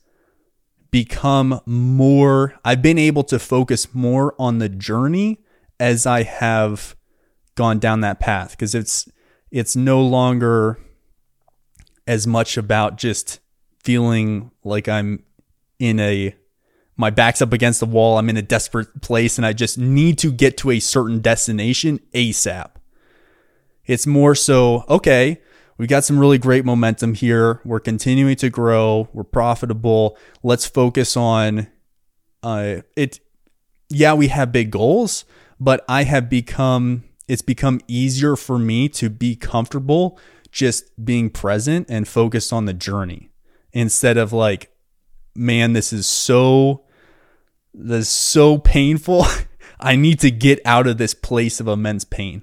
become 0.91 1.61
more, 1.67 2.55
I've 2.65 2.83
been 2.83 2.99
able 2.99 3.25
to 3.25 3.39
focus 3.39 3.95
more 3.95 4.35
on 4.39 4.59
the 4.59 4.69
journey 4.69 5.41
as 5.79 6.07
I 6.07 6.23
have 6.23 6.97
gone 7.55 7.79
down 7.79 8.01
that 8.01 8.21
path 8.21 8.53
because 8.53 8.75
it's, 8.75 9.09
it's 9.51 9.77
no 9.77 10.01
longer 10.01 10.79
as 12.07 12.27
much 12.27 12.57
about 12.57 12.97
just 12.97 13.41
feeling 13.83 14.51
like 14.65 14.89
I'm 14.89 15.23
in 15.79 16.01
a, 16.01 16.35
my 16.97 17.11
back's 17.11 17.43
up 17.43 17.53
against 17.53 17.81
the 17.81 17.87
wall. 17.87 18.19
I'm 18.19 18.29
in 18.29 18.37
a 18.37 18.43
desperate 18.43 19.03
place 19.03 19.39
and 19.39 19.47
I 19.47 19.53
just 19.53 19.79
need 19.79 20.19
to 20.19 20.33
get 20.33 20.57
to 20.59 20.71
a 20.71 20.81
certain 20.81 21.21
destination 21.21 22.01
ASAP. 22.13 22.71
It's 23.87 24.07
more 24.07 24.35
so, 24.35 24.85
okay, 24.89 25.41
we 25.79 25.87
got 25.87 26.05
some 26.05 26.19
really 26.19 26.39
great 26.39 26.65
momentum 26.65 27.15
here. 27.15 27.61
We're 27.65 27.81
continuing 27.81 28.35
to 28.37 28.51
grow. 28.51 29.09
We're 29.13 29.23
profitable. 29.23 30.19
Let's 30.43 30.67
focus 30.67 31.17
on 31.17 31.69
uh, 32.43 32.83
it. 32.97 33.21
Yeah, 33.89 34.15
we 34.15 34.29
have 34.29 34.51
big 34.51 34.73
goals, 34.73 35.25
but 35.61 35.85
I 35.89 36.03
have 36.03 36.29
become, 36.29 37.05
it's 37.29 37.43
become 37.43 37.81
easier 37.87 38.35
for 38.35 38.59
me 38.59 38.89
to 38.91 39.09
be 39.09 39.37
comfortable 39.37 40.19
just 40.51 41.05
being 41.05 41.31
present 41.31 41.87
and 41.89 42.09
focused 42.09 42.53
on 42.53 42.65
the 42.65 42.75
journey 42.75 43.31
instead 43.73 44.17
of 44.17 44.33
like, 44.33 44.73
man, 45.37 45.75
this 45.75 45.93
is 45.93 46.07
so, 46.07 46.85
this 47.73 48.07
is 48.07 48.09
so 48.09 48.59
painful. 48.59 49.25
I 49.81 49.95
need 49.95 50.19
to 50.21 50.33
get 50.33 50.61
out 50.65 50.89
of 50.89 50.99
this 50.99 51.15
place 51.15 51.61
of 51.61 51.69
immense 51.69 52.05
pain. 52.05 52.43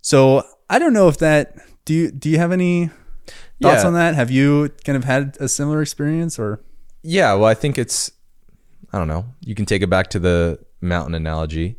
So 0.00 0.44
I 0.70 0.78
don't 0.78 0.92
know 0.92 1.08
if 1.08 1.18
that 1.18 1.56
do 1.84 1.94
you 1.94 2.10
do 2.10 2.28
you 2.30 2.38
have 2.38 2.52
any 2.52 2.86
thoughts 3.60 3.82
Yeah. 3.82 3.86
on 3.86 3.94
that? 3.94 4.14
Have 4.14 4.30
you 4.30 4.70
kind 4.84 4.96
of 4.96 5.04
had 5.04 5.36
a 5.40 5.48
similar 5.48 5.82
experience 5.82 6.38
or 6.38 6.60
Yeah, 7.02 7.34
well, 7.34 7.46
I 7.46 7.54
think 7.54 7.78
it's 7.78 8.10
I 8.92 8.98
don't 8.98 9.08
know. 9.08 9.24
You 9.40 9.54
can 9.54 9.64
take 9.66 9.82
it 9.82 9.88
back 9.90 10.08
to 10.10 10.18
the 10.18 10.58
mountain 10.80 11.14
analogy. 11.14 11.76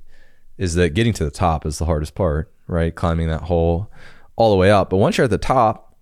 is 0.58 0.76
that 0.76 0.94
getting 0.94 1.14
to 1.14 1.24
the 1.26 1.32
top 1.32 1.66
is 1.66 1.80
the 1.80 1.86
hardest 1.86 2.14
part, 2.14 2.52
right? 2.68 2.94
Climbing 2.94 3.28
that 3.28 3.42
hole 3.42 3.90
all 4.36 4.52
the 4.52 4.56
way 4.58 4.70
up. 4.70 4.90
But 4.92 4.98
once 4.98 5.18
you're 5.18 5.26
at 5.26 5.32
the 5.32 5.38
top, 5.40 5.96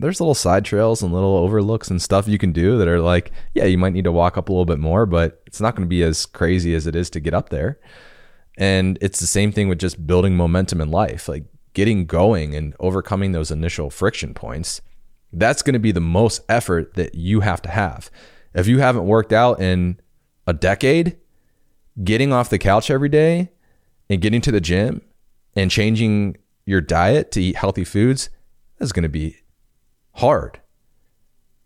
there's 0.00 0.18
little 0.20 0.34
side 0.34 0.64
trails 0.64 1.02
and 1.02 1.12
little 1.12 1.36
overlooks 1.36 1.88
and 1.90 2.00
stuff 2.00 2.26
you 2.26 2.38
can 2.38 2.50
do 2.52 2.78
that 2.78 2.88
are 2.88 3.00
like, 3.00 3.30
yeah, 3.54 3.64
you 3.64 3.76
might 3.76 3.92
need 3.92 4.04
to 4.04 4.12
walk 4.12 4.38
up 4.38 4.48
a 4.48 4.52
little 4.52 4.64
bit 4.64 4.78
more, 4.78 5.04
but 5.06 5.42
it's 5.46 5.60
not 5.60 5.74
going 5.76 5.86
to 5.86 5.88
be 5.88 6.02
as 6.02 6.24
crazy 6.24 6.74
as 6.74 6.86
it 6.86 6.96
is 6.96 7.10
to 7.10 7.20
get 7.20 7.34
up 7.34 7.50
there. 7.50 7.78
And 8.56 8.96
it's 9.02 9.20
the 9.20 9.26
same 9.26 9.52
thing 9.52 9.68
with 9.68 9.78
just 9.78 10.06
building 10.06 10.34
momentum 10.36 10.80
in 10.80 10.90
life, 10.90 11.28
like 11.28 11.44
getting 11.74 12.06
going 12.06 12.54
and 12.54 12.74
overcoming 12.80 13.32
those 13.32 13.50
initial 13.50 13.90
friction 13.90 14.34
points. 14.34 14.80
That's 15.32 15.62
going 15.62 15.74
to 15.74 15.78
be 15.78 15.92
the 15.92 16.00
most 16.00 16.42
effort 16.48 16.94
that 16.94 17.14
you 17.14 17.40
have 17.40 17.62
to 17.62 17.68
have. 17.68 18.10
If 18.54 18.66
you 18.66 18.78
haven't 18.78 19.06
worked 19.06 19.32
out 19.32 19.60
in 19.60 20.00
a 20.46 20.52
decade, 20.52 21.18
getting 22.02 22.32
off 22.32 22.50
the 22.50 22.58
couch 22.58 22.90
every 22.90 23.08
day 23.08 23.50
and 24.08 24.20
getting 24.20 24.40
to 24.40 24.52
the 24.52 24.60
gym 24.60 25.02
and 25.54 25.70
changing 25.70 26.36
your 26.64 26.80
diet 26.80 27.30
to 27.32 27.42
eat 27.42 27.56
healthy 27.56 27.84
foods 27.84 28.30
is 28.80 28.92
going 28.92 29.02
to 29.02 29.08
be 29.08 29.36
hard. 30.14 30.60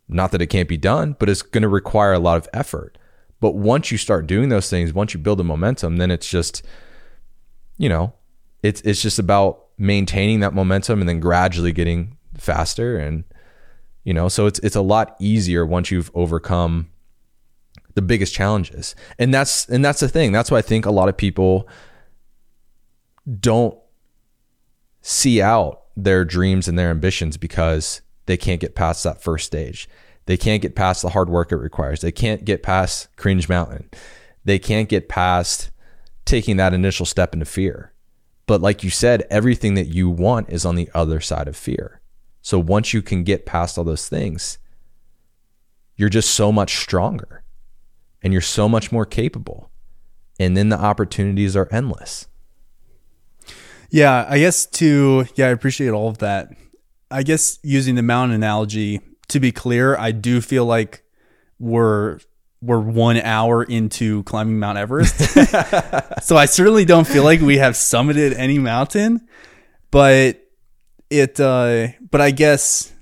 Not 0.09 0.33
that 0.33 0.43
it 0.43 0.49
can't 0.49 0.69
be 0.69 0.77
done, 0.77 1.17
but 1.19 1.29
it's 1.29 1.43
going 1.43 1.63
to 1.63 1.69
require 1.69 2.13
a 2.13 2.19
lot 2.19 2.37
of 2.37 2.49
effort. 2.53 2.99
But 3.41 3.55
once 3.55 3.91
you 3.91 3.99
start 3.99 4.27
doing 4.27 4.49
those 4.49 4.71
things, 4.71 4.93
once 4.93 5.15
you 5.15 5.21
build 5.21 5.39
the 5.39 5.45
momentum, 5.45 5.97
then 5.97 6.11
it's 6.11 6.29
just, 6.29 6.63
you 7.77 7.89
know, 7.89 8.15
it's 8.63 8.81
it's 8.83 9.03
just 9.03 9.19
about 9.19 9.62
maintaining 9.79 10.41
that 10.41 10.55
momentum 10.55 11.01
and 11.01 11.09
then 11.09 11.21
gradually 11.21 11.73
getting 11.73 12.17
faster 12.37 12.97
and 12.99 13.25
you 14.05 14.13
know, 14.13 14.29
so 14.29 14.47
it's 14.47 14.59
it's 14.61 14.77
a 14.77 14.83
lot 14.83 15.17
easier 15.21 15.65
once 15.65 15.91
you've 15.91 16.11
overcome 16.15 16.91
the 17.95 18.03
biggest 18.03 18.35
challenges. 18.35 18.95
And 19.19 19.33
that's 19.33 19.69
and 19.69 19.85
that's 19.85 20.01
the 20.01 20.09
thing. 20.09 20.33
That's 20.33 20.51
why 20.51 20.59
I 20.59 20.63
think 20.63 20.87
a 20.87 20.91
lot 20.91 21.09
of 21.09 21.17
people 21.17 21.69
don't 23.39 23.79
see 25.03 25.41
out 25.41 25.83
their 25.97 26.25
dreams 26.25 26.69
and 26.69 26.79
their 26.79 26.91
ambitions 26.91 27.37
because 27.37 28.01
they 28.27 28.37
can't 28.37 28.61
get 28.61 28.75
past 28.75 29.05
that 29.05 29.23
first 29.23 29.47
stage. 29.47 29.89
They 30.27 30.37
can't 30.37 30.63
get 30.63 30.77
past 30.77 31.03
the 31.03 31.11
hard 31.11 31.29
work 31.29 31.53
it 31.53 31.57
requires. 31.57 32.01
They 32.01 32.13
can't 32.13 32.45
get 32.45 32.63
past 32.63 33.15
cringe 33.17 33.49
mountain. 33.49 33.91
They 34.45 34.59
can't 34.59 34.89
get 34.89 35.09
past 35.09 35.71
taking 36.25 36.57
that 36.57 36.75
initial 36.75 37.07
step 37.07 37.35
into 37.35 37.45
fear. 37.45 37.92
But 38.47 38.61
like 38.61 38.83
you 38.83 38.91
said, 38.91 39.27
everything 39.31 39.75
that 39.75 39.89
you 39.89 40.11
want 40.11 40.51
is 40.51 40.65
on 40.65 40.75
the 40.75 40.91
other 40.95 41.21
side 41.21 41.49
of 41.49 41.57
fear. 41.57 42.01
So 42.41 42.59
once 42.59 42.93
you 42.93 43.03
can 43.03 43.23
get 43.23 43.47
past 43.47 43.79
all 43.79 43.85
those 43.85 44.09
things, 44.09 44.59
you're 45.97 46.09
just 46.09 46.31
so 46.31 46.51
much 46.51 46.77
stronger 46.79 47.45
and 48.23 48.33
you're 48.33 48.43
so 48.43 48.69
much 48.69 48.91
more 48.91 49.07
capable. 49.07 49.71
And 50.41 50.57
then 50.57 50.71
the 50.71 50.79
opportunities 50.79 51.55
are 51.55 51.69
endless. 51.71 52.27
Yeah, 53.91 54.27
I 54.29 54.39
guess 54.39 54.67
to 54.67 55.27
yeah, 55.35 55.47
I 55.47 55.51
appreciate 55.51 55.91
all 55.91 56.09
of 56.09 56.19
that. 56.19 56.49
I 57.11 57.23
guess 57.23 57.59
using 57.63 57.95
the 57.95 58.03
mountain 58.03 58.35
analogy, 58.35 59.01
to 59.29 59.39
be 59.39 59.53
clear, 59.53 59.97
I 59.97 60.13
do 60.13 60.41
feel 60.41 60.65
like 60.65 61.05
we're 61.59 62.19
we're 62.63 62.81
one 62.81 63.19
hour 63.19 63.63
into 63.63 64.23
climbing 64.23 64.59
Mount 64.59 64.79
Everest. 64.79 65.19
so 66.23 66.37
I 66.37 66.47
certainly 66.47 66.85
don't 66.85 67.07
feel 67.07 67.25
like 67.25 67.41
we 67.41 67.59
have 67.59 67.75
summited 67.75 68.35
any 68.37 68.59
mountain, 68.59 69.27
but 69.91 70.39
it 71.11 71.39
uh 71.39 71.89
but 72.11 72.21
I 72.21 72.31
guess 72.31 72.93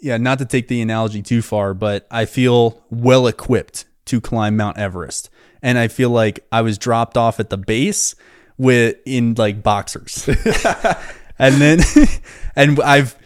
yeah, 0.00 0.16
not 0.16 0.38
to 0.40 0.44
take 0.44 0.66
the 0.66 0.80
analogy 0.80 1.22
too 1.22 1.42
far, 1.42 1.74
but 1.74 2.08
I 2.10 2.24
feel 2.24 2.82
well 2.90 3.28
equipped 3.28 3.84
to 4.06 4.20
climb 4.20 4.56
Mount 4.56 4.76
Everest. 4.76 5.30
And 5.62 5.78
I 5.78 5.86
feel 5.86 6.10
like 6.10 6.44
I 6.50 6.62
was 6.62 6.76
dropped 6.76 7.16
off 7.16 7.38
at 7.38 7.50
the 7.50 7.56
base 7.56 8.16
with 8.58 8.96
in 9.06 9.34
like 9.34 9.62
boxers. 9.62 10.28
and 11.38 11.54
then 11.54 11.80
and 12.56 12.80
I've 12.80 13.16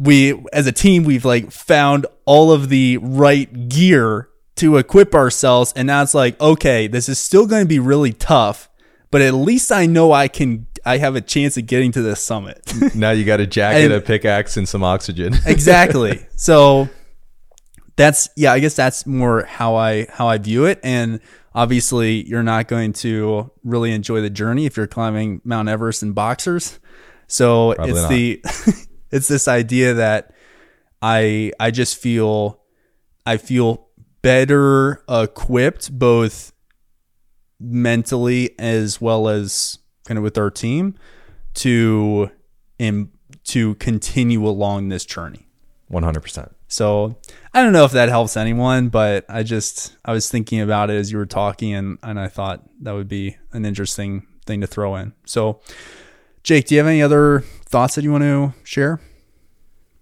we 0.00 0.42
as 0.52 0.66
a 0.66 0.72
team 0.72 1.04
we've 1.04 1.26
like 1.26 1.50
found 1.50 2.06
all 2.24 2.50
of 2.50 2.70
the 2.70 2.96
right 2.98 3.68
gear 3.68 4.28
to 4.56 4.78
equip 4.78 5.14
ourselves 5.14 5.72
and 5.76 5.86
now 5.86 6.02
it's 6.02 6.14
like 6.14 6.40
okay 6.40 6.86
this 6.86 7.08
is 7.08 7.18
still 7.18 7.46
going 7.46 7.62
to 7.62 7.68
be 7.68 7.78
really 7.78 8.12
tough 8.12 8.70
but 9.10 9.20
at 9.20 9.34
least 9.34 9.70
i 9.70 9.84
know 9.84 10.10
i 10.10 10.26
can 10.26 10.66
i 10.86 10.96
have 10.96 11.16
a 11.16 11.20
chance 11.20 11.58
of 11.58 11.66
getting 11.66 11.92
to 11.92 12.00
the 12.00 12.16
summit. 12.16 12.60
Now 12.94 13.10
you 13.10 13.24
got 13.24 13.40
a 13.40 13.46
jacket 13.46 13.84
and, 13.84 13.92
a 13.92 14.00
pickaxe 14.00 14.56
and 14.56 14.66
some 14.66 14.82
oxygen. 14.82 15.34
Exactly. 15.46 16.26
So 16.36 16.88
that's 17.96 18.30
yeah 18.34 18.52
i 18.52 18.60
guess 18.60 18.74
that's 18.74 19.04
more 19.04 19.44
how 19.44 19.74
i 19.74 20.06
how 20.06 20.26
i 20.26 20.38
view 20.38 20.64
it 20.64 20.80
and 20.82 21.20
obviously 21.54 22.26
you're 22.26 22.42
not 22.42 22.66
going 22.66 22.94
to 22.94 23.50
really 23.62 23.92
enjoy 23.92 24.22
the 24.22 24.30
journey 24.30 24.64
if 24.64 24.76
you're 24.76 24.86
climbing 24.86 25.40
mount 25.44 25.68
everest 25.68 26.02
in 26.02 26.12
boxers. 26.12 26.78
So 27.26 27.74
Probably 27.74 27.92
it's 27.92 28.02
not. 28.02 28.10
the 28.10 28.86
it's 29.10 29.28
this 29.28 29.48
idea 29.48 29.94
that 29.94 30.32
I 31.02 31.52
I 31.58 31.70
just 31.70 31.96
feel 31.96 32.60
I 33.26 33.36
feel 33.36 33.88
better 34.22 35.02
equipped 35.08 35.96
both 35.98 36.52
mentally 37.58 38.58
as 38.58 39.00
well 39.00 39.28
as 39.28 39.78
kind 40.04 40.18
of 40.18 40.24
with 40.24 40.38
our 40.38 40.50
team 40.50 40.94
to 41.54 42.30
in, 42.78 43.10
to 43.44 43.74
continue 43.76 44.46
along 44.46 44.88
this 44.88 45.04
journey. 45.04 45.46
100%. 45.90 46.52
So, 46.68 47.16
I 47.52 47.62
don't 47.62 47.72
know 47.72 47.84
if 47.84 47.92
that 47.92 48.08
helps 48.08 48.36
anyone, 48.36 48.90
but 48.90 49.24
I 49.28 49.42
just 49.42 49.96
I 50.04 50.12
was 50.12 50.30
thinking 50.30 50.60
about 50.60 50.88
it 50.88 50.94
as 50.94 51.10
you 51.10 51.18
were 51.18 51.26
talking 51.26 51.74
and 51.74 51.98
and 52.02 52.18
I 52.18 52.28
thought 52.28 52.62
that 52.82 52.92
would 52.92 53.08
be 53.08 53.36
an 53.52 53.64
interesting 53.64 54.26
thing 54.46 54.60
to 54.60 54.68
throw 54.68 54.94
in. 54.96 55.12
So, 55.26 55.60
Jake, 56.44 56.66
do 56.66 56.74
you 56.74 56.78
have 56.78 56.86
any 56.86 57.02
other 57.02 57.44
thoughts 57.70 57.94
that 57.94 58.02
you 58.02 58.10
want 58.10 58.24
to 58.24 58.52
share? 58.64 59.00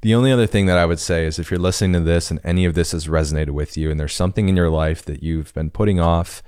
The 0.01 0.14
only 0.14 0.33
other 0.33 0.47
thing 0.47 0.66
that 0.66 0.79
I 0.79 0.87
would 0.87 0.99
say 0.99 1.27
is 1.27 1.39
if 1.39 1.51
you're 1.51 1.61
listening 1.61 1.93
to 1.93 2.01
this 2.01 2.31
and 2.31 2.41
any 2.43 2.64
of 2.64 2.75
this 2.75 2.93
has 2.93 3.09
resonated 3.09 3.51
with 3.51 3.77
you 3.77 3.91
and 3.91 4.01
there's 4.01 4.14
something 4.14 4.49
in 4.49 4.57
your 4.57 4.71
life 4.71 5.05
that 5.05 5.23
you've 5.23 5.53
been 5.53 5.71
putting 5.71 6.01
off 6.01 6.43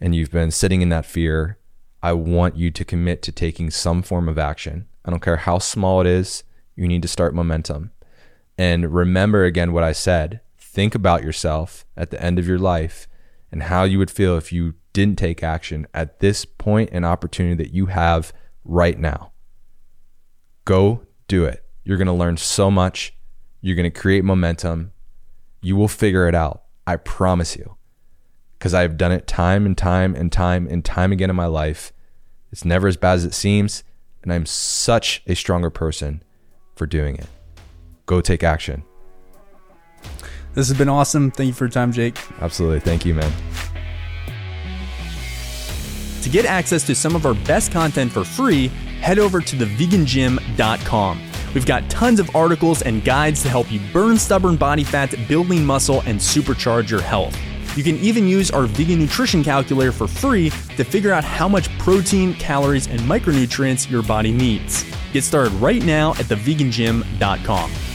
and 0.00 0.14
you've 0.14 0.30
been 0.30 0.50
sitting 0.50 0.82
in 0.82 0.90
that 0.90 1.06
fear, 1.06 1.56
I 2.02 2.12
want 2.12 2.56
you 2.56 2.70
to 2.72 2.84
commit 2.84 3.22
to 3.22 3.32
taking 3.32 3.70
some 3.70 4.02
form 4.02 4.28
of 4.28 4.38
action. 4.38 4.86
I 5.04 5.10
don't 5.10 5.22
care 5.22 5.38
how 5.38 5.58
small 5.58 6.00
it 6.00 6.06
is, 6.06 6.44
you 6.76 6.86
need 6.86 7.02
to 7.02 7.08
start 7.08 7.34
momentum. 7.34 7.92
And 8.58 8.92
remember 8.92 9.44
again 9.44 9.72
what 9.72 9.84
I 9.84 9.92
said 9.92 10.40
think 10.58 10.94
about 10.94 11.24
yourself 11.24 11.84
at 11.96 12.10
the 12.10 12.22
end 12.22 12.38
of 12.38 12.46
your 12.46 12.58
life 12.58 13.08
and 13.50 13.64
how 13.64 13.82
you 13.84 13.98
would 13.98 14.10
feel 14.10 14.36
if 14.36 14.52
you 14.52 14.74
didn't 14.92 15.18
take 15.18 15.42
action 15.42 15.86
at 15.92 16.20
this 16.20 16.44
point 16.44 16.90
and 16.92 17.04
opportunity 17.04 17.56
that 17.56 17.74
you 17.74 17.86
have 17.86 18.32
right 18.64 18.98
now. 18.98 19.32
Go 20.64 21.02
do 21.28 21.44
it. 21.44 21.64
You're 21.84 21.96
going 21.96 22.06
to 22.06 22.12
learn 22.12 22.36
so 22.36 22.70
much. 22.70 23.14
You're 23.60 23.76
going 23.76 23.90
to 23.90 23.98
create 23.98 24.24
momentum. 24.24 24.92
You 25.62 25.76
will 25.76 25.88
figure 25.88 26.28
it 26.28 26.34
out. 26.34 26.62
I 26.86 26.96
promise 26.96 27.56
you. 27.56 27.76
Because 28.58 28.74
I've 28.74 28.96
done 28.96 29.12
it 29.12 29.26
time 29.26 29.64
and 29.64 29.76
time 29.76 30.14
and 30.14 30.30
time 30.30 30.66
and 30.66 30.84
time 30.84 31.12
again 31.12 31.30
in 31.30 31.36
my 31.36 31.46
life. 31.46 31.92
It's 32.52 32.64
never 32.64 32.88
as 32.88 32.96
bad 32.96 33.14
as 33.14 33.24
it 33.24 33.34
seems. 33.34 33.84
And 34.22 34.32
I'm 34.32 34.44
such 34.44 35.22
a 35.26 35.34
stronger 35.34 35.70
person 35.70 36.22
for 36.74 36.86
doing 36.86 37.16
it. 37.16 37.26
Go 38.06 38.20
take 38.20 38.42
action. 38.42 38.82
This 40.54 40.68
has 40.68 40.76
been 40.76 40.88
awesome. 40.88 41.30
Thank 41.30 41.48
you 41.48 41.52
for 41.54 41.64
your 41.64 41.70
time, 41.70 41.92
Jake. 41.92 42.18
Absolutely. 42.40 42.80
Thank 42.80 43.06
you, 43.06 43.14
man. 43.14 43.32
To 46.22 46.28
get 46.28 46.44
access 46.44 46.84
to 46.86 46.94
some 46.94 47.16
of 47.16 47.24
our 47.24 47.34
best 47.34 47.72
content 47.72 48.12
for 48.12 48.24
free, 48.24 48.70
head 49.00 49.18
over 49.18 49.40
to 49.40 49.56
thevegangym.com. 49.56 51.20
We've 51.54 51.66
got 51.66 51.88
tons 51.90 52.20
of 52.20 52.34
articles 52.34 52.82
and 52.82 53.04
guides 53.04 53.42
to 53.42 53.48
help 53.48 53.72
you 53.72 53.80
burn 53.92 54.16
stubborn 54.18 54.56
body 54.56 54.84
fat, 54.84 55.14
build 55.28 55.48
lean 55.48 55.66
muscle, 55.66 56.02
and 56.06 56.18
supercharge 56.18 56.90
your 56.90 57.00
health. 57.00 57.36
You 57.76 57.84
can 57.84 57.96
even 57.96 58.26
use 58.28 58.50
our 58.50 58.66
vegan 58.66 58.98
nutrition 58.98 59.42
calculator 59.44 59.92
for 59.92 60.06
free 60.06 60.50
to 60.50 60.84
figure 60.84 61.12
out 61.12 61.24
how 61.24 61.48
much 61.48 61.68
protein, 61.78 62.34
calories, 62.34 62.88
and 62.88 63.00
micronutrients 63.00 63.90
your 63.90 64.02
body 64.02 64.32
needs. 64.32 64.84
Get 65.12 65.24
started 65.24 65.52
right 65.54 65.84
now 65.84 66.10
at 66.12 66.26
thevegangym.com. 66.26 67.89